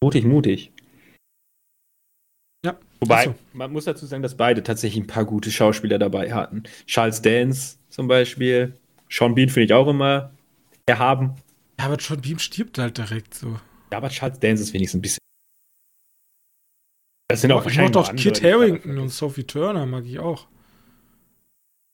Mutig, 0.01 0.25
mutig. 0.25 0.71
Ja. 2.65 2.77
Wobei, 2.99 3.25
so. 3.25 3.35
man 3.53 3.71
muss 3.71 3.85
dazu 3.85 4.05
sagen, 4.05 4.23
dass 4.23 4.35
beide 4.35 4.63
tatsächlich 4.63 5.03
ein 5.03 5.07
paar 5.07 5.25
gute 5.25 5.51
Schauspieler 5.51 5.99
dabei 5.99 6.33
hatten. 6.33 6.63
Charles 6.85 7.21
Dance 7.21 7.77
zum 7.89 8.07
Beispiel. 8.07 8.73
Sean 9.09 9.35
Bean 9.35 9.49
finde 9.49 9.65
ich 9.65 9.73
auch 9.73 9.87
immer 9.87 10.31
erhaben. 10.85 11.35
Ja, 11.79 11.85
aber 11.85 11.95
John 11.95 12.21
Beam 12.21 12.39
stirbt 12.39 12.77
halt 12.77 12.97
direkt 12.97 13.33
so. 13.33 13.59
Ja, 13.91 13.97
aber 13.97 14.09
Charles 14.09 14.39
Dance 14.39 14.63
ist 14.63 14.73
wenigstens 14.73 14.99
ein 14.99 15.01
bisschen. 15.01 15.19
Das 17.27 17.41
sind 17.41 17.51
auch 17.51 17.65
ich 17.65 17.77
mag 17.77 17.93
wahrscheinlich 17.93 17.93
doch 17.93 18.15
Kit 18.15 18.43
Harrington 18.43 18.97
und 18.97 19.09
Sophie 19.09 19.43
Turner 19.43 19.85
mag 19.85 20.05
ich 20.05 20.19
auch. 20.19 20.47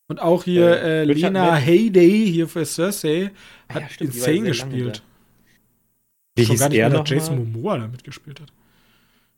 Und 0.07 0.21
auch 0.21 0.43
hier 0.43 0.81
Äh, 0.81 1.01
äh, 1.01 1.03
Lena. 1.03 1.55
Heyday 1.55 2.31
hier 2.31 2.47
für 2.47 2.65
Cersei 2.65 3.31
Ah 3.67 3.75
hat 3.75 3.81
ja, 3.81 3.89
stimmt, 3.89 4.15
insane 4.15 4.41
gespielt. 4.41 5.03
Wie 6.35 6.43
Schon 6.43 6.51
hieß 6.53 6.59
gar 6.59 6.69
nicht 6.69 6.79
er 6.79 6.89
mehr, 6.89 6.97
noch 6.97 7.05
dass 7.05 7.11
Jason 7.11 7.37
mal? 7.37 7.45
Momoa 7.45 7.77
da 7.77 7.87
mitgespielt 7.87 8.41
hat. 8.41 8.51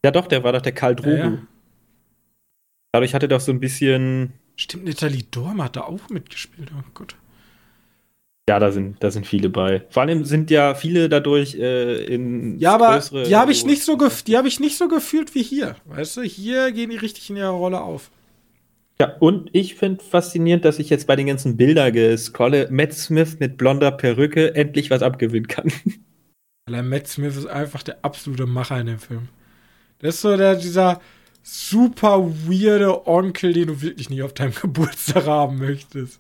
Ja, 0.04 0.12
doch, 0.12 0.28
der 0.28 0.44
war 0.44 0.54
doch 0.54 0.62
der 0.62 0.72
Karl 0.72 0.96
Drogo. 0.96 1.10
Ja, 1.12 1.26
ja. 1.26 1.38
Dadurch 2.92 3.14
hatte 3.14 3.26
er 3.26 3.30
doch 3.30 3.40
so 3.40 3.52
ein 3.52 3.60
bisschen. 3.60 4.34
Stimmt, 4.56 4.86
Natalie 4.86 5.24
Dormer 5.30 5.66
hat 5.66 5.76
da 5.76 5.82
auch 5.82 6.10
mitgespielt. 6.10 6.72
Oh 6.74 6.84
Gott. 6.94 7.16
Ja, 8.50 8.60
da 8.60 8.72
sind, 8.72 9.04
da 9.04 9.12
sind 9.12 9.28
viele 9.28 9.50
bei. 9.50 9.84
Vor 9.90 10.04
allem 10.04 10.24
sind 10.24 10.50
ja 10.50 10.74
viele 10.74 11.10
dadurch 11.10 11.56
äh, 11.56 12.06
in 12.06 12.58
Ja, 12.60 12.76
aber 12.76 13.02
die 13.26 13.36
habe 13.36 13.52
ich 13.52 13.66
nicht 13.66 13.84
so 13.84 13.98
die 14.26 14.38
habe 14.38 14.48
ich 14.48 14.60
nicht 14.62 14.78
so 14.78 14.88
gefühlt 14.88 15.36
wie 15.36 15.44
hier. 15.44 15.76
Weißt 15.86 16.18
du, 16.18 16.22
hier 16.22 16.72
gehen 16.72 16.90
die 16.90 16.96
richtig 16.96 17.30
in 17.30 17.36
ihrer 17.36 17.50
Rolle 17.50 17.82
auf. 17.82 18.10
Ja, 19.00 19.16
und 19.20 19.50
ich 19.52 19.76
finde 19.76 20.04
faszinierend, 20.04 20.66
dass 20.66 20.80
ich 20.80 20.90
jetzt 20.90 21.06
bei 21.06 21.16
den 21.16 21.28
ganzen 21.28 21.58
Bildern 21.58 21.94
gescrolle, 21.94 22.68
Matt 22.72 22.94
Smith 22.94 23.38
mit 23.40 23.58
blonder 23.58 23.92
Perücke 23.92 24.56
endlich 24.56 24.90
was 24.90 25.04
abgewinnen 25.04 25.48
kann. 25.48 25.72
Weil 26.68 26.84
Matt 26.84 27.08
Smith 27.08 27.38
ist 27.38 27.48
einfach 27.48 27.84
der 27.84 27.98
absolute 28.04 28.46
Macher 28.46 28.80
in 28.80 28.88
dem 28.88 29.00
Film. 29.00 29.30
Der 30.02 30.10
ist 30.10 30.22
so 30.22 30.36
der, 30.36 30.56
dieser 30.56 31.02
super 31.42 32.30
weirde 32.46 33.08
Onkel, 33.08 33.54
den 33.54 33.68
du 33.68 33.82
wirklich 33.82 34.10
nicht 34.10 34.22
auf 34.22 34.34
deinem 34.34 34.54
Geburtstag 34.62 35.26
haben 35.26 35.58
möchtest. 35.58 36.20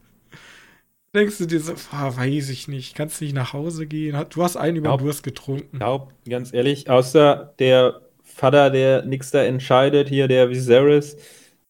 Denkst 1.14 1.38
du 1.38 1.46
dir 1.46 1.60
so, 1.60 1.74
oh, 1.74 2.18
weiß 2.18 2.50
ich 2.50 2.68
nicht, 2.68 2.96
kannst 2.96 3.22
nicht 3.22 3.34
nach 3.34 3.54
Hause 3.54 3.88
gehen? 3.88 4.18
Du 4.30 4.44
hast 4.44 4.56
einen 4.56 4.78
über 4.78 4.98
Durst 4.98 5.24
getrunken. 5.24 5.80
glaub, 5.80 6.14
ganz 6.30 6.54
ehrlich, 6.54 6.90
außer 6.90 7.54
der 7.60 8.02
Vater, 8.24 8.70
der 8.70 9.04
nichts 9.04 9.32
da 9.32 9.44
entscheidet, 9.44 10.10
hier 10.10 10.28
der 10.28 10.50
Viserys, 10.50 11.18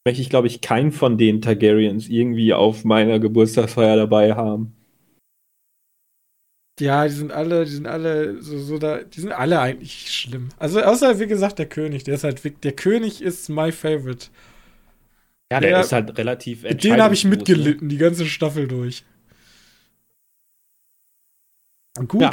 möchte 0.05 0.21
ich, 0.21 0.30
glaube 0.30 0.47
ich, 0.47 0.61
keinen 0.61 0.91
von 0.91 1.17
den 1.17 1.41
Targaryens 1.41 2.09
irgendwie 2.09 2.53
auf 2.53 2.84
meiner 2.84 3.19
Geburtstagsfeier 3.19 3.95
dabei 3.95 4.36
haben. 4.36 4.76
Ja, 6.80 7.07
die 7.07 7.13
sind 7.13 7.32
alle, 7.32 7.65
die 7.65 7.71
sind 7.71 7.88
alle 7.88 8.41
so, 8.41 8.59
so 8.59 8.78
da, 8.78 9.01
die 9.03 9.19
sind 9.19 9.32
alle 9.32 9.59
eigentlich 9.59 10.13
schlimm. 10.13 10.49
Also 10.57 10.82
außer 10.82 11.19
wie 11.19 11.28
gesagt 11.28 11.57
der 11.57 11.67
König, 11.67 12.03
der 12.03 12.15
ist 12.15 12.23
halt 12.23 12.63
der 12.63 12.71
König 12.73 13.21
ist 13.21 13.49
my 13.49 13.71
favorite. 13.71 14.28
Ja, 15.51 15.59
der 15.59 15.80
ist 15.80 15.91
halt 15.91 16.17
relativ 16.17 16.63
Mit 16.63 16.84
denen 16.84 17.01
habe 17.01 17.13
ich 17.13 17.23
ne? 17.23 17.32
mitgelitten, 17.32 17.89
die 17.89 17.97
ganze 17.97 18.25
Staffel 18.25 18.67
durch. 18.67 19.03
Gut. 22.07 22.21
Ja. 22.21 22.30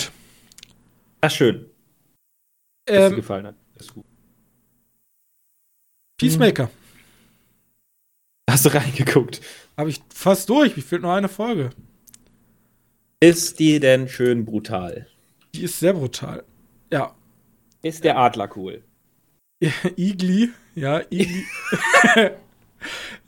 Ach, 1.23 1.31
schön, 1.31 1.71
dass 2.85 2.97
dir 2.97 3.07
ähm, 3.07 3.17
gefallen 3.17 3.47
hat. 3.47 3.55
Das 3.75 3.87
ist 3.87 3.95
gut. 3.95 4.05
Peacemaker. 6.19 6.71
Hast 8.51 8.67
du 8.67 8.69
reingeguckt? 8.69 9.41
Habe 9.77 9.89
ich 9.89 10.03
fast 10.13 10.51
durch. 10.51 10.77
Mir 10.77 10.83
fehlt 10.83 11.03
nur 11.03 11.15
eine 11.15 11.29
Folge. 11.29 11.71
Ist 13.21 13.59
die 13.59 13.81
denn 13.81 14.09
schön 14.09 14.45
brutal? 14.45 15.07
Die 15.55 15.63
ist 15.63 15.79
sehr 15.79 15.95
brutal. 15.95 16.45
Ja. 16.93 17.15
Ist 17.83 18.05
der 18.05 18.19
Adler 18.19 18.51
cool? 18.57 18.83
Igli. 19.97 20.51
Ja, 20.75 21.01
Igli. 21.11 21.45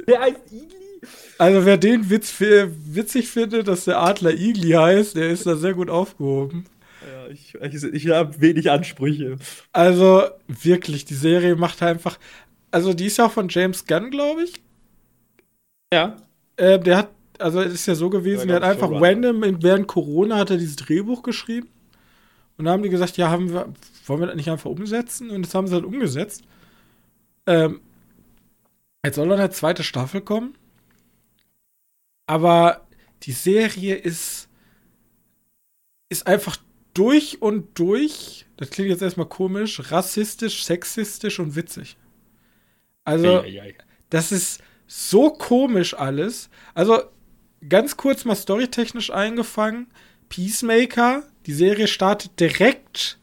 Der 0.07 0.20
heißt 0.20 0.41
Igli? 0.51 0.76
Also 1.39 1.64
wer 1.64 1.76
den 1.76 2.09
Witz 2.11 2.30
fi- 2.30 2.66
witzig 2.68 3.28
findet, 3.28 3.68
dass 3.68 3.84
der 3.84 4.01
Adler 4.01 4.32
Igli 4.34 4.70
heißt, 4.72 5.16
der 5.16 5.30
ist 5.30 5.47
da 5.47 5.57
sehr 5.57 5.74
gut 5.74 5.89
aufgehoben. 5.91 6.64
Ja, 7.07 7.28
ich, 7.28 7.55
ich, 7.55 7.84
ich 7.84 8.09
habe 8.09 8.41
wenig 8.41 8.70
Ansprüche. 8.70 9.37
Also 9.72 10.24
wirklich, 10.49 11.05
die 11.05 11.14
Serie 11.14 11.55
macht 11.57 11.82
einfach. 11.82 12.18
Also 12.70 12.93
die 12.95 13.07
ist 13.07 13.18
ja 13.18 13.26
auch 13.26 13.32
von 13.32 13.49
James 13.49 13.87
Gunn, 13.87 14.11
glaube 14.11 14.45
ich. 14.45 14.55
Ja. 15.93 16.16
Äh, 16.57 16.78
der 16.80 16.97
hat, 16.99 17.11
also 17.41 17.61
es 17.61 17.72
ist 17.74 17.87
ja 17.87 17.95
so 17.95 18.11
gewesen, 18.11 18.49
Ja, 18.49 18.59
der 18.61 18.68
hat 18.68 18.74
einfach 18.76 18.91
random 19.03 19.43
in- 19.43 19.62
während 19.62 19.87
Corona 19.87 20.37
hat 20.37 20.51
er 20.51 20.57
dieses 20.59 20.76
Drehbuch 20.76 21.22
geschrieben. 21.22 21.68
Und 22.57 22.64
dann 22.64 22.72
haben 22.74 22.82
die 22.82 22.89
gesagt, 22.89 23.16
ja, 23.16 23.30
haben 23.30 23.53
wir, 23.53 23.72
wollen 24.07 24.20
wir 24.20 24.26
das 24.28 24.37
nicht 24.37 24.51
einfach 24.51 24.70
umsetzen? 24.70 25.30
Und 25.30 25.45
das 25.47 25.55
haben 25.55 25.66
sie 25.66 25.74
halt 25.74 25.84
umgesetzt. 25.84 26.43
Ähm, 27.47 27.80
jetzt 29.05 29.16
soll 29.16 29.28
dann 29.28 29.39
eine 29.39 29.51
zweite 29.51 29.82
Staffel 29.84 30.20
kommen. 30.22 30.55
Aber 32.26 32.87
die 33.22 33.32
Serie 33.32 33.95
ist, 33.95 34.49
ist 36.09 36.26
einfach 36.26 36.57
durch 36.95 37.43
und 37.43 37.78
durch, 37.78 38.47
das 38.57 38.70
klingt 38.70 38.91
jetzt 38.91 39.03
erstmal 39.03 39.28
komisch, 39.28 39.93
rassistisch, 39.93 40.64
sexistisch 40.64 41.39
und 41.39 41.57
witzig. 41.57 41.97
Also, 43.05 43.43
das 44.11 44.32
ist 44.32 44.62
so 44.87 45.30
komisch 45.30 45.95
alles. 45.95 46.49
Also, 46.74 47.03
ganz 47.68 47.96
kurz 47.96 48.24
mal 48.24 48.36
storytechnisch 48.36 49.11
eingefangen. 49.11 49.86
Peacemaker, 50.28 51.22
die 51.46 51.52
Serie 51.52 51.86
startet 51.86 52.38
direkt, 52.40 53.18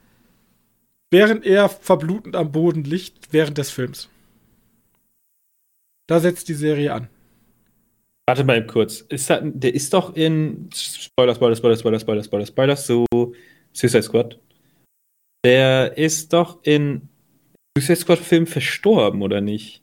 während 1.11 1.45
er 1.45 1.69
verblutend 1.69 2.35
am 2.35 2.51
Boden 2.51 2.83
liegt, 2.83 3.31
während 3.31 3.57
des 3.57 3.69
Films. 3.71 4.09
Da 6.07 6.19
setzt 6.19 6.47
die 6.49 6.53
Serie 6.53 6.93
an. 6.93 7.09
Warte 8.27 8.43
mal 8.43 8.57
eben 8.57 8.67
kurz. 8.67 9.01
Ist 9.01 9.29
da, 9.29 9.41
der 9.41 9.73
ist 9.73 9.93
doch 9.93 10.15
in 10.15 10.69
Spoiler, 10.73 11.35
Spoiler, 11.35 11.55
Spoiler, 11.55 11.75
Spoiler, 11.77 11.99
Spoiler, 11.99 12.23
Spoiler, 12.23 12.45
Spoiler, 12.45 12.75
so 12.75 13.05
Suicide 13.73 14.03
Squad. 14.03 14.39
Der 15.45 15.97
ist 15.97 16.31
doch 16.31 16.63
in 16.63 17.09
Suicide 17.77 17.99
Squad 17.99 18.19
Film 18.19 18.47
verstorben, 18.47 19.21
oder 19.21 19.41
nicht? 19.41 19.81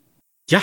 Ja, 0.49 0.63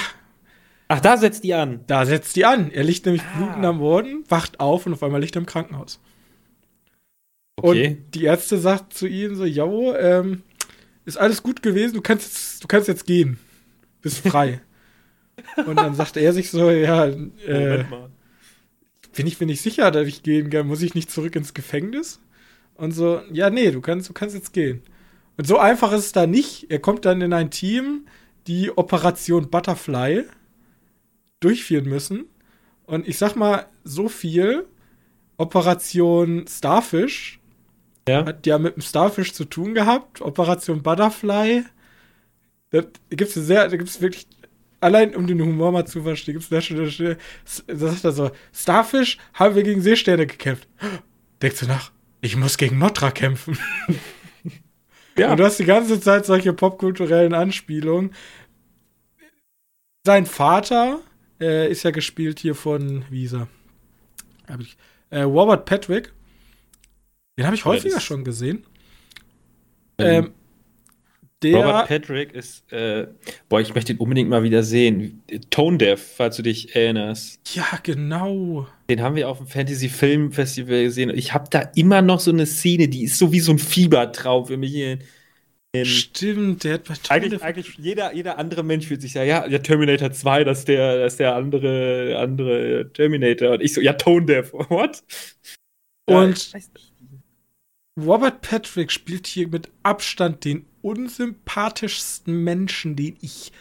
Ach, 0.89 0.99
da 1.01 1.17
setzt 1.17 1.43
die 1.43 1.53
an. 1.53 1.81
da 1.88 2.05
setzt 2.05 2.35
die 2.35 2.45
an. 2.45 2.71
Er 2.71 2.83
liegt 2.83 3.05
nämlich 3.05 3.23
Ah. 3.23 3.38
blutend 3.38 3.65
am 3.65 3.79
Boden, 3.79 4.23
wacht 4.29 4.59
auf 4.59 4.85
und 4.85 4.93
auf 4.93 5.03
einmal 5.03 5.19
liegt 5.21 5.35
er 5.35 5.41
im 5.41 5.45
Krankenhaus. 5.45 5.99
Okay. 7.57 7.88
Und 7.88 8.15
die 8.15 8.23
Ärzte 8.25 8.57
sagt 8.57 8.93
zu 8.93 9.07
ihm 9.07 9.35
so, 9.35 9.43
jo, 9.45 9.93
ähm, 9.95 10.43
ist 11.05 11.17
alles 11.17 11.41
gut 11.43 11.61
gewesen, 11.63 11.95
du 11.95 12.01
kannst 12.01 12.25
jetzt, 12.25 12.63
du 12.63 12.67
kannst 12.67 12.88
jetzt 12.88 13.05
gehen. 13.05 13.39
Bist 14.01 14.19
frei. 14.27 14.61
und 15.65 15.75
dann 15.77 15.95
sagt 15.95 16.17
er 16.17 16.33
sich 16.33 16.51
so, 16.51 16.69
ja, 16.69 17.05
äh, 17.05 17.17
Moment 17.47 17.89
mal. 17.89 18.09
bin 19.15 19.27
ich 19.27 19.39
mir 19.39 19.47
nicht 19.47 19.61
sicher, 19.61 19.89
dass 19.91 20.07
ich 20.07 20.21
gehen 20.23 20.49
kann, 20.49 20.67
muss 20.67 20.81
ich 20.83 20.93
nicht 20.95 21.09
zurück 21.11 21.35
ins 21.35 21.53
Gefängnis? 21.53 22.19
Und 22.75 22.91
so, 22.91 23.21
ja, 23.31 23.49
nee, 23.49 23.71
du 23.71 23.81
kannst, 23.81 24.07
du 24.07 24.13
kannst 24.13 24.35
jetzt 24.35 24.53
gehen. 24.53 24.83
Und 25.35 25.47
so 25.47 25.57
einfach 25.57 25.91
ist 25.93 26.05
es 26.05 26.11
da 26.11 26.27
nicht. 26.27 26.69
Er 26.69 26.79
kommt 26.79 27.05
dann 27.05 27.21
in 27.21 27.33
ein 27.33 27.49
Team, 27.49 28.05
die 28.45 28.75
Operation 28.77 29.49
Butterfly 29.49 30.25
durchführen 31.39 31.85
müssen. 31.85 32.25
Und 32.85 33.07
ich 33.07 33.17
sag 33.17 33.35
mal, 33.35 33.65
so 33.83 34.09
viel 34.09 34.65
Operation 35.38 36.45
Starfish 36.47 37.39
Ja. 38.07 38.25
hat 38.25 38.45
ja 38.47 38.57
mit 38.57 38.75
dem 38.75 38.81
Starfish 38.81 39.33
zu 39.33 39.45
tun 39.45 39.73
gehabt. 39.73 40.21
Operation 40.21 40.81
Butterfly. 40.81 41.63
Da 42.71 42.81
gibt's 43.09 43.33
sehr, 43.35 43.67
da 43.69 43.77
gibt's 43.77 44.01
wirklich, 44.01 44.27
allein 44.81 45.15
um 45.15 45.27
den 45.27 45.41
Humor 45.41 45.71
mal 45.71 45.85
zu 45.85 46.01
verstehen, 46.03 46.33
gibt's 46.33 46.49
da 46.49 46.59
schon, 46.61 46.77
da 46.77 47.75
sagt 47.75 48.03
er 48.03 48.11
so, 48.11 48.31
Starfish 48.53 49.17
haben 49.33 49.55
wir 49.55 49.63
gegen 49.63 49.81
Seesterne 49.81 50.27
gekämpft. 50.27 50.67
Denkst 51.41 51.59
du 51.61 51.65
nach, 51.67 51.91
ich 52.21 52.35
muss 52.35 52.57
gegen 52.57 52.77
Motra 52.77 53.11
kämpfen. 53.11 53.57
Ja. 55.17 55.31
Und 55.31 55.38
du 55.38 55.45
hast 55.45 55.57
die 55.57 55.65
ganze 55.65 55.99
Zeit 55.99 56.27
solche 56.27 56.53
popkulturellen 56.53 57.33
Anspielungen. 57.33 58.13
Sein 60.05 60.27
Vater 60.27 60.99
äh, 61.39 61.69
ist 61.71 61.83
ja 61.83 61.91
gespielt 61.91 62.39
hier 62.39 62.55
von, 62.55 63.05
wie 63.09 63.21
hieß 63.21 63.33
er? 63.33 63.47
Ich, 64.59 64.77
äh, 65.09 65.21
Robert 65.21 65.65
Patrick. 65.65 66.13
Den 67.38 67.45
habe 67.45 67.55
ich 67.55 67.61
Ja, 67.61 67.67
häufiger 67.67 67.99
schon 67.99 68.23
gesehen. 68.23 68.65
Ähm, 69.99 70.25
Ähm, 70.25 70.33
der, 71.43 71.55
Robert 71.57 71.88
Patrick 71.88 72.33
ist, 72.33 72.71
äh, 72.71 73.07
boah, 73.47 73.61
ich 73.61 73.75
möchte 73.75 73.93
ihn 73.93 73.99
unbedingt 73.99 74.27
mal 74.27 74.41
wieder 74.41 74.63
sehen. 74.63 75.21
Tone 75.51 75.77
Deaf, 75.77 76.13
falls 76.17 76.38
du 76.38 76.41
dich 76.41 76.75
erinnerst. 76.75 77.39
ja, 77.53 77.65
genau. 77.83 78.67
Den 78.89 79.01
haben 79.03 79.15
wir 79.15 79.29
auf 79.29 79.38
dem 79.38 79.45
Fantasy 79.45 79.88
Film 79.89 80.31
Festival 80.31 80.83
gesehen. 80.83 81.11
Ich 81.13 81.35
habe 81.35 81.45
da 81.51 81.69
immer 81.75 82.01
noch 82.01 82.19
so 82.21 82.31
eine 82.31 82.47
Szene, 82.47 82.88
die 82.88 83.03
ist 83.03 83.19
so 83.19 83.31
wie 83.31 83.39
so 83.39 83.51
ein 83.51 83.59
Fiebertraum 83.59 84.47
für 84.47 84.57
mich. 84.57 84.73
In 84.73 84.99
Stimmt, 85.76 86.63
der 86.63 86.76
hat 86.76 86.86
bei 86.86 86.95
eigentlich, 87.09 87.34
Tode- 87.34 87.43
eigentlich 87.43 87.78
jeder, 87.78 88.13
jeder 88.13 88.38
andere 88.38 88.63
Mensch 88.63 88.88
fühlt 88.88 89.01
sich 89.01 89.13
ja, 89.13 89.24
ja, 89.24 89.45
ja, 89.47 89.59
Terminator 89.59 90.11
2, 90.11 90.43
das 90.43 90.59
ist 90.59 90.68
der, 90.68 90.99
das 90.99 91.13
ist 91.13 91.20
der 91.20 91.36
andere, 91.36 92.18
andere 92.20 92.89
Terminator. 92.93 93.51
Und 93.51 93.61
ich 93.61 93.74
so, 93.74 93.82
ja, 93.82 93.93
Tone 93.93 94.26
Deaf, 94.26 94.53
what? 94.53 95.03
Und-. 96.05 96.51
Robert 97.99 98.41
Patrick 98.41 98.91
spielt 98.91 99.26
hier 99.26 99.47
mit 99.47 99.70
Abstand 99.82 100.45
den 100.45 100.68
unsympathischsten 100.84 102.43
Menschen, 102.43 102.95
den 102.95 103.18
ich 103.22 103.51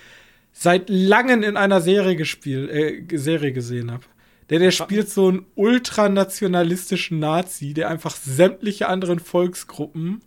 seit 0.53 0.89
langem 0.91 1.43
in 1.43 1.57
einer 1.57 1.81
Serie 1.81 2.17
gespielt, 2.17 2.71
äh, 2.71 3.17
Serie 3.17 3.53
gesehen 3.53 3.91
habe. 3.91 4.05
Der, 4.51 4.59
der 4.59 4.71
spielt 4.71 5.09
so 5.09 5.29
einen 5.29 5.47
ultranationalistischen 5.55 7.19
Nazi, 7.19 7.75
der 7.75 7.89
einfach 7.89 8.15
sämtliche 8.15 8.89
anderen 8.89 9.19
Volksgruppen 9.21 10.21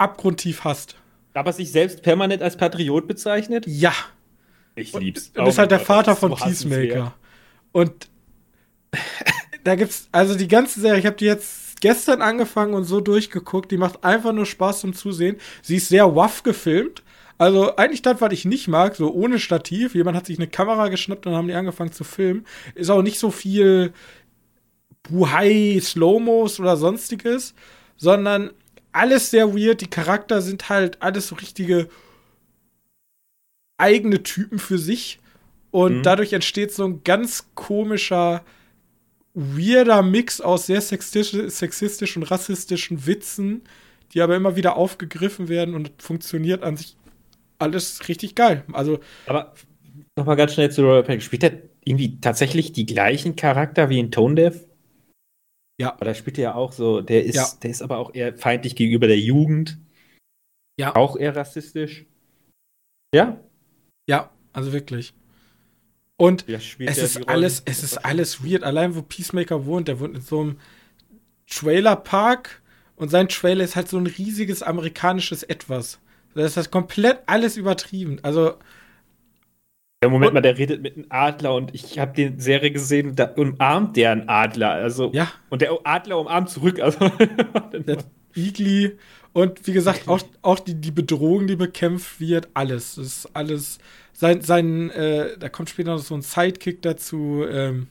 abgrundtief 0.00 0.64
hasst. 0.64 0.96
Aber 1.34 1.52
sich 1.52 1.70
selbst 1.70 2.02
permanent 2.02 2.42
als 2.42 2.56
Patriot 2.56 3.06
bezeichnet? 3.06 3.64
Ja. 3.66 3.92
Ich 4.74 4.94
Und, 4.94 5.02
lieb's. 5.02 5.32
und 5.36 5.46
ist 5.46 5.58
halt 5.58 5.70
der 5.70 5.78
Oh 5.78 5.80
Gott, 5.80 5.86
Vater 5.86 6.16
von. 6.16 6.34
Peacemaker. 6.34 7.14
Und 7.72 8.08
da 9.64 9.74
gibt's, 9.74 10.08
also 10.12 10.34
die 10.34 10.48
ganze 10.48 10.80
Serie, 10.80 10.98
ich 11.00 11.06
habe 11.06 11.16
die 11.16 11.26
jetzt 11.26 11.80
gestern 11.80 12.22
angefangen 12.22 12.74
und 12.74 12.84
so 12.84 13.00
durchgeguckt, 13.00 13.70
die 13.70 13.76
macht 13.78 14.04
einfach 14.04 14.32
nur 14.32 14.46
Spaß 14.46 14.80
zum 14.80 14.92
Zusehen. 14.94 15.36
Sie 15.62 15.76
ist 15.76 15.88
sehr 15.88 16.14
waff 16.16 16.42
gefilmt. 16.42 17.02
Also 17.38 17.76
eigentlich 17.76 18.02
das, 18.02 18.20
was 18.20 18.32
ich 18.34 18.44
nicht 18.44 18.68
mag, 18.68 18.96
so 18.96 19.12
ohne 19.14 19.38
Stativ. 19.38 19.94
Jemand 19.94 20.16
hat 20.16 20.26
sich 20.26 20.38
eine 20.38 20.48
Kamera 20.48 20.88
geschnappt 20.88 21.26
und 21.26 21.34
haben 21.34 21.48
die 21.48 21.54
angefangen 21.54 21.92
zu 21.92 22.04
filmen. 22.04 22.44
Ist 22.74 22.90
auch 22.90 23.02
nicht 23.02 23.18
so 23.18 23.30
viel 23.30 23.94
Buhai, 25.04 25.78
Slow-Mos 25.80 26.60
oder 26.60 26.76
sonstiges, 26.76 27.54
sondern 27.96 28.50
alles 28.92 29.30
sehr 29.30 29.54
weird. 29.54 29.80
Die 29.80 29.90
Charakter 29.90 30.42
sind 30.42 30.68
halt 30.68 31.00
alles 31.02 31.28
so 31.28 31.34
richtige 31.36 31.88
eigene 33.78 34.22
Typen 34.22 34.58
für 34.58 34.78
sich. 34.78 35.18
Und 35.70 35.98
Mhm. 35.98 36.02
dadurch 36.02 36.32
entsteht 36.32 36.72
so 36.72 36.84
ein 36.84 37.02
ganz 37.04 37.46
komischer, 37.54 38.44
weirder 39.34 40.02
Mix 40.02 40.40
aus 40.40 40.66
sehr 40.66 40.80
sexistisch, 40.80 42.16
und 42.16 42.24
rassistischen 42.24 43.06
Witzen, 43.06 43.62
die 44.12 44.20
aber 44.20 44.34
immer 44.36 44.56
wieder 44.56 44.76
aufgegriffen 44.76 45.48
werden 45.48 45.74
und 45.74 45.92
funktioniert 45.98 46.62
an 46.64 46.76
sich 46.76 46.96
alles 47.58 48.08
richtig 48.08 48.34
geil. 48.34 48.64
Also. 48.72 48.98
Aber 49.26 49.54
nochmal 50.16 50.36
ganz 50.36 50.54
schnell 50.54 50.70
zu 50.72 50.82
Royal 50.82 51.04
Pain. 51.04 51.20
Spielt 51.20 51.42
der 51.42 51.62
irgendwie 51.84 52.20
tatsächlich 52.20 52.72
die 52.72 52.86
gleichen 52.86 53.36
Charakter 53.36 53.88
wie 53.88 54.00
in 54.00 54.10
Tone 54.10 54.34
Deaf? 54.34 54.64
Ja. 55.80 55.94
Aber 55.94 56.04
da 56.04 56.14
spielt 56.14 56.36
er 56.36 56.42
ja 56.42 56.54
auch 56.54 56.72
so, 56.72 57.00
der 57.00 57.24
ist, 57.24 57.36
Ja. 57.36 57.48
der 57.62 57.70
ist 57.70 57.80
aber 57.80 57.96
auch 57.96 58.14
eher 58.14 58.36
feindlich 58.36 58.76
gegenüber 58.76 59.06
der 59.06 59.18
Jugend. 59.18 59.78
Ja. 60.78 60.94
Auch 60.94 61.16
eher 61.16 61.34
rassistisch. 61.34 62.04
Ja? 63.14 63.40
Ja, 64.06 64.30
also 64.52 64.74
wirklich. 64.74 65.14
Und 66.18 66.46
es 66.46 66.98
ist 66.98 67.28
alles, 67.30 67.62
es 67.64 67.82
ist 67.82 67.96
alles 68.04 68.44
weird. 68.44 68.62
Allein 68.62 68.94
wo 68.94 69.00
Peacemaker 69.00 69.64
wohnt, 69.64 69.88
der 69.88 70.00
wohnt 70.00 70.16
in 70.16 70.20
so 70.20 70.40
einem 70.40 70.60
Trailerpark 71.48 72.60
und 72.96 73.08
sein 73.10 73.28
Trailer 73.30 73.64
ist 73.64 73.74
halt 73.74 73.88
so 73.88 73.96
ein 73.96 74.06
riesiges 74.06 74.62
amerikanisches 74.62 75.42
Etwas. 75.42 75.98
Das 76.34 76.50
ist 76.52 76.56
halt 76.58 76.70
komplett 76.70 77.20
alles 77.26 77.56
übertrieben. 77.56 78.18
Also, 78.22 78.54
Ja, 80.02 80.08
Moment 80.08 80.28
Und- 80.28 80.34
mal, 80.34 80.40
der 80.40 80.56
redet 80.56 80.80
mit 80.80 80.96
einem 80.96 81.06
Adler 81.10 81.54
und 81.54 81.74
ich 81.74 81.98
habe 81.98 82.12
die 82.14 82.40
Serie 82.40 82.70
gesehen, 82.70 83.14
da 83.16 83.24
umarmt 83.24 83.96
der 83.96 84.12
einen 84.12 84.28
Adler. 84.30 84.70
Also, 84.70 85.10
ja, 85.12 85.30
Und 85.50 85.60
der 85.60 85.78
Adler 85.84 86.18
umarmt 86.18 86.48
zurück. 86.48 86.80
Also, 86.80 86.98
Igli 88.34 88.96
und 89.34 89.66
wie 89.66 89.72
gesagt, 89.72 90.08
auch, 90.08 90.20
auch 90.40 90.58
die, 90.60 90.74
die 90.74 90.90
Bedrohung, 90.90 91.46
die 91.46 91.56
bekämpft 91.56 92.18
wird, 92.18 92.48
alles. 92.54 92.94
Das 92.94 93.06
ist 93.06 93.36
alles. 93.36 93.78
Sein, 94.14 94.40
sein, 94.40 94.88
äh, 94.90 95.36
da 95.38 95.48
kommt 95.50 95.68
später 95.68 95.90
noch 95.92 95.98
so 95.98 96.14
ein 96.14 96.22
Sidekick 96.22 96.80
dazu. 96.82 97.44
Ähm, 97.48 97.88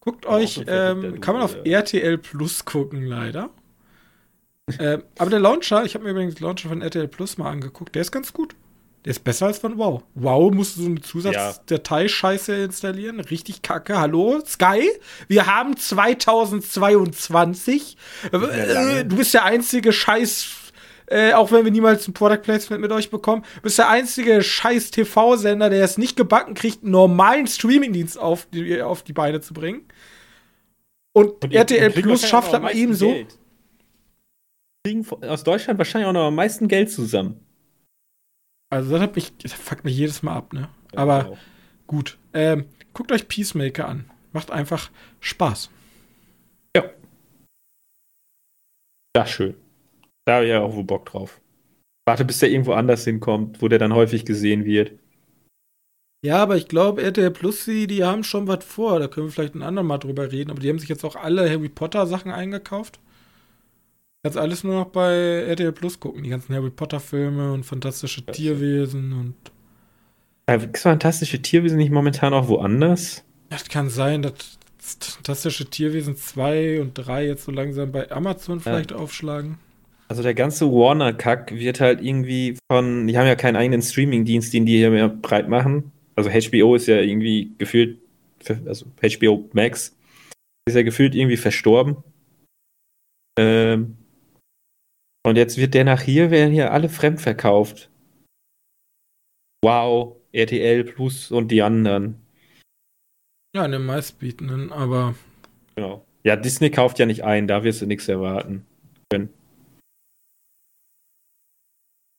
guckt 0.00 0.24
auch 0.26 0.34
euch, 0.34 0.62
ähm, 0.66 1.20
kann 1.20 1.34
man 1.34 1.42
auf 1.42 1.56
ja. 1.64 1.78
RTL 1.80 2.16
Plus 2.18 2.64
gucken, 2.64 3.02
leider. 3.04 3.50
ähm, 4.78 5.02
aber 5.18 5.28
der 5.30 5.40
Launcher, 5.40 5.84
ich 5.84 5.94
habe 5.94 6.04
mir 6.04 6.10
übrigens 6.12 6.36
den 6.36 6.44
Launcher 6.44 6.68
von 6.70 6.80
RTL 6.80 7.08
Plus 7.08 7.36
mal 7.36 7.50
angeguckt, 7.50 7.94
der 7.94 8.02
ist 8.02 8.12
ganz 8.12 8.32
gut. 8.32 8.54
Ist 9.08 9.24
besser 9.24 9.46
als 9.46 9.58
von 9.58 9.78
Wow. 9.78 10.02
Wow 10.14 10.52
musst 10.52 10.76
du 10.76 10.82
so 10.82 10.86
eine 10.86 11.00
Zusatzdatei-Scheiße 11.00 12.64
installieren. 12.64 13.20
Richtig 13.20 13.62
kacke. 13.62 13.98
Hallo, 13.98 14.38
Sky? 14.44 14.86
Wir 15.28 15.46
haben 15.46 15.78
2022. 15.78 17.96
mehr 18.30 18.98
Äh, 18.98 19.06
du 19.06 19.16
bist 19.16 19.32
der 19.32 19.44
einzige 19.44 19.94
Scheiß, 19.94 20.48
äh, 21.06 21.32
auch 21.32 21.50
wenn 21.52 21.64
wir 21.64 21.72
niemals 21.72 22.06
ein 22.06 22.12
Product 22.12 22.42
Placement 22.42 22.82
mit 22.82 22.92
euch 22.92 23.08
bekommen, 23.08 23.46
bist 23.62 23.78
der 23.78 23.88
einzige 23.88 24.42
Scheiß 24.42 24.90
TV-Sender, 24.90 25.70
der 25.70 25.84
es 25.84 25.96
nicht 25.96 26.14
gebacken 26.14 26.52
kriegt, 26.52 26.82
einen 26.82 26.92
normalen 26.92 27.46
Streamingdienst 27.46 28.18
auf 28.18 28.46
die, 28.52 28.82
auf 28.82 29.04
die 29.04 29.14
Beine 29.14 29.40
zu 29.40 29.54
bringen. 29.54 29.88
Und, 31.14 31.42
Und 31.42 31.54
RTL 31.54 31.92
Plus 31.92 32.28
schafft 32.28 32.52
das 32.52 32.60
mal 32.60 32.76
ebenso. 32.76 33.06
Geld. 33.06 33.38
Kriegen 34.84 35.06
aus 35.22 35.44
Deutschland 35.44 35.78
wahrscheinlich 35.78 36.08
auch 36.08 36.12
noch 36.12 36.26
am 36.26 36.34
meisten 36.34 36.68
Geld 36.68 36.90
zusammen. 36.90 37.47
Also 38.70 38.92
das 38.92 39.00
hat 39.00 39.16
mich, 39.16 39.36
das 39.38 39.52
fuckt 39.52 39.84
mich 39.84 39.96
jedes 39.96 40.22
Mal 40.22 40.36
ab, 40.36 40.52
ne? 40.52 40.68
Aber 40.94 41.30
Wow. 41.30 41.38
gut. 41.86 42.18
Ähm, 42.34 42.66
guckt 42.92 43.12
euch 43.12 43.28
Peacemaker 43.28 43.88
an. 43.88 44.10
Macht 44.32 44.50
einfach 44.50 44.90
Spaß. 45.20 45.70
Ja. 46.76 46.84
Das 49.14 49.28
ist 49.28 49.34
schön. 49.34 49.54
Da 50.26 50.36
habe 50.36 50.44
ich 50.44 50.50
ja 50.50 50.60
auch 50.60 50.74
wohl 50.74 50.84
Bock 50.84 51.06
drauf. 51.06 51.40
Warte, 52.06 52.24
bis 52.24 52.38
der 52.38 52.50
irgendwo 52.50 52.72
anders 52.72 53.04
hinkommt, 53.04 53.60
wo 53.62 53.68
der 53.68 53.78
dann 53.78 53.94
häufig 53.94 54.24
gesehen 54.24 54.64
wird. 54.64 54.92
Ja, 56.24 56.42
aber 56.42 56.56
ich 56.56 56.68
glaube, 56.68 57.02
RTL 57.02 57.30
Plus, 57.30 57.64
die, 57.64 57.86
die 57.86 58.04
haben 58.04 58.24
schon 58.24 58.48
was 58.48 58.64
vor. 58.64 58.98
Da 58.98 59.08
können 59.08 59.28
wir 59.28 59.32
vielleicht 59.32 59.54
ein 59.54 59.62
andermal 59.62 59.98
drüber 59.98 60.30
reden. 60.32 60.50
Aber 60.50 60.60
die 60.60 60.68
haben 60.68 60.78
sich 60.78 60.88
jetzt 60.88 61.04
auch 61.04 61.16
alle 61.16 61.48
Harry 61.48 61.68
Potter 61.68 62.06
Sachen 62.06 62.32
eingekauft. 62.32 62.98
Kannst 64.28 64.38
alles 64.38 64.62
nur 64.62 64.74
noch 64.74 64.90
bei 64.90 65.14
RTL 65.48 65.72
Plus 65.72 65.98
gucken. 65.98 66.22
Die 66.22 66.28
ganzen 66.28 66.54
Harry 66.54 66.68
Potter 66.68 67.00
Filme 67.00 67.50
und 67.50 67.64
fantastische 67.64 68.22
Ja, 68.26 68.32
Tierwesen 68.34 69.14
und. 69.14 69.34
Äh, 70.44 70.58
Gibt's 70.58 70.82
fantastische 70.82 71.40
Tierwesen 71.40 71.78
nicht 71.78 71.90
momentan 71.90 72.34
auch 72.34 72.46
woanders? 72.46 73.24
Das 73.48 73.66
kann 73.70 73.88
sein, 73.88 74.20
dass 74.20 74.58
fantastische 74.78 75.64
Tierwesen 75.64 76.14
2 76.14 76.82
und 76.82 76.92
3 76.92 77.26
jetzt 77.26 77.46
so 77.46 77.52
langsam 77.52 77.90
bei 77.90 78.10
Amazon 78.10 78.60
vielleicht 78.60 78.92
aufschlagen. 78.92 79.56
Also 80.08 80.22
der 80.22 80.34
ganze 80.34 80.70
Warner-Kack 80.70 81.54
wird 81.54 81.80
halt 81.80 82.02
irgendwie 82.02 82.58
von, 82.70 83.06
die 83.06 83.16
haben 83.16 83.26
ja 83.26 83.34
keinen 83.34 83.56
eigenen 83.56 83.80
Streaming-Dienst, 83.80 84.52
den 84.52 84.66
die 84.66 84.76
hier 84.76 84.90
mehr 84.90 85.08
breit 85.08 85.48
machen. 85.48 85.90
Also 86.16 86.28
HBO 86.28 86.74
ist 86.74 86.86
ja 86.86 87.00
irgendwie 87.00 87.52
gefühlt, 87.56 87.98
also 88.66 88.84
HBO 89.02 89.48
Max 89.54 89.96
ist 90.68 90.74
ja 90.74 90.82
gefühlt 90.82 91.14
irgendwie 91.14 91.38
verstorben. 91.38 91.96
Ähm, 93.38 93.97
und 95.28 95.36
jetzt 95.36 95.56
wird 95.56 95.74
der 95.74 95.84
nach 95.84 96.00
hier, 96.00 96.30
werden 96.30 96.52
hier 96.52 96.72
alle 96.72 96.88
fremd 96.88 97.20
verkauft. 97.20 97.90
Wow, 99.62 100.16
RTL 100.32 100.84
Plus 100.84 101.30
und 101.30 101.48
die 101.48 101.62
anderen. 101.62 102.20
Ja, 103.54 103.64
in 103.64 103.72
den 103.72 103.84
meistbietenden, 103.84 104.72
aber 104.72 105.14
Genau. 105.78 106.04
Ja, 106.24 106.34
Disney 106.34 106.70
kauft 106.70 106.98
ja 106.98 107.06
nicht 107.06 107.22
ein, 107.22 107.46
da 107.46 107.62
wirst 107.62 107.80
du 107.80 107.86
nichts 107.86 108.08
erwarten 108.08 108.66
können. 109.12 109.32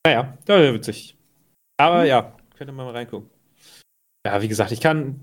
Naja, 0.06 0.38
das 0.46 0.60
wäre 0.60 0.72
witzig. 0.72 1.14
Aber 1.78 2.04
ja, 2.04 2.34
könnte 2.56 2.72
man 2.72 2.86
mal 2.86 2.92
reingucken. 2.92 3.28
Ja, 4.26 4.40
wie 4.40 4.48
gesagt, 4.48 4.72
ich 4.72 4.80
kann 4.80 5.22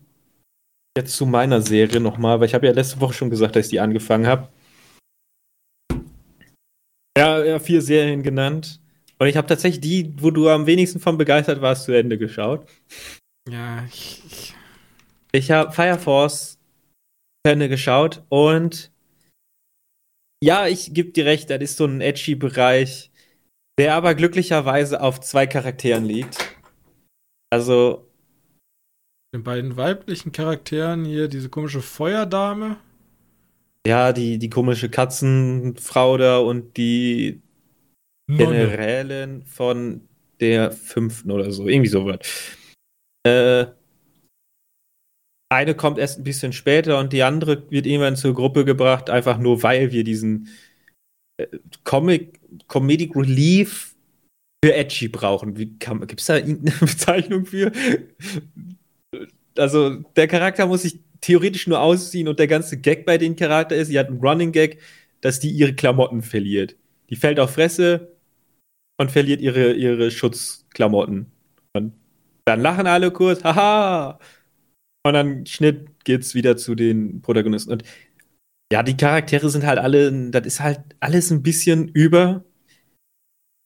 jetzt 0.95 1.15
zu 1.15 1.25
meiner 1.25 1.63
Serie 1.63 1.99
nochmal, 1.99 2.39
weil 2.39 2.45
ich 2.45 2.53
habe 2.53 2.67
ja 2.67 2.73
letzte 2.73 3.01
Woche 3.01 3.13
schon 3.13 3.31
gesagt, 3.31 3.55
dass 3.55 3.65
ich 3.65 3.71
die 3.71 3.79
angefangen 3.79 4.27
habe. 4.27 4.49
Ja, 7.17 7.43
ja, 7.43 7.57
vier 7.57 7.81
Serien 7.81 8.21
genannt. 8.21 8.79
Und 9.17 9.27
ich 9.27 9.37
habe 9.37 9.47
tatsächlich 9.47 9.81
die, 9.81 10.13
wo 10.21 10.29
du 10.29 10.49
am 10.49 10.67
wenigsten 10.67 10.99
von 10.99 11.17
begeistert 11.17 11.61
warst, 11.61 11.85
zu 11.85 11.91
Ende 11.91 12.19
geschaut. 12.19 12.69
ja, 13.49 13.83
ich, 13.85 14.21
ich 14.25 14.55
Ich 15.31 15.49
habe 15.49 15.71
Fire 15.71 15.97
Force 15.97 16.59
zu 17.43 17.51
Ende 17.51 17.69
geschaut 17.69 18.23
und 18.29 18.91
ja, 20.43 20.67
ich 20.67 20.93
gebe 20.93 21.09
dir 21.09 21.25
recht, 21.25 21.49
das 21.49 21.59
ist 21.61 21.77
so 21.77 21.85
ein 21.85 22.01
edgy 22.01 22.35
Bereich, 22.35 23.09
der 23.79 23.95
aber 23.95 24.13
glücklicherweise 24.13 25.01
auf 25.01 25.19
zwei 25.19 25.47
Charakteren 25.47 26.05
liegt. 26.05 26.37
Also, 27.51 28.07
den 29.33 29.43
beiden 29.43 29.75
weiblichen 29.75 30.31
Charakteren 30.31 31.05
hier, 31.05 31.27
diese 31.27 31.49
komische 31.49 31.81
Feuerdame. 31.81 32.77
Ja, 33.87 34.11
die, 34.11 34.37
die 34.37 34.49
komische 34.49 34.89
Katzenfrau 34.89 36.17
da 36.17 36.39
und 36.39 36.75
die 36.75 37.41
Generälin 38.27 39.43
von 39.45 40.01
der 40.41 40.71
fünften 40.71 41.31
oder 41.31 41.51
so, 41.51 41.67
irgendwie 41.67 41.89
sowas. 41.89 42.19
Äh, 43.25 43.67
eine 45.49 45.75
kommt 45.75 45.97
erst 45.97 46.19
ein 46.19 46.25
bisschen 46.25 46.51
später 46.51 46.99
und 46.99 47.13
die 47.13 47.23
andere 47.23 47.71
wird 47.71 47.85
irgendwann 47.85 48.17
zur 48.17 48.33
Gruppe 48.33 48.65
gebracht, 48.65 49.09
einfach 49.09 49.37
nur 49.37 49.63
weil 49.63 49.93
wir 49.93 50.03
diesen 50.03 50.49
äh, 51.37 51.47
Comic, 51.85 52.41
Comedic 52.67 53.15
Relief 53.15 53.95
für 54.63 54.73
Edgy 54.73 55.07
brauchen. 55.07 55.53
Gibt 55.53 56.19
es 56.19 56.25
da 56.25 56.35
irgendeine 56.35 56.77
Bezeichnung 56.79 57.45
für? 57.45 57.71
Also, 59.57 59.95
der 60.17 60.27
Charakter 60.27 60.67
muss 60.67 60.81
sich 60.81 60.99
theoretisch 61.21 61.67
nur 61.67 61.81
ausziehen 61.81 62.27
und 62.27 62.39
der 62.39 62.47
ganze 62.47 62.79
Gag 62.79 63.05
bei 63.05 63.17
dem 63.17 63.35
Charakter 63.35 63.75
ist, 63.75 63.87
sie 63.87 63.99
hat 63.99 64.07
einen 64.07 64.19
Running 64.19 64.51
Gag, 64.51 64.79
dass 65.21 65.39
die 65.39 65.49
ihre 65.49 65.73
Klamotten 65.73 66.21
verliert. 66.21 66.75
Die 67.09 67.15
fällt 67.15 67.39
auf 67.39 67.51
Fresse 67.51 68.15
und 68.97 69.11
verliert 69.11 69.41
ihre, 69.41 69.73
ihre 69.73 70.11
Schutzklamotten. 70.11 71.31
Und 71.73 71.93
dann 72.45 72.61
lachen 72.61 72.87
alle 72.87 73.11
kurz, 73.11 73.43
haha! 73.43 74.19
Und 75.05 75.13
dann 75.13 75.45
Schnitt 75.45 76.03
geht's 76.03 76.35
wieder 76.35 76.57
zu 76.57 76.75
den 76.75 77.21
Protagonisten. 77.21 77.71
Und 77.71 77.83
ja, 78.71 78.83
die 78.83 78.97
Charaktere 78.97 79.49
sind 79.49 79.65
halt 79.65 79.79
alle, 79.79 80.31
das 80.31 80.45
ist 80.45 80.59
halt 80.59 80.81
alles 80.99 81.31
ein 81.31 81.43
bisschen 81.43 81.87
über, 81.87 82.43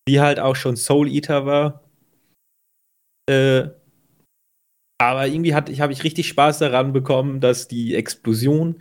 wie 0.08 0.20
halt 0.20 0.40
auch 0.40 0.56
schon 0.56 0.76
Soul 0.76 1.10
Eater 1.10 1.46
war. 1.46 1.84
Äh, 3.28 3.70
aber 5.02 5.28
irgendwie 5.28 5.50
ich, 5.50 5.82
habe 5.82 5.94
ich 5.94 6.04
richtig 6.04 6.28
Spaß 6.28 6.60
daran 6.60 6.94
bekommen, 6.94 7.40
dass 7.40 7.68
die 7.68 7.96
Explosion, 7.96 8.76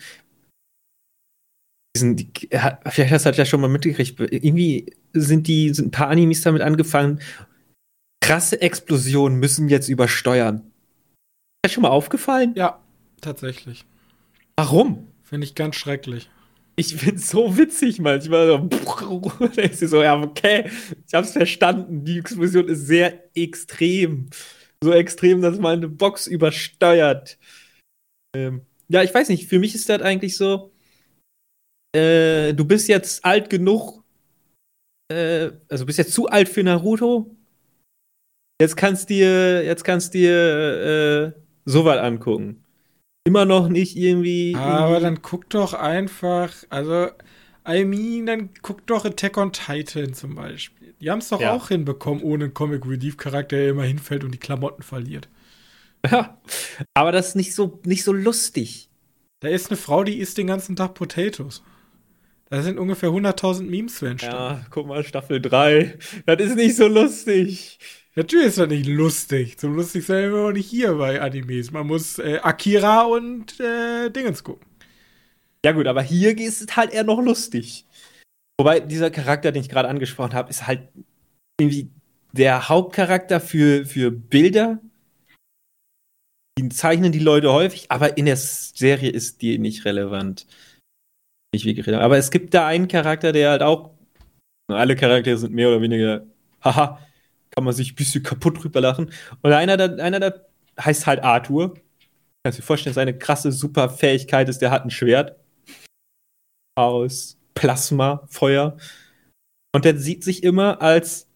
diesen, 1.96 2.16
die, 2.16 2.30
vielleicht 2.50 3.10
hast 3.10 3.24
du 3.24 3.30
das 3.30 3.38
ja 3.38 3.46
schon 3.46 3.62
mal 3.62 3.68
mitgekriegt, 3.68 4.20
irgendwie 4.20 4.94
sind 5.14 5.48
die, 5.48 5.72
sind 5.72 5.88
ein 5.88 5.90
paar 5.90 6.08
Animes 6.08 6.42
damit 6.42 6.60
angefangen, 6.60 7.20
krasse 8.22 8.60
Explosionen 8.60 9.38
müssen 9.38 9.70
jetzt 9.70 9.88
übersteuern. 9.88 10.56
Ist 10.56 11.64
das 11.64 11.72
schon 11.72 11.82
mal 11.82 11.88
aufgefallen? 11.88 12.52
Ja, 12.54 12.80
tatsächlich. 13.22 13.86
Warum? 14.56 15.08
Finde 15.22 15.46
ich 15.46 15.54
ganz 15.54 15.76
schrecklich. 15.76 16.28
Ich 16.76 16.94
find's 16.96 17.30
so 17.30 17.56
witzig 17.56 17.98
manchmal. 17.98 18.46
So, 18.46 18.58
denkst 19.56 19.80
du 19.80 19.88
so, 19.88 20.02
ja, 20.02 20.20
okay, 20.20 20.70
ich 21.06 21.14
hab's 21.14 21.32
verstanden. 21.32 22.04
Die 22.04 22.18
Explosion 22.18 22.68
ist 22.68 22.86
sehr 22.86 23.34
extrem. 23.34 24.28
So 24.82 24.92
extrem, 24.92 25.42
dass 25.42 25.58
man 25.58 25.78
eine 25.78 25.88
Box 25.88 26.26
übersteuert. 26.26 27.38
Ähm, 28.34 28.62
ja, 28.88 29.02
ich 29.02 29.12
weiß 29.12 29.28
nicht, 29.28 29.48
für 29.48 29.58
mich 29.58 29.74
ist 29.74 29.88
das 29.88 30.02
eigentlich 30.02 30.36
so, 30.36 30.72
äh, 31.94 32.54
du 32.54 32.64
bist 32.64 32.88
jetzt 32.88 33.24
alt 33.24 33.50
genug, 33.50 34.02
äh, 35.12 35.50
also 35.68 35.86
bist 35.86 35.98
jetzt 35.98 36.14
zu 36.14 36.28
alt 36.28 36.48
für 36.48 36.62
Naruto, 36.62 37.36
Jetzt 38.60 38.76
kannst 38.76 39.08
dir, 39.08 39.64
jetzt 39.64 39.84
kannst 39.84 40.12
dir 40.12 41.34
äh, 41.34 41.40
sowas 41.64 41.96
angucken. 41.96 42.62
Immer 43.26 43.46
noch 43.46 43.70
nicht 43.70 43.96
irgendwie. 43.96 44.54
Aber 44.54 44.90
irgendwie 44.90 45.00
dann 45.00 45.22
guck 45.22 45.48
doch 45.48 45.72
einfach, 45.72 46.52
also, 46.68 47.08
I 47.68 47.84
mean, 47.84 48.26
dann 48.26 48.50
guck 48.62 48.86
doch 48.86 49.04
Attack 49.04 49.36
on 49.36 49.52
Titan 49.52 50.14
zum 50.14 50.34
Beispiel. 50.34 50.94
Die 51.00 51.10
haben 51.10 51.18
es 51.18 51.28
doch 51.28 51.40
Ja. 51.40 51.52
auch 51.52 51.68
hinbekommen, 51.68 52.22
ohne 52.22 52.44
einen 52.44 52.54
Comic 52.54 52.86
Relief 52.86 53.16
Charakter, 53.16 53.56
der 53.56 53.68
immer 53.70 53.84
hinfällt 53.84 54.24
und 54.24 54.32
die 54.32 54.38
Klamotten 54.38 54.82
verliert. 54.82 55.28
Ja, 56.10 56.40
aber 56.94 57.12
das 57.12 57.28
ist 57.28 57.36
nicht 57.36 57.54
so, 57.54 57.80
nicht 57.84 58.04
so 58.04 58.12
lustig. 58.12 58.88
Da 59.40 59.48
ist 59.48 59.68
eine 59.70 59.76
Frau, 59.76 60.04
die 60.04 60.18
isst 60.18 60.38
den 60.38 60.46
ganzen 60.46 60.76
Tag 60.76 60.94
Potatoes. 60.94 61.62
Da 62.48 62.62
sind 62.62 62.78
ungefähr 62.78 63.10
100.000 63.10 63.62
Memes 63.68 63.98
für 63.98 64.08
entstanden. 64.08 64.36
Ja, 64.62 64.66
guck 64.70 64.86
mal, 64.86 65.04
Staffel 65.04 65.40
3. 65.40 65.98
Das 66.26 66.40
ist 66.40 66.56
nicht 66.56 66.76
so 66.76 66.88
lustig. 66.88 67.78
Natürlich 68.16 68.48
ist 68.48 68.58
das 68.58 68.68
nicht 68.68 68.86
lustig. 68.88 69.56
So 69.60 69.68
lustig 69.68 70.04
sein 70.04 70.32
wir 70.32 70.40
auch 70.40 70.52
nicht 70.52 70.68
hier 70.68 70.94
bei 70.94 71.20
Animes. 71.20 71.70
Man 71.70 71.86
muss 71.86 72.18
äh, 72.18 72.38
Akira 72.42 73.02
und 73.02 73.60
äh, 73.60 74.10
Dingens 74.10 74.42
gucken. 74.42 74.66
Ja, 75.64 75.72
gut, 75.72 75.86
aber 75.86 76.02
hier 76.02 76.36
ist 76.38 76.62
es 76.62 76.76
halt 76.76 76.92
eher 76.92 77.04
noch 77.04 77.20
lustig. 77.20 77.86
Wobei 78.58 78.80
dieser 78.80 79.10
Charakter, 79.10 79.52
den 79.52 79.62
ich 79.62 79.68
gerade 79.68 79.88
angesprochen 79.88 80.34
habe, 80.34 80.50
ist 80.50 80.66
halt 80.66 80.88
irgendwie 81.60 81.90
der 82.32 82.68
Hauptcharakter 82.68 83.40
für, 83.40 83.84
für 83.84 84.10
Bilder. 84.10 84.78
Die 86.58 86.68
zeichnen 86.68 87.12
die 87.12 87.18
Leute 87.18 87.52
häufig, 87.52 87.90
aber 87.90 88.16
in 88.16 88.26
der 88.26 88.36
Serie 88.36 89.10
ist 89.10 89.42
die 89.42 89.58
nicht 89.58 89.84
relevant. 89.84 90.46
Nicht 91.54 91.64
wirklich 91.64 91.86
relevant. 91.86 92.04
Aber 92.04 92.18
es 92.18 92.30
gibt 92.30 92.54
da 92.54 92.66
einen 92.66 92.88
Charakter, 92.88 93.32
der 93.32 93.50
halt 93.50 93.62
auch. 93.62 93.90
Alle 94.68 94.94
Charaktere 94.94 95.36
sind 95.36 95.52
mehr 95.52 95.68
oder 95.68 95.82
weniger. 95.82 96.26
Haha, 96.62 97.00
kann 97.50 97.64
man 97.64 97.74
sich 97.74 97.92
ein 97.92 97.96
bisschen 97.96 98.22
kaputt 98.22 98.62
drüber 98.62 98.80
lachen. 98.80 99.10
Und 99.42 99.52
einer, 99.52 99.76
da, 99.76 100.02
einer 100.02 100.20
da 100.20 100.34
heißt 100.80 101.06
halt 101.06 101.24
Arthur. 101.24 101.74
Kannst 102.44 102.58
du 102.58 102.62
dir 102.62 102.66
vorstellen, 102.66 102.94
seine 102.94 103.18
krasse 103.18 103.52
Superfähigkeit 103.52 104.48
ist, 104.48 104.60
der 104.60 104.70
hat 104.70 104.84
ein 104.84 104.90
Schwert 104.90 105.36
aus 106.76 107.38
Plasma, 107.54 108.26
Feuer. 108.28 108.76
Und 109.74 109.84
der 109.84 109.98
sieht 109.98 110.24
sich 110.24 110.42
immer 110.42 110.80
als 110.82 111.28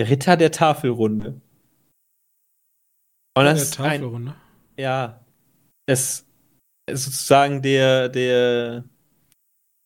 Ritter 0.00 0.36
der 0.36 0.50
Tafelrunde. 0.50 1.40
Und 3.36 3.44
das 3.44 3.54
der 3.54 3.62
ist 3.62 3.80
ein, 3.80 4.00
Tafelrunde. 4.00 4.34
ja, 4.76 5.24
es 5.86 6.26
ist 6.88 7.04
sozusagen 7.04 7.62
der, 7.62 8.08
der 8.08 8.84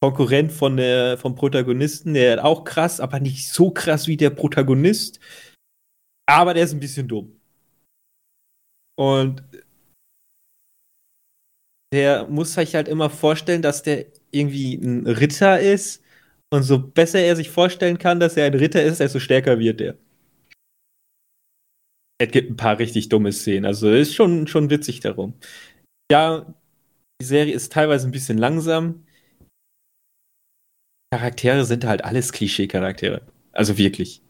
Konkurrent 0.01 0.53
von 0.53 0.77
der, 0.77 1.19
vom 1.19 1.35
Protagonisten, 1.35 2.15
der 2.15 2.45
auch 2.45 2.65
krass, 2.65 3.01
aber 3.01 3.21
nicht 3.21 3.49
so 3.53 3.71
krass 3.71 4.07
wie 4.07 4.17
der 4.17 4.31
Protagonist. 4.31 5.19
Aber 6.27 6.55
der 6.55 6.65
ist 6.65 6.73
ein 6.73 6.81
bisschen 6.81 7.09
dumm. 7.09 7.41
Und 8.97 9.43
der 11.93 12.27
muss 12.27 12.55
sich 12.55 12.75
halt 12.75 12.89
immer 12.89 13.11
vorstellen, 13.11 13.63
dass 13.63 13.83
der 13.83 14.07
irgendwie 14.31 14.75
ein 14.75 15.07
Ritter 15.07 15.61
ist. 15.61 16.03
Und 16.51 16.63
so 16.63 16.79
besser 16.79 17.21
er 17.21 17.37
sich 17.37 17.51
vorstellen 17.51 17.99
kann, 17.99 18.21
dass 18.21 18.37
er 18.37 18.47
ein 18.47 18.55
Ritter 18.55 18.83
ist, 18.83 19.01
desto 19.01 19.19
stärker 19.21 19.59
wird 19.59 19.81
der. 19.81 19.97
Es 22.21 22.31
gibt 22.31 22.51
ein 22.51 22.57
paar 22.57 22.79
richtig 22.79 23.09
dumme 23.09 23.33
Szenen. 23.33 23.65
Also 23.65 23.91
ist 23.91 24.15
schon, 24.15 24.47
schon 24.47 24.71
witzig 24.71 25.01
darum. 25.01 25.35
Ja, 26.11 26.53
die 27.21 27.27
Serie 27.27 27.55
ist 27.55 27.73
teilweise 27.73 28.09
ein 28.09 28.13
bisschen 28.13 28.39
langsam. 28.39 29.05
Charaktere 31.13 31.65
sind 31.65 31.85
halt 31.85 32.05
alles 32.05 32.33
Klischee-Charaktere. 32.33 33.23
Also 33.53 33.79
wirklich. 33.79 34.23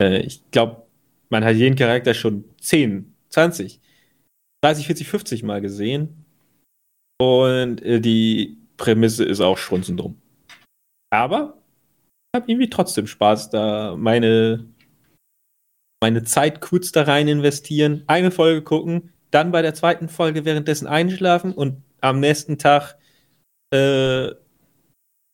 Äh, 0.00 0.20
ich 0.20 0.42
glaube, 0.50 0.86
man 1.30 1.44
hat 1.44 1.56
jeden 1.56 1.76
Charakter 1.76 2.14
schon 2.14 2.44
10, 2.60 3.14
20, 3.30 3.80
30, 4.62 4.86
40, 4.86 5.08
50 5.08 5.42
Mal 5.42 5.60
gesehen. 5.60 6.24
Und 7.20 7.82
äh, 7.82 8.00
die 8.00 8.61
Prämisse 8.76 9.24
ist 9.24 9.40
auch 9.40 9.58
strunzendumm. 9.58 10.20
Aber 11.10 11.58
ich 12.34 12.40
habe 12.40 12.50
irgendwie 12.50 12.70
trotzdem 12.70 13.06
Spaß, 13.06 13.50
da 13.50 13.94
meine, 13.96 14.66
meine 16.02 16.24
Zeit 16.24 16.60
kurz 16.60 16.92
da 16.92 17.02
rein 17.02 17.28
investieren, 17.28 18.04
eine 18.06 18.30
Folge 18.30 18.62
gucken, 18.62 19.12
dann 19.30 19.52
bei 19.52 19.62
der 19.62 19.74
zweiten 19.74 20.08
Folge 20.08 20.44
währenddessen 20.44 20.86
einschlafen 20.86 21.52
und 21.52 21.82
am 22.00 22.20
nächsten 22.20 22.58
Tag 22.58 22.96
äh, 23.72 24.30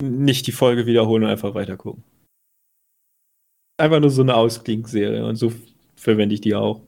nicht 0.02 0.46
die 0.46 0.52
Folge 0.52 0.86
wiederholen 0.86 1.24
und 1.24 1.30
einfach 1.30 1.54
weiter 1.54 1.76
gucken. 1.76 2.04
Einfach 3.80 4.00
nur 4.00 4.10
so 4.10 4.22
eine 4.22 4.34
Ausklingserie 4.34 5.24
und 5.24 5.36
so 5.36 5.52
verwende 5.96 6.34
ich 6.34 6.40
die 6.40 6.54
auch. 6.54 6.82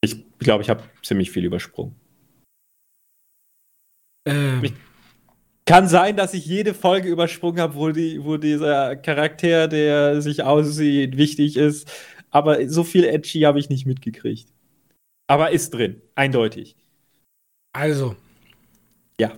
Ich 0.00 0.24
glaube, 0.38 0.62
ich 0.62 0.70
habe 0.70 0.84
ziemlich 1.02 1.30
viel 1.30 1.44
übersprungen. 1.44 1.94
Ich- 4.64 4.72
Kann 5.66 5.86
sein, 5.86 6.16
dass 6.16 6.32
ich 6.32 6.46
jede 6.46 6.72
Folge 6.72 7.08
übersprungen 7.08 7.60
habe, 7.60 7.74
wo, 7.74 7.90
die, 7.90 8.24
wo 8.24 8.38
dieser 8.38 8.96
Charakter, 8.96 9.68
der 9.68 10.22
sich 10.22 10.42
aussieht, 10.42 11.16
wichtig 11.18 11.56
ist. 11.58 11.90
Aber 12.30 12.66
so 12.68 12.84
viel 12.84 13.04
Edgy 13.04 13.40
habe 13.42 13.58
ich 13.58 13.68
nicht 13.68 13.86
mitgekriegt. 13.86 14.48
Aber 15.30 15.50
ist 15.50 15.74
drin, 15.74 16.00
eindeutig. 16.14 16.74
also, 17.74 18.16
Ja. 19.20 19.32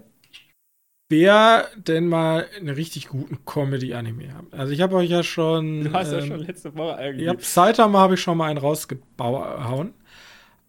wer 1.09 1.67
denn 1.77 2.07
mal 2.07 2.47
einen 2.57 2.69
richtig 2.69 3.09
guten 3.09 3.45
Comedy-Anime 3.45 4.33
haben? 4.33 4.49
Also, 4.53 4.73
ich 4.73 4.81
habe 4.83 4.95
euch 4.97 5.11
ja 5.11 5.25
schon. 5.25 5.87
ähm, 5.93 6.37
letzte 6.47 6.75
Woche 6.77 6.95
eigentlich. 6.97 7.27
Ja, 7.27 7.35
Saitama 7.39 7.99
habe 7.99 8.15
ich 8.15 8.21
schon 8.21 8.39
mal 8.39 8.47
einen 8.47 8.59
rausgehauen. 8.59 9.95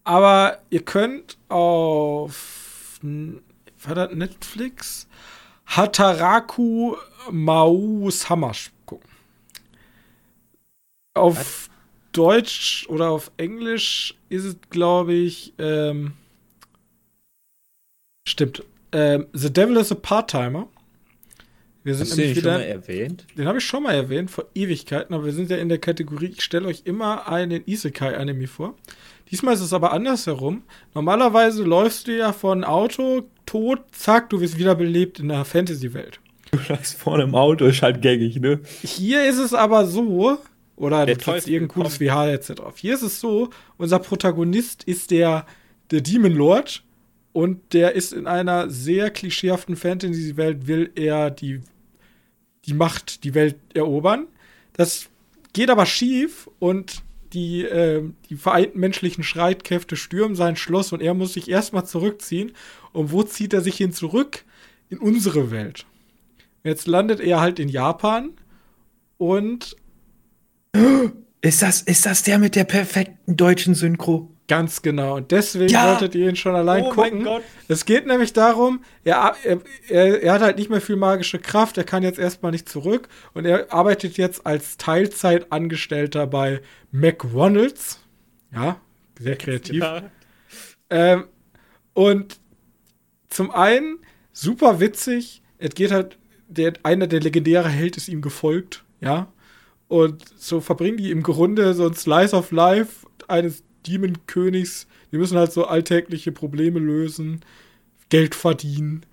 Aber 0.04 0.58
ihr 0.70 0.82
könnt 0.84 1.38
auf 1.48 2.98
war 3.88 3.94
das 3.94 4.12
Netflix 4.12 5.08
Hataraku 5.66 6.96
Mau 7.30 8.10
Samash 8.10 8.70
gucken. 8.86 9.08
Auf 11.14 11.68
Deutsch 12.12 12.86
oder 12.88 13.10
auf 13.10 13.30
Englisch 13.36 14.14
ist 14.28 14.44
es, 14.44 14.56
glaube 14.70 15.14
ich, 15.14 15.54
ähm, 15.58 16.12
stimmt. 18.28 18.62
Ähm, 18.92 19.26
The 19.32 19.52
Devil 19.52 19.76
is 19.78 19.92
a 19.92 19.94
Part-Timer. 19.94 20.68
Wir 21.84 21.94
sind 21.94 22.02
Hast 22.06 22.12
du 22.12 22.16
den 22.16 22.26
nämlich 22.26 22.42
schon 22.42 22.44
wieder 22.44 22.58
mal 22.58 22.64
erwähnt? 22.64 23.26
den 23.36 23.46
habe 23.46 23.58
ich 23.58 23.64
schon 23.64 23.82
mal 23.82 23.94
erwähnt, 23.94 24.30
vor 24.30 24.46
Ewigkeiten, 24.54 25.14
aber 25.14 25.24
wir 25.24 25.32
sind 25.32 25.50
ja 25.50 25.56
in 25.56 25.68
der 25.68 25.78
Kategorie, 25.78 26.26
ich 26.26 26.42
stelle 26.42 26.68
euch 26.68 26.82
immer 26.84 27.26
einen 27.28 27.66
Isekai-Anime 27.66 28.46
vor. 28.46 28.76
Diesmal 29.32 29.54
ist 29.54 29.62
es 29.62 29.72
aber 29.72 29.92
andersherum. 29.92 30.62
Normalerweise 30.94 31.64
läufst 31.64 32.06
du 32.06 32.16
ja 32.16 32.34
von 32.34 32.64
Auto, 32.64 33.22
tot, 33.46 33.80
zack, 33.92 34.28
du 34.28 34.42
wirst 34.42 34.58
wiederbelebt 34.58 35.20
in 35.20 35.28
der 35.28 35.46
Fantasy-Welt. 35.46 36.20
Du 36.50 36.58
bleibst 36.58 36.98
vorne 36.98 37.22
im 37.22 37.34
Auto, 37.34 37.64
ist 37.64 37.80
halt 37.80 38.02
gängig, 38.02 38.36
ne? 38.36 38.60
Hier 38.82 39.26
ist 39.26 39.38
es 39.38 39.54
aber 39.54 39.86
so, 39.86 40.38
oder 40.76 41.06
Der 41.06 41.14
du 41.14 41.24
kriegst 41.24 41.48
irgendein 41.48 41.74
cooles 41.74 41.98
kommt. 41.98 42.10
VH-Headset 42.10 42.54
drauf. 42.56 42.76
Hier 42.76 42.92
ist 42.92 43.00
es 43.00 43.20
so, 43.20 43.48
unser 43.78 44.00
Protagonist 44.00 44.84
ist 44.84 45.10
der, 45.10 45.46
der 45.90 46.02
Demon 46.02 46.32
Lord 46.34 46.82
und 47.32 47.72
der 47.72 47.94
ist 47.94 48.12
in 48.12 48.26
einer 48.26 48.68
sehr 48.68 49.10
klischeehaften 49.10 49.76
Fantasy-Welt, 49.76 50.66
will 50.66 50.90
er 50.94 51.30
die, 51.30 51.62
die 52.66 52.74
Macht, 52.74 53.24
die 53.24 53.32
Welt 53.32 53.56
erobern. 53.72 54.26
Das 54.74 55.08
geht 55.54 55.70
aber 55.70 55.86
schief 55.86 56.50
und 56.58 57.02
die, 57.32 57.62
ähm, 57.62 58.16
die 58.28 58.36
vereinten 58.36 58.78
menschlichen 58.78 59.24
Streitkräfte 59.24 59.96
stürmen 59.96 60.36
sein 60.36 60.56
Schloss 60.56 60.92
und 60.92 61.00
er 61.00 61.14
muss 61.14 61.32
sich 61.32 61.48
erstmal 61.48 61.86
zurückziehen. 61.86 62.52
Und 62.92 63.12
wo 63.12 63.22
zieht 63.22 63.52
er 63.52 63.60
sich 63.60 63.76
hin 63.76 63.92
zurück? 63.92 64.44
In 64.88 64.98
unsere 64.98 65.50
Welt. 65.50 65.86
Jetzt 66.64 66.86
landet 66.86 67.20
er 67.20 67.40
halt 67.40 67.58
in 67.58 67.68
Japan 67.68 68.30
und 69.16 69.76
Ist 71.44 71.60
das, 71.60 71.82
ist 71.82 72.06
das 72.06 72.22
der 72.22 72.38
mit 72.38 72.54
der 72.54 72.64
perfekten 72.64 73.36
deutschen 73.36 73.74
Synchro? 73.74 74.31
Ganz 74.48 74.82
genau. 74.82 75.16
Und 75.16 75.30
deswegen 75.30 75.72
Ja! 75.72 75.88
solltet 75.88 76.14
ihr 76.14 76.28
ihn 76.28 76.36
schon 76.36 76.54
allein 76.54 76.84
Oh 76.84 76.90
gucken. 76.90 77.26
Es 77.68 77.84
geht 77.84 78.06
nämlich 78.06 78.32
darum, 78.32 78.84
er, 79.04 79.34
er, 79.44 79.60
er, 79.88 80.22
er 80.22 80.32
hat 80.34 80.42
halt 80.42 80.58
nicht 80.58 80.68
mehr 80.70 80.80
viel 80.80 80.96
magische 80.96 81.38
Kraft, 81.38 81.78
er 81.78 81.84
kann 81.84 82.02
jetzt 82.02 82.18
erstmal 82.18 82.52
nicht 82.52 82.68
zurück 82.68 83.08
und 83.34 83.44
er 83.46 83.72
arbeitet 83.72 84.16
jetzt 84.16 84.44
als 84.46 84.76
Teilzeitangestellter 84.76 86.26
bei 86.26 86.60
McDonalds. 86.90 88.00
Ja, 88.52 88.80
sehr 89.18 89.36
kreativ. 89.36 89.82
Ja. 89.82 90.02
Ähm, 90.90 91.24
und 91.94 92.38
zum 93.28 93.50
einen 93.50 93.98
super 94.32 94.80
witzig, 94.80 95.42
es 95.58 95.74
geht 95.74 95.90
halt, 95.92 96.18
der, 96.48 96.74
einer 96.82 97.06
der 97.06 97.20
legendäre 97.20 97.68
Held 97.68 97.96
ist 97.96 98.08
ihm 98.08 98.20
gefolgt, 98.20 98.84
ja. 99.00 99.32
Und 99.88 100.24
so 100.38 100.60
verbringen 100.60 100.96
die 100.96 101.10
im 101.10 101.22
Grunde 101.22 101.74
so 101.74 101.86
ein 101.86 101.94
Slice 101.94 102.34
of 102.34 102.50
Life 102.50 103.06
eines 103.28 103.62
Demon-Königs. 103.86 104.86
Die 105.10 105.18
müssen 105.18 105.38
halt 105.38 105.52
so 105.52 105.64
alltägliche 105.64 106.32
Probleme 106.32 106.78
lösen, 106.78 107.40
Geld 108.08 108.34
verdienen, 108.34 109.04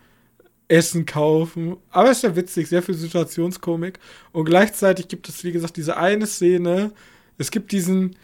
Essen 0.67 1.05
kaufen. 1.05 1.77
Aber 1.89 2.11
es 2.11 2.17
ist 2.17 2.23
ja 2.23 2.35
witzig, 2.35 2.67
sehr 2.67 2.83
viel 2.83 2.95
Situationskomik. 2.95 3.99
Und 4.31 4.45
gleichzeitig 4.45 5.07
gibt 5.07 5.27
es, 5.29 5.43
wie 5.43 5.51
gesagt, 5.51 5.77
diese 5.77 5.97
eine 5.97 6.27
Szene. 6.27 6.91
Es 7.37 7.51
gibt 7.51 7.71
diesen, 7.71 8.15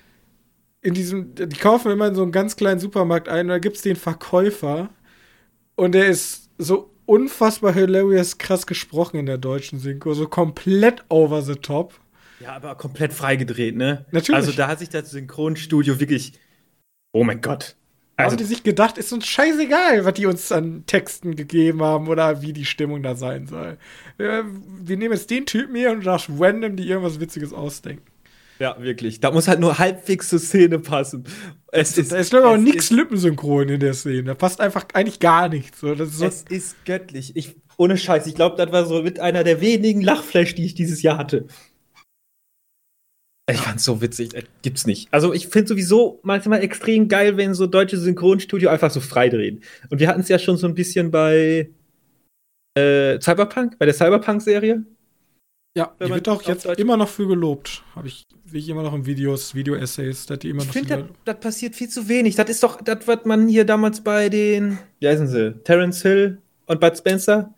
in 0.81 0.93
diesem, 0.93 1.33
die 1.35 1.57
kaufen 1.57 1.91
immer 1.91 2.07
in 2.07 2.15
so 2.15 2.21
einem 2.21 2.31
ganz 2.31 2.55
kleinen 2.55 2.79
Supermarkt 2.79 3.27
ein 3.27 3.47
und 3.47 3.49
da 3.49 3.59
gibt 3.59 3.77
es 3.77 3.81
den 3.81 3.95
Verkäufer 3.95 4.89
und 5.75 5.93
der 5.93 6.07
ist 6.07 6.49
so 6.57 6.91
unfassbar 7.05 7.73
hilarious 7.73 8.37
krass 8.37 8.67
gesprochen 8.67 9.17
in 9.17 9.25
der 9.25 9.37
deutschen 9.37 9.79
Synchro, 9.79 10.13
so 10.13 10.27
komplett 10.27 11.03
over 11.09 11.41
the 11.41 11.55
top. 11.55 11.99
Ja, 12.39 12.53
aber 12.53 12.75
komplett 12.75 13.13
freigedreht, 13.13 13.75
ne? 13.75 14.05
Natürlich. 14.11 14.35
Also 14.35 14.51
da 14.51 14.67
hat 14.67 14.79
sich 14.79 14.89
das 14.89 15.11
Synchronstudio 15.11 15.99
wirklich. 15.99 16.33
Oh 17.11 17.23
mein 17.23 17.41
Gott. 17.41 17.75
Also, 18.17 18.31
haben 18.31 18.37
die 18.37 18.45
sich 18.45 18.63
gedacht, 18.63 18.97
ist 18.97 19.11
uns 19.11 19.25
scheißegal, 19.25 20.05
was 20.05 20.13
die 20.13 20.25
uns 20.25 20.51
an 20.51 20.85
Texten 20.85 21.35
gegeben 21.35 21.83
haben 21.83 22.07
oder 22.07 22.41
wie 22.41 22.53
die 22.53 22.63
Stimmung 22.63 23.03
da 23.03 23.15
sein 23.15 23.45
soll. 23.45 23.77
Wir, 24.17 24.45
wir 24.45 24.97
nehmen 24.97 25.13
jetzt 25.13 25.29
den 25.29 25.45
Typen 25.45 25.75
hier 25.75 25.91
und 25.91 26.05
das 26.05 26.29
random, 26.29 26.77
die 26.77 26.87
irgendwas 26.87 27.19
Witziges 27.19 27.51
ausdenken. 27.51 28.05
Ja, 28.59 28.81
wirklich. 28.81 29.19
Da 29.19 29.31
muss 29.31 29.49
halt 29.49 29.59
nur 29.59 29.79
halbwegs 29.79 30.29
zur 30.29 30.39
Szene 30.39 30.79
passen. 30.79 31.25
Es 31.73 31.97
ist, 31.97 32.13
da 32.13 32.17
ist, 32.17 32.29
glaube 32.29 32.47
ich, 32.47 32.53
auch 32.53 32.57
nichts 32.57 32.89
lippensynchron 32.89 33.67
in 33.67 33.79
der 33.81 33.93
Szene. 33.93 34.23
Da 34.23 34.33
passt 34.33 34.61
einfach 34.61 34.85
eigentlich 34.93 35.19
gar 35.19 35.49
nichts. 35.49 35.81
So, 35.81 35.91
ist 35.91 36.17
so 36.17 36.25
es 36.25 36.43
ist 36.43 36.85
göttlich. 36.85 37.35
Ich, 37.35 37.57
ohne 37.75 37.97
Scheiß, 37.97 38.27
ich 38.27 38.35
glaube, 38.35 38.55
das 38.55 38.71
war 38.71 38.85
so 38.85 39.03
mit 39.03 39.19
einer 39.19 39.43
der 39.43 39.59
wenigen 39.59 40.01
Lachflash, 40.01 40.55
die 40.55 40.65
ich 40.65 40.73
dieses 40.73 41.01
Jahr 41.01 41.17
hatte. 41.17 41.47
Ich 43.51 43.59
fand's 43.59 43.83
so 43.83 44.01
witzig, 44.01 44.29
das 44.29 44.43
gibt's 44.63 44.87
nicht. 44.87 45.07
Also 45.11 45.31
ich 45.31 45.47
finde 45.47 45.67
sowieso 45.67 46.19
manchmal 46.23 46.63
extrem 46.63 47.07
geil, 47.07 47.37
wenn 47.37 47.53
so 47.53 47.67
deutsche 47.67 47.97
Synchronstudio 47.97 48.69
einfach 48.69 48.89
so 48.89 48.99
frei 48.99 49.29
drehen. 49.29 49.61
Und 49.89 49.99
wir 49.99 50.07
hatten 50.07 50.21
es 50.21 50.29
ja 50.29 50.39
schon 50.39 50.57
so 50.57 50.65
ein 50.65 50.73
bisschen 50.73 51.11
bei 51.11 51.69
äh, 52.75 53.19
Cyberpunk, 53.21 53.77
bei 53.77 53.85
der 53.85 53.93
Cyberpunk-Serie. 53.93 54.83
Ja, 55.77 55.93
die 56.01 56.09
wird 56.09 56.27
auch 56.29 56.41
jetzt 56.43 56.65
Deutsch 56.65 56.79
immer 56.79 56.97
noch 56.97 57.09
für 57.09 57.27
gelobt. 57.27 57.83
Habe 57.95 58.07
ich, 58.07 58.25
sehe 58.45 58.61
ich 58.61 58.69
immer 58.69 58.81
noch 58.81 58.93
in 58.93 59.05
Videos, 59.05 59.53
Video-Essays, 59.53 60.25
dass 60.25 60.39
die 60.39 60.49
immer 60.49 60.61
ich 60.63 60.67
noch. 60.69 60.75
Ich 60.75 60.87
finde, 60.87 61.09
das, 61.25 61.39
passiert 61.39 61.75
viel 61.75 61.89
zu 61.89 62.07
wenig. 62.07 62.35
Das 62.35 62.49
ist 62.49 62.63
doch 62.63 62.81
das, 62.81 63.05
was 63.05 63.25
man 63.25 63.47
hier 63.47 63.65
damals 63.65 64.01
bei 64.01 64.29
den, 64.29 64.79
wie 64.99 65.07
heißen 65.07 65.27
sie, 65.27 65.53
Terence 65.65 66.01
Hill 66.01 66.41
und 66.65 66.79
Bud 66.79 66.97
Spencer, 66.97 67.53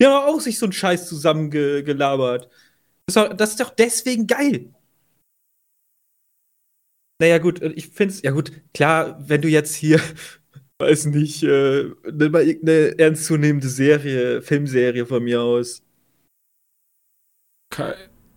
die 0.00 0.06
haben 0.06 0.28
auch 0.28 0.40
sich 0.40 0.58
so 0.58 0.66
einen 0.66 0.72
Scheiß 0.72 1.08
zusammengelabert. 1.08 2.48
Das, 3.06 3.36
das 3.36 3.50
ist 3.50 3.60
doch 3.60 3.70
deswegen 3.70 4.26
geil. 4.28 4.70
Naja, 7.18 7.38
gut, 7.38 7.62
ich 7.62 7.88
finde 7.88 8.14
es, 8.14 8.22
ja 8.22 8.30
gut, 8.30 8.52
klar, 8.74 9.18
wenn 9.26 9.40
du 9.40 9.48
jetzt 9.48 9.74
hier, 9.74 10.00
weiß 10.78 11.06
nicht, 11.06 11.42
äh, 11.42 11.90
nimm 12.12 12.32
mal 12.32 12.46
irgendeine 12.46 12.98
ernstzunehmende 12.98 13.68
Serie, 13.68 14.42
Filmserie 14.42 15.06
von 15.06 15.24
mir 15.24 15.42
aus. 15.42 15.82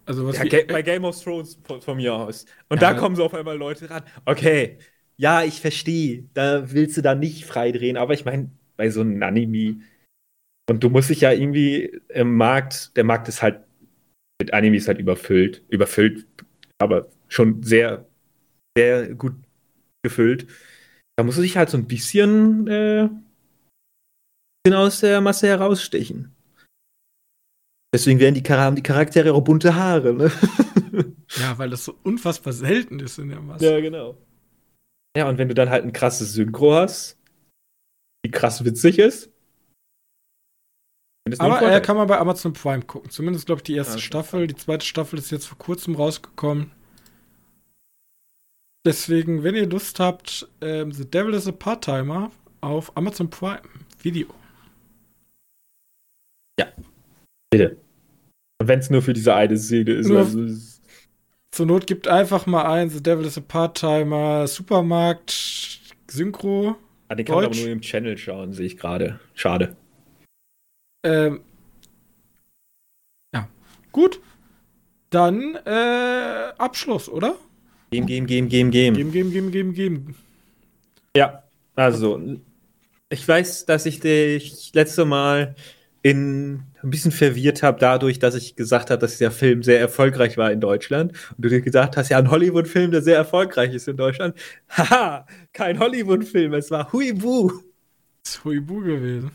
Also 0.06 0.26
was 0.26 0.38
ja, 0.38 0.46
wie, 0.46 0.64
bei 0.64 0.82
Game 0.82 1.04
of 1.04 1.22
Thrones 1.22 1.60
von, 1.64 1.82
von 1.82 1.98
mir 1.98 2.14
aus. 2.14 2.46
Und 2.70 2.82
ja. 2.82 2.94
da 2.94 3.00
kommen 3.00 3.16
so 3.16 3.26
auf 3.26 3.34
einmal 3.34 3.58
Leute 3.58 3.90
ran. 3.90 4.04
Okay, 4.26 4.80
ja, 5.18 5.44
ich 5.44 5.62
verstehe, 5.62 6.24
da 6.34 6.72
willst 6.72 6.98
du 6.98 7.02
da 7.02 7.14
nicht 7.14 7.46
freidrehen, 7.46 7.98
aber 7.98 8.14
ich 8.14 8.26
meine, 8.26 8.50
bei 8.78 8.90
so 8.90 9.02
einem 9.02 9.22
Anime. 9.22 9.82
Und 10.70 10.84
du 10.84 10.90
musst 10.90 11.10
dich 11.10 11.22
ja 11.22 11.32
irgendwie 11.34 12.00
im 12.10 12.38
Markt, 12.38 12.96
der 12.96 13.04
Markt 13.04 13.28
ist 13.28 13.42
halt 13.42 13.60
mit 14.42 14.54
Animes 14.54 14.88
halt 14.88 15.00
überfüllt, 15.00 15.64
überfüllt, 15.68 16.26
aber 16.78 17.10
schon 17.28 17.62
sehr 17.62 18.09
sehr 18.78 19.16
gut 19.16 19.36
gefüllt. 20.04 20.48
Da 21.18 21.24
muss 21.24 21.36
du 21.36 21.42
sich 21.42 21.58
halt 21.58 21.70
so 21.70 21.78
ein 21.78 21.88
bisschen, 21.88 22.68
äh, 22.68 23.10
aus 24.72 25.00
der 25.00 25.20
Masse 25.22 25.48
herausstechen. 25.48 26.36
Deswegen 27.94 28.20
werden 28.20 28.36
die, 28.36 28.44
haben 28.44 28.76
die 28.76 28.84
Charaktere 28.84 29.34
auch 29.34 29.42
bunte 29.42 29.76
Haare, 29.76 30.14
ne? 30.14 30.32
ja, 31.40 31.58
weil 31.58 31.72
das 31.72 31.86
so 31.86 31.96
unfassbar 32.04 32.54
selten 32.54 33.00
ist 33.00 33.18
in 33.18 33.30
der 33.30 33.42
Masse. 33.42 33.66
Ja, 33.66 33.80
genau. 33.80 34.16
Ja, 35.18 35.28
und 35.28 35.40
wenn 35.40 35.48
du 35.48 35.56
dann 35.56 35.70
halt 35.70 35.84
ein 35.84 35.94
krasses 35.94 36.34
Synchro 36.34 36.76
hast, 36.76 37.18
die 38.26 38.32
krass 38.32 38.64
witzig 38.64 39.00
ist. 39.00 39.32
Aber 41.40 41.62
er 41.62 41.82
kann 41.82 41.96
man 41.96 42.08
bei 42.08 42.18
Amazon 42.18 42.54
Prime 42.54 42.84
gucken. 42.84 43.10
Zumindest, 43.10 43.46
glaube 43.46 43.60
ich, 43.60 43.64
die 43.64 43.76
erste 43.76 43.96
ja, 43.96 44.00
Staffel. 44.00 44.48
Die 44.48 44.56
zweite 44.56 44.86
Staffel 44.86 45.18
ist 45.20 45.32
jetzt 45.32 45.48
vor 45.48 45.58
kurzem 45.58 45.96
rausgekommen. 45.96 46.72
Deswegen, 48.90 49.44
wenn 49.44 49.54
ihr 49.54 49.68
Lust 49.68 50.00
habt, 50.00 50.48
ähm, 50.62 50.92
The 50.92 51.08
Devil 51.08 51.36
is 51.36 51.48
a 51.48 51.52
Part-Timer 51.52 52.32
auf 52.62 52.98
Amazon 52.98 53.30
Prime 53.30 53.62
Video. 54.02 54.26
Ja. 56.60 56.66
Bitte. 57.52 57.78
Und 58.60 58.68
wenn 58.68 58.80
es 58.80 58.90
nur 58.90 59.04
für 59.04 59.14
diese 59.14 59.36
eine 59.36 59.56
Szene 59.60 59.92
ist. 59.92 60.08
Nur, 60.08 60.18
also 60.18 60.40
zur 61.52 61.68
Not 61.68 61.86
gibt 61.86 62.08
einfach 62.08 62.48
mal 62.48 62.66
ein 62.66 62.90
The 62.90 63.04
Devil 63.04 63.28
is 63.28 63.38
a 63.38 63.42
Part-Timer 63.42 64.48
Supermarkt 64.48 65.30
Synchro. 66.08 66.76
Ah, 67.10 67.14
den 67.14 67.28
kann 67.28 67.36
man 67.36 67.46
aber 67.46 67.56
nur 67.56 67.68
im 67.68 67.82
Channel 67.82 68.18
schauen, 68.18 68.54
sehe 68.54 68.66
ich 68.66 68.78
gerade. 68.78 69.20
Schade. 69.36 69.76
Ähm, 71.04 71.42
ja. 73.36 73.48
Gut. 73.92 74.20
Dann 75.12 75.54
äh, 75.64 76.54
Abschluss, 76.58 77.08
oder? 77.08 77.36
Game, 77.92 78.06
Game, 78.06 78.28
Game, 78.28 78.50
Game, 78.50 78.72
Game. 78.72 78.94
Game, 78.94 79.12
Game, 79.12 79.32
Game, 79.32 79.52
Game, 79.52 79.74
Game. 79.74 80.16
Ja, 81.16 81.44
also, 81.76 82.22
ich 83.10 83.28
weiß, 83.28 83.66
dass 83.66 83.86
ich 83.86 84.00
dich 84.00 84.72
letzte 84.74 85.06
Mal 85.06 85.56
in, 86.02 86.64
ein 86.82 86.90
bisschen 86.90 87.12
verwirrt 87.12 87.64
habe 87.64 87.80
dadurch, 87.80 88.20
dass 88.20 88.36
ich 88.36 88.56
gesagt 88.56 88.90
habe, 88.90 89.00
dass 89.00 89.18
der 89.18 89.32
Film 89.32 89.64
sehr 89.64 89.80
erfolgreich 89.80 90.38
war 90.38 90.52
in 90.52 90.62
Deutschland. 90.62 91.14
Und 91.36 91.46
du 91.46 91.50
dir 91.50 91.62
gesagt 91.62 91.98
hast, 91.98 92.10
ja, 92.10 92.18
ein 92.20 92.30
Hollywood-Film, 92.30 92.92
der 92.92 93.02
sehr 93.02 93.18
erfolgreich 93.18 93.74
ist 93.74 93.88
in 93.88 93.98
Deutschland. 93.98 94.38
Haha, 94.70 95.26
kein 95.52 95.80
Hollywood-Film, 95.80 96.54
es 96.54 96.72
war 96.72 96.92
Huibu. 96.94 97.52
Das 98.24 98.36
ist 98.36 98.46
Huibu 98.46 98.82
gewesen. 98.82 99.32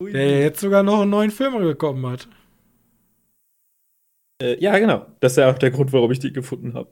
Huibu. 0.00 0.12
Der 0.12 0.40
jetzt 0.40 0.60
sogar 0.60 0.82
noch 0.82 1.02
einen 1.02 1.10
neuen 1.10 1.30
Film 1.30 1.58
bekommen 1.58 2.06
hat. 2.06 2.28
Äh, 4.42 4.60
ja, 4.60 4.78
genau. 4.78 5.06
Das 5.20 5.32
ist 5.32 5.36
ja 5.38 5.50
auch 5.50 5.58
der 5.58 5.70
Grund, 5.70 5.92
warum 5.92 6.10
ich 6.10 6.18
die 6.18 6.32
gefunden 6.32 6.74
habe. 6.74 6.88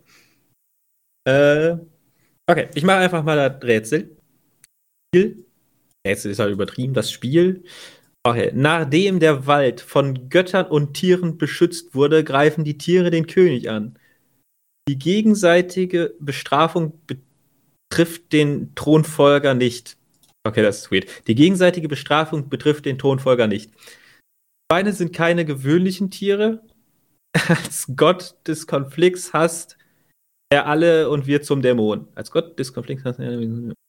Äh, 1.24 1.76
okay, 2.46 2.68
ich 2.74 2.84
mache 2.84 2.98
einfach 2.98 3.22
mal 3.22 3.36
das 3.36 3.62
Rätsel. 3.62 4.16
Spiel. 5.08 5.44
Rätsel 6.06 6.32
ist 6.32 6.38
halt 6.38 6.52
übertrieben, 6.52 6.94
das 6.94 7.10
Spiel. 7.10 7.64
Okay. 8.24 8.52
Nachdem 8.54 9.18
der 9.18 9.46
Wald 9.46 9.80
von 9.80 10.28
Göttern 10.28 10.66
und 10.66 10.94
Tieren 10.94 11.38
beschützt 11.38 11.94
wurde, 11.94 12.22
greifen 12.22 12.64
die 12.64 12.78
Tiere 12.78 13.10
den 13.10 13.26
König 13.26 13.68
an. 13.68 13.98
Die 14.88 14.98
gegenseitige 14.98 16.14
Bestrafung 16.20 17.00
betrifft 17.06 18.32
den 18.32 18.74
Thronfolger 18.74 19.54
nicht. 19.54 19.96
Okay, 20.44 20.62
das 20.62 20.78
ist 20.78 20.92
weird. 20.92 21.06
Die 21.28 21.34
gegenseitige 21.34 21.88
Bestrafung 21.88 22.48
betrifft 22.48 22.84
den 22.84 22.98
Thronfolger 22.98 23.46
nicht. 23.46 23.72
Schweine 24.70 24.92
sind 24.92 25.12
keine 25.12 25.44
gewöhnlichen 25.44 26.10
Tiere. 26.10 26.62
Als 27.48 27.86
Gott 27.96 28.34
des 28.46 28.66
Konflikts 28.66 29.32
hasst 29.32 29.76
er 30.52 30.66
alle 30.66 31.08
und 31.08 31.26
wird 31.26 31.46
zum 31.46 31.62
Dämon. 31.62 32.06
Als 32.14 32.30
Gott 32.30 32.58
des 32.58 32.74
Konflikts. 32.74 33.04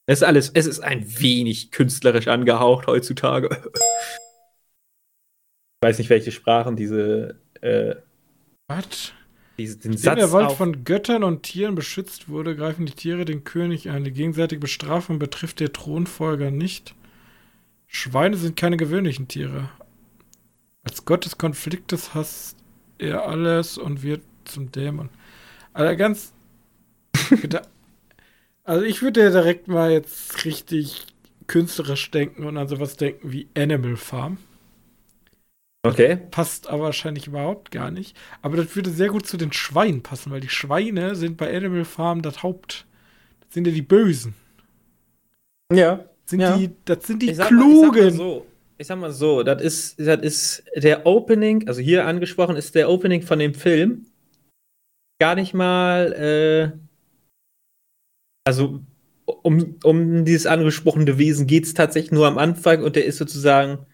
Es 0.05 0.19
ist 0.19 0.23
alles, 0.23 0.51
es 0.53 0.65
ist 0.65 0.79
ein 0.79 1.05
wenig 1.19 1.71
künstlerisch 1.71 2.27
angehaucht 2.27 2.87
heutzutage. 2.87 3.49
Ich 3.51 5.81
weiß 5.81 5.97
nicht, 5.97 6.09
welche 6.09 6.31
Sprachen 6.31 6.75
diese. 6.75 7.35
Äh, 7.61 7.95
Was? 8.67 9.13
Diese, 9.57 9.77
den 9.77 9.97
Satz 9.97 10.17
der 10.17 10.31
Wald 10.31 10.53
von 10.53 10.83
Göttern 10.83 11.23
und 11.23 11.43
Tieren 11.43 11.75
beschützt 11.75 12.27
wurde, 12.27 12.55
greifen 12.55 12.85
die 12.85 12.93
Tiere 12.93 13.25
den 13.25 13.43
König 13.43 13.89
an. 13.89 14.03
Die 14.03 14.11
gegenseitige 14.11 14.61
Bestrafung 14.61 15.19
betrifft 15.19 15.59
der 15.59 15.73
Thronfolger 15.73 16.49
nicht. 16.49 16.95
Schweine 17.85 18.37
sind 18.37 18.55
keine 18.55 18.77
gewöhnlichen 18.77 19.27
Tiere. 19.27 19.69
Als 20.83 21.05
Gott 21.05 21.25
des 21.25 21.37
Konfliktes 21.37 22.15
hasst 22.15 22.57
er 22.97 23.27
alles 23.27 23.77
und 23.77 24.01
wird 24.01 24.21
zum 24.45 24.71
Dämon. 24.71 25.09
Also 25.73 25.95
ganz 25.97 26.33
also 28.63 28.85
ich 28.85 29.01
würde 29.01 29.21
ja 29.21 29.29
direkt 29.29 29.67
mal 29.67 29.91
jetzt 29.91 30.45
richtig 30.45 31.05
künstlerisch 31.47 32.09
denken 32.11 32.45
und 32.45 32.57
an 32.57 32.67
sowas 32.67 32.97
denken 32.97 33.31
wie 33.31 33.47
Animal 33.55 33.95
Farm. 33.95 34.37
Okay. 35.85 36.17
Passt 36.31 36.69
aber 36.69 36.83
wahrscheinlich 36.83 37.27
überhaupt 37.27 37.71
gar 37.71 37.91
nicht. 37.91 38.15
Aber 38.41 38.55
das 38.55 38.73
würde 38.75 38.89
sehr 38.89 39.09
gut 39.09 39.27
zu 39.27 39.35
den 39.35 39.51
Schweinen 39.51 40.01
passen, 40.01 40.31
weil 40.31 40.39
die 40.39 40.49
Schweine 40.49 41.15
sind 41.15 41.35
bei 41.35 41.55
Animal 41.55 41.83
Farm 41.83 42.21
das 42.21 42.41
Haupt. 42.41 42.85
Das 43.41 43.53
sind 43.53 43.67
ja 43.67 43.73
die 43.73 43.81
Bösen. 43.81 44.33
Ja. 45.73 46.05
Sind 46.25 46.39
ja. 46.39 46.57
Die, 46.57 46.71
das 46.85 47.05
sind 47.05 47.21
die 47.21 47.31
ich 47.31 47.37
Klugen. 47.37 47.91
Mal, 47.91 48.07
ich 48.07 48.15
sag 48.15 48.17
mal 48.17 48.31
so, 48.31 48.45
ich 48.77 48.87
sag 48.87 48.99
mal 48.99 49.11
so, 49.11 49.43
das 49.43 49.61
ist, 49.61 49.99
das 49.99 50.21
ist 50.21 50.63
der 50.75 51.05
Opening, 51.05 51.67
also 51.67 51.81
hier 51.81 52.07
angesprochen 52.07 52.55
ist 52.55 52.75
der 52.75 52.89
Opening 52.89 53.21
von 53.21 53.39
dem 53.39 53.53
Film. 53.53 54.05
Gar 55.19 55.35
nicht 55.35 55.53
mal 55.53 56.13
äh, 56.13 56.77
also 58.45 58.81
um, 59.25 59.77
um 59.83 60.25
dieses 60.25 60.45
angesprochene 60.45 61.17
Wesen 61.17 61.47
geht 61.47 61.65
es 61.65 61.73
tatsächlich 61.73 62.11
nur 62.11 62.27
am 62.27 62.37
Anfang 62.37 62.83
und 62.83 62.95
der 62.95 63.05
ist 63.05 63.17
sozusagen 63.17 63.85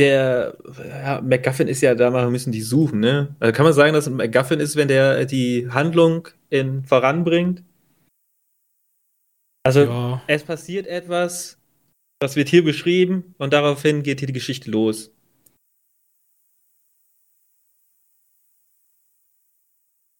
der 0.00 0.58
ja, 0.88 1.20
MacGuffin 1.20 1.68
ist 1.68 1.80
ja 1.80 1.94
da 1.94 2.10
mal 2.10 2.28
müssen 2.30 2.52
die 2.52 2.62
suchen, 2.62 2.98
ne? 3.00 3.36
Also 3.38 3.52
kann 3.52 3.64
man 3.64 3.72
sagen, 3.72 3.92
dass 3.92 4.10
MacGuffin 4.10 4.58
ist, 4.58 4.74
wenn 4.74 4.88
der 4.88 5.24
die 5.24 5.68
Handlung 5.70 6.28
in 6.50 6.84
voranbringt? 6.84 7.62
Also 9.64 9.84
Ja. 9.84 10.22
es 10.26 10.42
passiert 10.42 10.86
etwas, 10.86 11.58
das 12.20 12.36
wird 12.36 12.48
hier 12.48 12.64
beschrieben 12.64 13.34
und 13.38 13.52
daraufhin 13.52 14.02
geht 14.02 14.18
hier 14.18 14.26
die 14.26 14.32
Geschichte 14.32 14.70
los. 14.70 15.12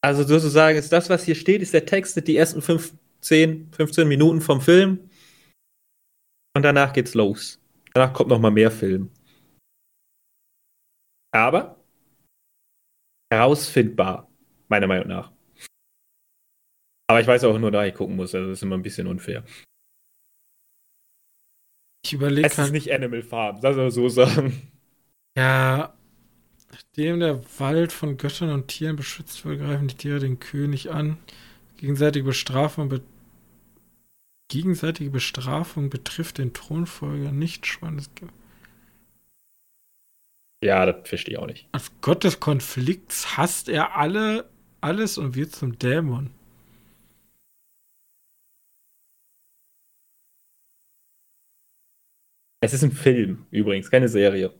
Also 0.02 0.22
sozusagen 0.22 0.78
ist 0.78 0.92
das, 0.92 1.08
was 1.08 1.24
hier 1.24 1.34
steht, 1.34 1.62
ist 1.62 1.72
der 1.74 1.86
Text, 1.86 2.14
sind 2.14 2.28
die 2.28 2.36
ersten 2.36 2.62
15, 3.24 3.72
15 3.72 4.06
Minuten 4.06 4.42
vom 4.42 4.60
Film 4.60 5.08
und 6.54 6.62
danach 6.62 6.92
geht's 6.92 7.14
los. 7.14 7.58
Danach 7.94 8.12
kommt 8.12 8.28
noch 8.28 8.38
mal 8.38 8.50
mehr 8.50 8.70
Film. 8.70 9.10
Aber 11.32 11.82
herausfindbar, 13.32 14.30
meiner 14.68 14.86
Meinung 14.86 15.08
nach. 15.08 15.32
Aber 17.08 17.20
ich 17.20 17.26
weiß 17.26 17.44
auch 17.44 17.58
nur, 17.58 17.70
da 17.70 17.86
ich 17.86 17.94
gucken 17.94 18.16
muss, 18.16 18.34
also 18.34 18.48
das 18.48 18.58
ist 18.58 18.62
immer 18.62 18.76
ein 18.76 18.82
bisschen 18.82 19.06
unfair. 19.06 19.42
Ich 22.04 22.12
überlege 22.12 22.46
Es 22.46 22.58
ist 22.58 22.72
nicht 22.72 22.92
Animal 22.92 23.22
Farm, 23.22 23.60
das 23.62 23.74
soll 23.74 23.90
so 23.90 24.08
sagen. 24.10 24.70
ja, 25.36 25.94
nachdem 26.70 27.20
der 27.20 27.40
Wald 27.58 27.90
von 27.92 28.18
Göttern 28.18 28.50
und 28.50 28.68
Tieren 28.68 28.96
beschützt 28.96 29.44
wird, 29.46 29.60
greifen 29.60 29.88
die 29.88 29.96
Tiere 29.96 30.20
den 30.20 30.38
König 30.38 30.90
an. 30.90 31.16
Gegenseitige 31.78 32.26
Bestrafung, 32.26 32.90
be 32.90 33.02
gegenseitige 34.54 35.10
Bestrafung 35.10 35.90
betrifft 35.90 36.38
den 36.38 36.52
Thronfolger 36.52 37.32
nicht 37.32 37.66
Schwannes. 37.66 38.08
Ja, 40.62 40.86
das 40.86 41.08
verstehe 41.08 41.34
ich 41.34 41.38
auch 41.40 41.48
nicht. 41.48 41.66
Als 41.72 41.90
Gott 42.00 42.22
des 42.22 42.38
Konflikts 42.38 43.36
hasst 43.36 43.68
er 43.68 43.96
alle, 43.96 44.48
alles 44.80 45.18
und 45.18 45.34
wird 45.34 45.50
zum 45.52 45.76
Dämon. 45.76 46.30
Es 52.60 52.72
ist 52.72 52.84
ein 52.84 52.92
Film, 52.92 53.46
übrigens, 53.50 53.90
keine 53.90 54.08
Serie. 54.08 54.54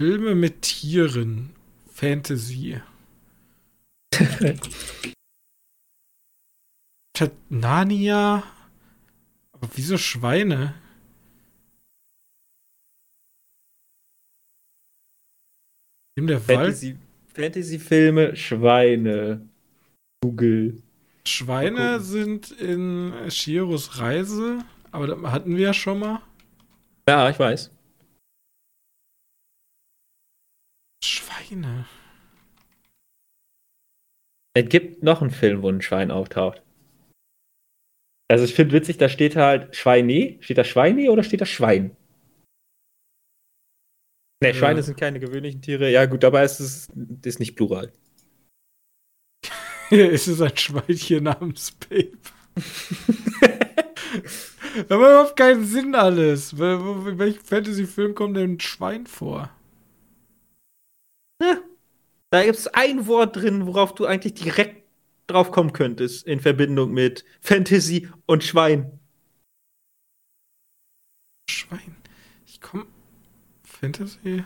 Filme 0.00 0.34
mit 0.34 0.60
Tieren. 0.62 1.56
Fantasy. 1.90 2.80
Narnia. 7.48 8.42
Aber 9.52 9.68
wieso 9.74 9.98
Schweine? 9.98 10.74
In 16.16 16.26
der. 16.26 16.40
Fantasy, 16.40 16.96
Fantasy-Filme, 17.34 18.36
Schweine. 18.36 19.48
Google. 20.20 20.82
Schweine 21.24 22.00
sind 22.00 22.50
in 22.50 23.12
Shiros 23.30 23.98
Reise. 23.98 24.64
Aber 24.90 25.06
das 25.06 25.22
hatten 25.30 25.56
wir 25.56 25.66
ja 25.66 25.74
schon 25.74 26.00
mal. 26.00 26.22
Ja, 27.08 27.30
ich 27.30 27.38
weiß. 27.38 27.70
Schweine. 31.04 31.86
Es 34.54 34.68
gibt 34.68 35.02
noch 35.02 35.20
einen 35.20 35.30
Film, 35.30 35.62
wo 35.62 35.70
ein 35.70 35.82
Schwein 35.82 36.10
auftaucht. 36.10 36.62
Also 38.30 38.44
ich 38.44 38.54
finde 38.54 38.74
witzig, 38.74 38.98
da 38.98 39.08
steht 39.08 39.36
halt 39.36 39.74
Schweine. 39.74 40.36
Steht 40.40 40.58
da 40.58 40.64
Schweine 40.64 41.10
oder 41.10 41.22
steht 41.22 41.40
da 41.40 41.46
Schwein? 41.46 41.96
Ne. 44.42 44.54
Schweine 44.54 44.82
sind 44.82 44.98
keine 44.98 45.18
gewöhnlichen 45.18 45.62
Tiere. 45.62 45.90
Ja, 45.90 46.06
gut, 46.06 46.22
dabei 46.22 46.44
ist 46.44 46.60
es 46.60 46.88
das 46.94 47.34
ist 47.34 47.40
nicht 47.40 47.56
plural. 47.56 47.92
Hier 49.88 50.10
ist 50.10 50.26
es 50.28 50.40
ein 50.40 50.56
Schweinchen 50.56 51.24
namens 51.24 51.72
Babe. 51.72 52.18
Aber 54.88 55.10
überhaupt 55.10 55.36
keinen 55.36 55.64
Sinn 55.64 55.94
alles. 55.94 56.52
In 56.52 57.18
welchem 57.18 57.42
Fantasy-Film 57.42 58.14
kommt 58.14 58.36
denn 58.36 58.54
ein 58.54 58.60
Schwein 58.60 59.06
vor? 59.06 59.50
Da 62.30 62.44
gibt 62.44 62.58
es 62.58 62.68
ein 62.68 63.06
Wort 63.06 63.36
drin, 63.36 63.66
worauf 63.66 63.94
du 63.94 64.04
eigentlich 64.06 64.34
direkt 64.34 64.87
drauf 65.28 65.52
kommen 65.52 65.72
könntest 65.72 66.26
in 66.26 66.40
Verbindung 66.40 66.92
mit 66.92 67.24
Fantasy 67.40 68.08
und 68.26 68.42
Schwein. 68.42 68.98
Schwein. 71.48 71.96
Ich 72.46 72.60
komm. 72.60 72.86
Fantasy? 73.62 74.44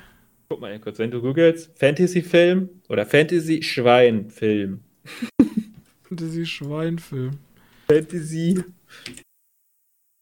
Guck 0.48 0.60
mal 0.60 0.70
hier 0.70 0.80
kurz, 0.80 0.98
wenn 0.98 1.10
du 1.10 1.22
googelst, 1.22 1.70
Fantasy-Film 1.78 2.68
oder 2.88 3.06
Fantasy-Schwein-Film. 3.06 4.84
Fantasy-Schweinfilm. 6.08 7.38
Fantasy 7.88 8.62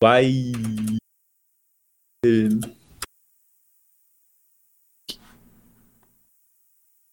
Schwein 0.00 0.98
Film. 2.24 2.64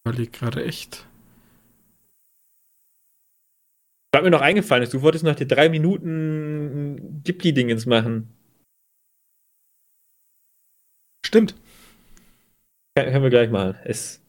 Überleg 0.04 0.32
gerade 0.32 0.64
echt. 0.64 1.07
Was 4.14 4.22
mir 4.22 4.30
noch 4.30 4.40
eingefallen 4.40 4.82
ist, 4.82 4.94
du 4.94 5.02
wolltest 5.02 5.24
noch 5.24 5.34
die 5.34 5.46
drei 5.46 5.68
Minuten 5.68 7.22
Ghibli-Dingens 7.24 7.86
machen. 7.86 8.34
Stimmt. 11.24 11.54
Kann- 12.96 13.10
Können 13.12 13.22
wir 13.22 13.30
gleich 13.30 13.50
mal. 13.50 13.80
Es 13.84 14.22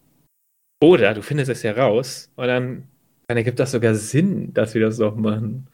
Oder 0.83 1.13
du 1.13 1.21
findest 1.23 1.49
es 1.49 1.63
ja 1.63 1.71
raus 1.73 2.29
und 2.35 2.47
dann, 2.47 2.87
dann 3.27 3.37
ergibt 3.37 3.59
das 3.59 3.71
sogar 3.71 3.95
Sinn, 3.95 4.53
dass 4.53 4.73
wir 4.73 4.81
das 4.81 4.97
doch 4.97 5.15
machen. 5.15 5.67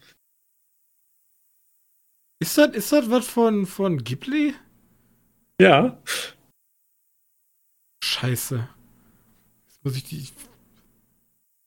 Ist 2.40 2.58
das, 2.58 2.76
ist 2.76 2.92
das 2.92 3.10
was 3.10 3.28
von, 3.28 3.66
von 3.66 4.04
Ghibli? 4.04 4.54
Ja. 5.60 6.02
Scheiße. 8.04 8.68
Jetzt 9.68 9.84
muss 9.84 9.96
ich 9.98 10.04
die. 10.04 10.28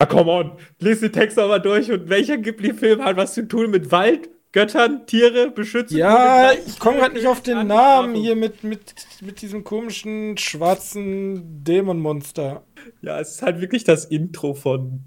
Ah, 0.00 0.06
come 0.06 0.30
on. 0.30 0.52
Lies 0.78 1.00
den 1.00 1.12
Text 1.12 1.38
aber 1.38 1.58
durch 1.58 1.90
und 1.90 2.08
welcher 2.08 2.38
Ghibli-Film 2.38 3.02
hat 3.04 3.16
was 3.16 3.34
zu 3.34 3.46
tun 3.48 3.70
mit 3.70 3.90
Wald, 3.90 4.30
Göttern, 4.52 5.06
Tiere, 5.06 5.50
beschützen? 5.50 5.98
Ja, 5.98 6.52
ich 6.52 6.78
komme 6.78 6.98
gerade 6.98 7.14
nicht 7.14 7.26
auf 7.26 7.42
den 7.42 7.66
Namen 7.66 8.14
hier 8.14 8.36
mit, 8.36 8.62
mit, 8.62 8.94
mit 9.20 9.42
diesem 9.42 9.64
komischen 9.64 10.38
schwarzen 10.38 11.64
Dämonmonster. 11.64 12.64
Ja, 13.02 13.18
es 13.18 13.32
ist 13.32 13.42
halt 13.42 13.60
wirklich 13.60 13.82
das 13.82 14.04
Intro 14.04 14.54
von. 14.54 15.00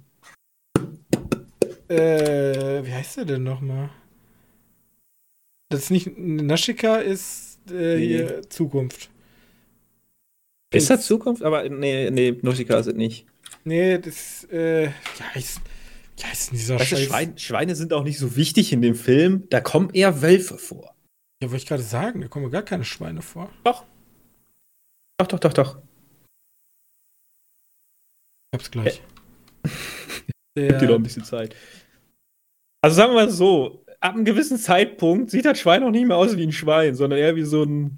Äh, 1.88 2.86
wie 2.86 2.94
heißt 2.94 3.18
der 3.18 3.26
denn 3.26 3.44
nochmal? 3.44 3.90
Das 5.70 5.84
ist 5.84 5.92
nicht. 5.92 6.18
Nashika 6.18 6.98
ist 6.98 7.60
äh, 7.70 7.96
Nee. 7.96 8.08
hier 8.08 8.42
Zukunft. 8.50 9.10
Ist 10.74 10.90
das 10.90 11.06
Zukunft? 11.06 11.44
Aber 11.44 11.68
nee, 11.68 12.10
nee, 12.12 12.38
Nausicaa 12.42 12.78
ist 12.80 12.88
es 12.88 12.96
nicht. 12.96 13.26
Nee, 13.64 13.98
das, 14.00 14.44
äh, 14.46 14.90
heißt, 15.36 15.62
wie 16.18 16.24
heißt 16.24 16.52
denn 16.52 16.58
dieser 16.58 16.80
Weißt 16.80 16.90
Scheiß? 16.90 17.04
Schwein, 17.04 17.38
Schweine 17.38 17.76
sind 17.76 17.94
auch 17.94 18.04
nicht 18.04 18.18
so 18.18 18.36
wichtig 18.36 18.74
in 18.74 18.82
dem 18.82 18.96
Film. 18.96 19.48
Da 19.50 19.62
kommen 19.62 19.90
eher 19.92 20.22
Wölfe 20.22 20.58
vor. 20.58 20.96
Ja, 21.42 21.50
wollte 21.50 21.64
ich 21.64 21.68
gerade 21.68 21.84
sagen, 21.84 22.22
da 22.22 22.28
kommen 22.28 22.52
gar 22.52 22.64
keine 22.64 22.86
Schweine 22.86 23.22
vor. 23.22 23.50
Doch. 23.64 23.86
Doch, 25.18 25.28
doch, 25.28 25.40
doch, 25.40 25.54
doch. 25.54 25.78
Ich 28.52 28.60
hab's 28.60 28.72
gleich. 28.72 29.02
Gib 30.56 30.68
dir 30.68 30.72
noch 30.72 30.82
ein 30.82 30.88
Der, 30.88 31.00
bisschen 31.00 31.24
Zeit. 31.24 31.56
Also 32.82 32.96
sagen 32.96 33.14
wir 33.14 33.26
mal 33.26 33.32
so, 33.32 33.86
ab 34.00 34.16
einem 34.16 34.26
gewissen 34.26 34.58
Zeitpunkt 34.58 35.32
sieht 35.32 35.46
das 35.46 35.60
Schwein 35.60 35.84
auch 35.84 35.92
nicht 35.92 36.06
mehr 36.06 36.18
aus 36.18 36.36
wie 36.36 36.44
ein 36.44 36.52
Schwein, 36.52 36.96
sondern 36.96 37.20
eher 37.20 37.36
wie 37.36 37.44
so 37.44 37.64
ein. 37.64 37.98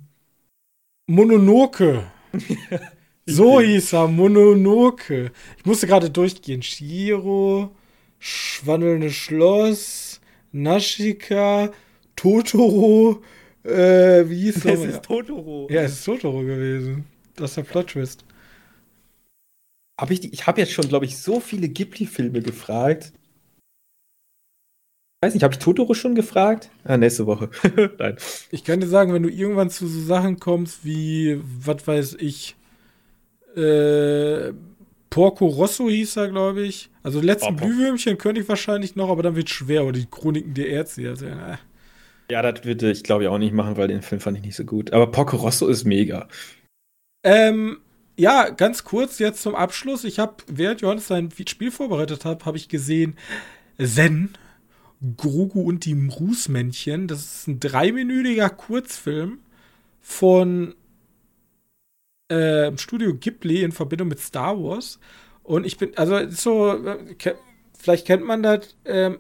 Mononoke. 1.08 2.04
So 3.26 3.62
hieß 3.62 3.94
er, 3.94 4.08
Mononoke. 4.08 5.32
Ich 5.58 5.66
musste 5.66 5.88
gerade 5.88 6.10
durchgehen. 6.10 6.62
Shiro, 6.62 7.72
Schwandelnde 8.20 9.12
Schloss, 9.12 10.20
Nashika, 10.52 11.72
Totoro, 12.16 13.22
äh, 13.64 14.28
wie 14.30 14.42
hieß 14.44 14.58
Es 14.66 14.66
er? 14.66 14.90
ist 14.90 15.04
Totoro. 15.04 15.68
Ja, 15.72 15.84
es 15.84 15.94
ist 15.94 16.04
Totoro 16.06 16.42
gewesen. 16.42 17.06
Das 17.36 17.52
ist 17.52 17.58
der 17.58 17.64
Plot-Twist. 17.64 18.26
Hab 20.00 20.12
ich 20.12 20.20
die- 20.20 20.34
ich 20.34 20.46
habe 20.46 20.60
jetzt 20.60 20.74
schon, 20.74 20.88
glaube 20.90 21.06
ich, 21.06 21.18
so 21.18 21.40
viele 21.40 21.70
Ghibli-Filme 21.70 22.42
gefragt. 22.42 23.14
Weiß 25.24 25.34
nicht, 25.34 25.44
habe 25.44 25.54
ich 25.54 25.60
Totoro 25.60 25.94
schon 25.94 26.16
gefragt? 26.16 26.70
Ah, 26.84 26.98
nächste 26.98 27.26
Woche. 27.26 27.50
Nein. 28.00 28.18
Ich 28.52 28.66
kann 28.66 28.82
dir 28.82 28.88
sagen, 28.88 29.14
wenn 29.14 29.24
du 29.24 29.30
irgendwann 29.30 29.70
zu 29.70 29.88
so 29.88 30.02
Sachen 30.02 30.40
kommst 30.40 30.84
wie, 30.84 31.40
was 31.42 31.88
weiß 31.88 32.18
ich, 32.20 32.56
äh, 33.56 34.54
Porco 35.10 35.46
Rosso 35.48 35.90
hieß 35.90 36.18
er, 36.18 36.30
glaube 36.30 36.64
ich. 36.64 36.90
Also 37.04 37.20
die 37.22 37.28
letzten 37.28 37.54
Oh, 37.54 37.56
Por- 37.58 37.68
Glühwürmchen 37.68 38.18
könnte 38.18 38.42
ich 38.42 38.50
wahrscheinlich 38.50 38.96
noch, 38.96 39.10
aber 39.10 39.24
dann 39.24 39.36
wird 39.36 39.50
schwer. 39.50 39.84
Oder 39.84 40.00
die 40.00 40.08
Chroniken 40.10 40.54
der 40.54 40.68
Ärzte. 40.70 41.08
Also, 41.10 41.26
äh. 41.28 41.58
Ja, 42.32 42.42
das 42.42 42.66
würde 42.66 42.90
ich, 42.90 43.04
glaube 43.04 43.24
ich, 43.24 43.30
auch 43.30 43.38
nicht 43.38 43.54
machen, 43.54 43.78
weil 43.78 43.90
den 43.90 44.02
Film 44.02 44.22
fand 44.22 44.38
ich 44.38 44.44
nicht 44.44 44.56
so 44.56 44.64
gut. 44.64 44.92
Aber 44.94 45.08
Porco 45.12 45.38
Rosso 45.38 45.68
ist 45.68 45.84
mega. 45.84 46.28
Ähm, 47.24 47.78
ja, 48.18 48.50
ganz 48.50 48.84
kurz 48.84 49.20
jetzt 49.20 49.42
zum 49.42 49.56
Abschluss. 49.56 50.04
Ich 50.04 50.20
habe, 50.20 50.36
während 50.48 50.82
Johannes 50.82 51.08
sein 51.08 51.30
Spiel 51.48 51.72
vorbereitet 51.72 52.26
hat, 52.26 52.46
habe 52.46 52.58
ich 52.58 52.70
gesehen, 52.70 53.16
Zen, 53.80 54.34
Grogu 55.18 55.62
und 55.62 55.86
die 55.86 55.94
Rußmännchen. 56.10 57.08
Das 57.08 57.20
ist 57.20 57.48
ein 57.48 57.60
dreiminütiger 57.60 58.50
Kurzfilm 58.50 59.40
von 60.02 60.76
äh, 62.30 62.76
Studio 62.78 63.14
Ghibli 63.14 63.64
in 63.64 63.72
Verbindung 63.72 64.08
mit 64.08 64.20
Star 64.20 64.62
Wars. 64.62 65.00
Und 65.44 65.66
ich 65.66 65.78
bin, 65.78 65.98
also 65.98 66.30
so, 66.30 66.74
äh, 66.74 67.16
vielleicht 67.78 68.08
kennt 68.08 68.26
man 68.26 68.44
das, 68.44 68.76
äh, 68.86 69.12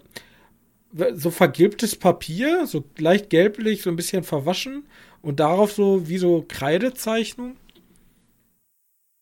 so 1.14 1.32
vergilbtes 1.32 1.96
Papier, 1.96 2.68
so 2.68 2.84
leicht 2.98 3.30
gelblich, 3.30 3.82
so 3.82 3.90
ein 3.90 3.96
bisschen 3.96 4.24
verwaschen 4.24 4.86
und 5.22 5.40
darauf 5.40 5.74
so 5.74 6.08
wie 6.08 6.18
so 6.18 6.46
Kreidezeichnung. 6.48 7.58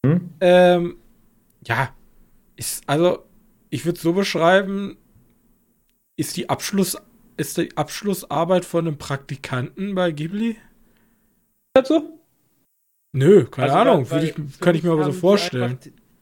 Hm? 0.05 0.29
Ähm, 0.41 0.97
ja, 1.65 1.95
ist, 2.55 2.83
also, 2.87 3.23
ich 3.69 3.85
würde 3.85 3.97
es 3.97 4.03
so 4.03 4.13
beschreiben, 4.13 4.97
ist 6.17 6.35
die 6.37 6.49
Abschluss, 6.49 6.97
ist 7.37 7.57
die 7.57 7.75
Abschlussarbeit 7.77 8.65
von 8.65 8.87
einem 8.87 8.97
Praktikanten 8.97 9.95
bei 9.95 10.11
Ghibli? 10.11 10.51
Ist 10.51 10.57
das 11.73 11.87
so? 11.87 12.20
Nö, 13.13 13.45
keine 13.45 13.73
also, 13.73 13.89
Ahnung, 13.89 14.09
weil, 14.09 14.23
ich, 14.23 14.59
kann 14.59 14.75
ich 14.75 14.83
mir 14.83 14.91
aber 14.91 15.05
so 15.05 15.11
vorstellen. 15.11 15.77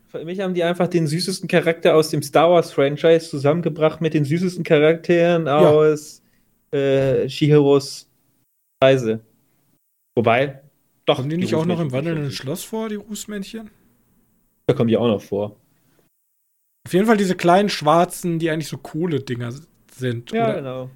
Für 0.07 0.25
mich 0.25 0.39
haben 0.39 0.55
die 0.55 0.63
einfach 0.63 0.87
den 0.87 1.05
süßesten 1.05 1.47
Charakter 1.47 1.95
aus 1.95 2.09
dem 2.09 2.23
Star 2.23 2.49
Wars 2.49 2.71
Franchise 2.71 3.29
zusammengebracht 3.29 4.01
mit 4.01 4.15
den 4.15 4.25
süßesten 4.25 4.63
Charakteren 4.63 5.45
ja. 5.45 5.59
aus 5.59 6.23
äh, 6.71 7.29
Shihiros 7.29 8.09
Reise. 8.83 9.19
Wobei, 10.15 10.61
doch. 11.05 11.17
Kommen 11.17 11.29
die 11.29 11.37
nicht 11.37 11.53
auch 11.53 11.65
noch 11.65 11.79
im 11.79 11.91
wandelnden 11.91 12.31
Schloss 12.31 12.63
vor, 12.63 12.89
die 12.89 12.95
Rußmännchen? 12.95 13.69
Da 14.65 14.73
kommen 14.73 14.87
die 14.87 14.97
auch 14.97 15.07
noch 15.07 15.21
vor. 15.21 15.55
Auf 16.87 16.93
jeden 16.93 17.05
Fall 17.05 17.17
diese 17.17 17.35
kleinen 17.35 17.69
schwarzen, 17.69 18.39
die 18.39 18.49
eigentlich 18.49 18.67
so 18.67 18.77
Kohle-Dinger 18.77 19.53
sind. 19.91 20.31
Ja, 20.31 20.53
genau. 20.53 20.89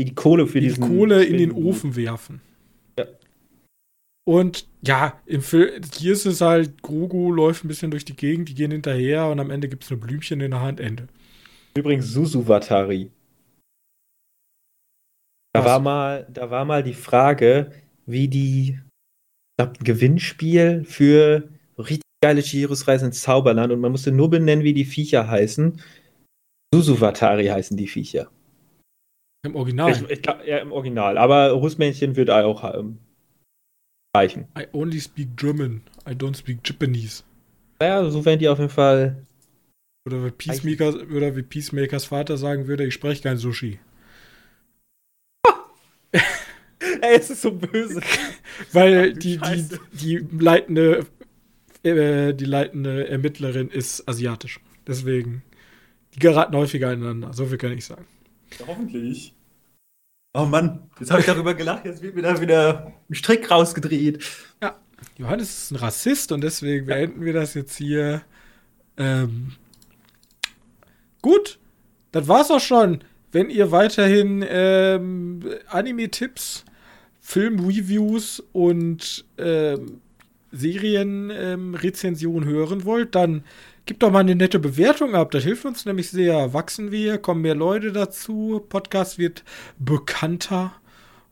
Die 0.00 0.04
die 0.06 0.14
Kohle 0.14 0.46
für 0.46 0.60
die 0.60 0.68
diesen. 0.68 0.84
Die 0.84 0.88
Kohle 0.96 1.24
in 1.24 1.38
den 1.38 1.50
Ofen 1.50 1.96
werfen. 1.96 2.40
Und 4.28 4.68
ja, 4.82 5.18
im 5.24 5.40
Film, 5.40 5.80
hier 5.94 6.12
ist 6.12 6.26
es 6.26 6.42
halt, 6.42 6.82
Grogu 6.82 7.32
läuft 7.32 7.64
ein 7.64 7.68
bisschen 7.68 7.90
durch 7.90 8.04
die 8.04 8.14
Gegend, 8.14 8.50
die 8.50 8.54
gehen 8.54 8.70
hinterher 8.70 9.26
und 9.28 9.40
am 9.40 9.50
Ende 9.50 9.70
gibt 9.70 9.84
es 9.84 9.90
nur 9.90 10.00
Blümchen 10.00 10.42
in 10.42 10.50
der 10.50 10.60
Hand, 10.60 10.80
Ende. 10.80 11.08
Übrigens 11.74 12.12
Susuwatari. 12.12 13.10
Da 15.54 15.64
war, 15.64 15.80
mal, 15.80 16.26
da 16.30 16.50
war 16.50 16.66
mal 16.66 16.82
die 16.82 16.92
Frage, 16.92 17.72
wie 18.04 18.28
die, 18.28 18.78
ich 18.78 19.56
glaube, 19.56 19.78
ein 19.80 19.84
Gewinnspiel 19.84 20.84
für 20.84 21.48
richtig 21.78 22.02
geile 22.22 22.42
Chihiros 22.42 22.86
Reise 22.86 23.06
ins 23.06 23.22
Zauberland 23.22 23.72
und 23.72 23.80
man 23.80 23.92
musste 23.92 24.12
nur 24.12 24.28
benennen, 24.28 24.62
wie 24.62 24.74
die 24.74 24.84
Viecher 24.84 25.26
heißen. 25.26 25.80
Susuwatari 26.74 27.46
heißen 27.46 27.78
die 27.78 27.88
Viecher. 27.88 28.30
Im 29.46 29.56
Original? 29.56 29.92
Ich, 29.92 30.02
ich 30.10 30.20
glaub, 30.20 30.44
ja, 30.44 30.58
im 30.58 30.72
Original. 30.72 31.16
Aber 31.16 31.52
Russmännchen 31.52 32.14
wird 32.14 32.28
auch 32.28 32.74
ähm, 32.74 32.98
reichen. 34.18 34.46
I 34.58 34.66
only 34.72 35.00
speak 35.00 35.36
German. 35.36 35.82
I 36.08 36.12
don't 36.14 36.36
speak 36.36 36.60
Japanese. 36.64 37.22
Naja, 37.80 38.10
so 38.10 38.24
werden 38.24 38.40
die 38.40 38.48
auf 38.48 38.58
jeden 38.58 38.70
Fall. 38.70 39.26
Oder 40.06 40.24
wie, 40.24 40.30
Peacemaker, 40.30 40.94
oder 41.14 41.36
wie 41.36 41.42
Peacemakers 41.42 42.06
Vater 42.06 42.36
sagen 42.36 42.66
würde, 42.66 42.86
ich 42.86 42.94
spreche 42.94 43.22
kein 43.22 43.36
Sushi. 43.36 43.78
Ey, 46.12 47.16
es 47.16 47.30
ist 47.30 47.42
so 47.42 47.52
böse. 47.52 48.00
Weil 48.72 49.12
die, 49.12 49.38
die, 49.38 49.68
die 49.92 50.26
leitende 50.38 51.06
äh, 51.84 52.34
die 52.34 52.44
leitende 52.44 53.08
Ermittlerin 53.08 53.68
ist 53.68 54.08
asiatisch. 54.08 54.60
Deswegen, 54.86 55.42
die 56.14 56.18
geraten 56.18 56.56
häufiger 56.56 56.92
ineinander. 56.92 57.32
So 57.32 57.46
viel 57.46 57.58
kann 57.58 57.72
ich 57.72 57.84
sagen. 57.84 58.06
Hoffentlich. 58.66 59.34
Oh 60.34 60.44
Mann, 60.44 60.90
jetzt 61.00 61.10
habe 61.10 61.20
ich 61.20 61.26
darüber 61.26 61.54
gelacht, 61.54 61.86
jetzt 61.86 62.02
wird 62.02 62.14
mir 62.14 62.22
da 62.22 62.38
wieder 62.40 62.92
ein 63.08 63.14
Strick 63.14 63.50
rausgedreht. 63.50 64.22
Ja, 64.62 64.76
Johannes 65.16 65.62
ist 65.62 65.70
ein 65.70 65.76
Rassist 65.76 66.32
und 66.32 66.42
deswegen 66.42 66.86
beenden 66.86 67.24
wir 67.24 67.32
das 67.32 67.54
jetzt 67.54 67.76
hier. 67.76 68.20
Ähm, 68.98 69.52
gut, 71.22 71.58
das 72.12 72.28
war's 72.28 72.50
auch 72.50 72.60
schon. 72.60 73.02
Wenn 73.32 73.48
ihr 73.48 73.70
weiterhin 73.72 74.44
ähm, 74.46 75.40
Anime-Tipps, 75.68 76.64
Film-Reviews 77.20 78.42
und 78.52 79.24
ähm, 79.38 80.00
Serienrezension 80.50 82.42
ähm, 82.42 82.48
hören 82.48 82.84
wollt, 82.84 83.14
dann 83.14 83.44
gebt 83.88 84.02
doch 84.02 84.10
mal 84.10 84.20
eine 84.20 84.36
nette 84.36 84.58
Bewertung 84.58 85.14
ab. 85.14 85.30
Das 85.32 85.42
hilft 85.42 85.64
uns 85.64 85.86
nämlich 85.86 86.10
sehr. 86.10 86.52
Wachsen 86.52 86.92
wir, 86.92 87.18
kommen 87.18 87.40
mehr 87.40 87.54
Leute 87.54 87.90
dazu, 87.90 88.64
Podcast 88.68 89.18
wird 89.18 89.42
bekannter 89.78 90.74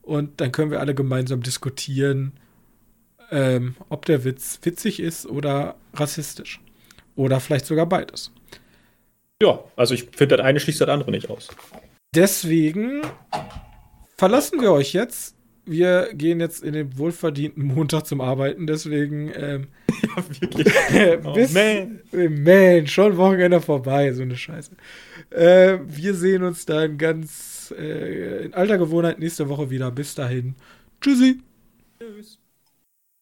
und 0.01 0.41
dann 0.41 0.51
können 0.51 0.71
wir 0.71 0.79
alle 0.79 0.95
gemeinsam 0.95 1.43
diskutieren, 1.43 2.33
ähm, 3.29 3.75
ob 3.89 4.05
der 4.05 4.23
Witz 4.25 4.59
witzig 4.63 4.99
ist 4.99 5.27
oder 5.27 5.75
rassistisch. 5.93 6.59
Oder 7.15 7.39
vielleicht 7.39 7.67
sogar 7.67 7.85
beides. 7.85 8.31
Ja, 9.41 9.63
also 9.75 9.93
ich 9.93 10.09
finde, 10.15 10.37
das 10.37 10.45
eine 10.45 10.59
schließt 10.59 10.81
das 10.81 10.89
andere 10.89 11.11
nicht 11.11 11.29
aus. 11.29 11.49
Deswegen 12.15 13.01
verlassen 14.17 14.61
wir 14.61 14.71
euch 14.71 14.93
jetzt 14.93 15.35
wir 15.67 16.13
gehen 16.13 16.39
jetzt 16.39 16.63
in 16.63 16.73
den 16.73 16.97
wohlverdienten 16.97 17.63
Montag 17.63 18.05
zum 18.05 18.21
Arbeiten, 18.21 18.67
deswegen. 18.67 19.31
Ähm, 19.35 19.67
ja, 20.01 20.23
wirklich. 20.39 20.67
oh, 21.25 21.33
bis, 21.33 21.53
man. 21.53 21.99
man, 22.43 22.87
schon 22.87 23.17
Wochenende 23.17 23.61
vorbei, 23.61 24.11
so 24.13 24.23
eine 24.23 24.35
Scheiße. 24.35 24.71
Äh, 25.29 25.79
wir 25.85 26.13
sehen 26.13 26.43
uns 26.43 26.65
dann 26.65 26.97
ganz 26.97 27.73
äh, 27.77 28.45
in 28.45 28.53
alter 28.53 28.77
Gewohnheit 28.77 29.19
nächste 29.19 29.49
Woche 29.49 29.69
wieder. 29.69 29.91
Bis 29.91 30.15
dahin. 30.15 30.55
Tschüssi. 31.01 31.41
Tschüss. 31.99 32.39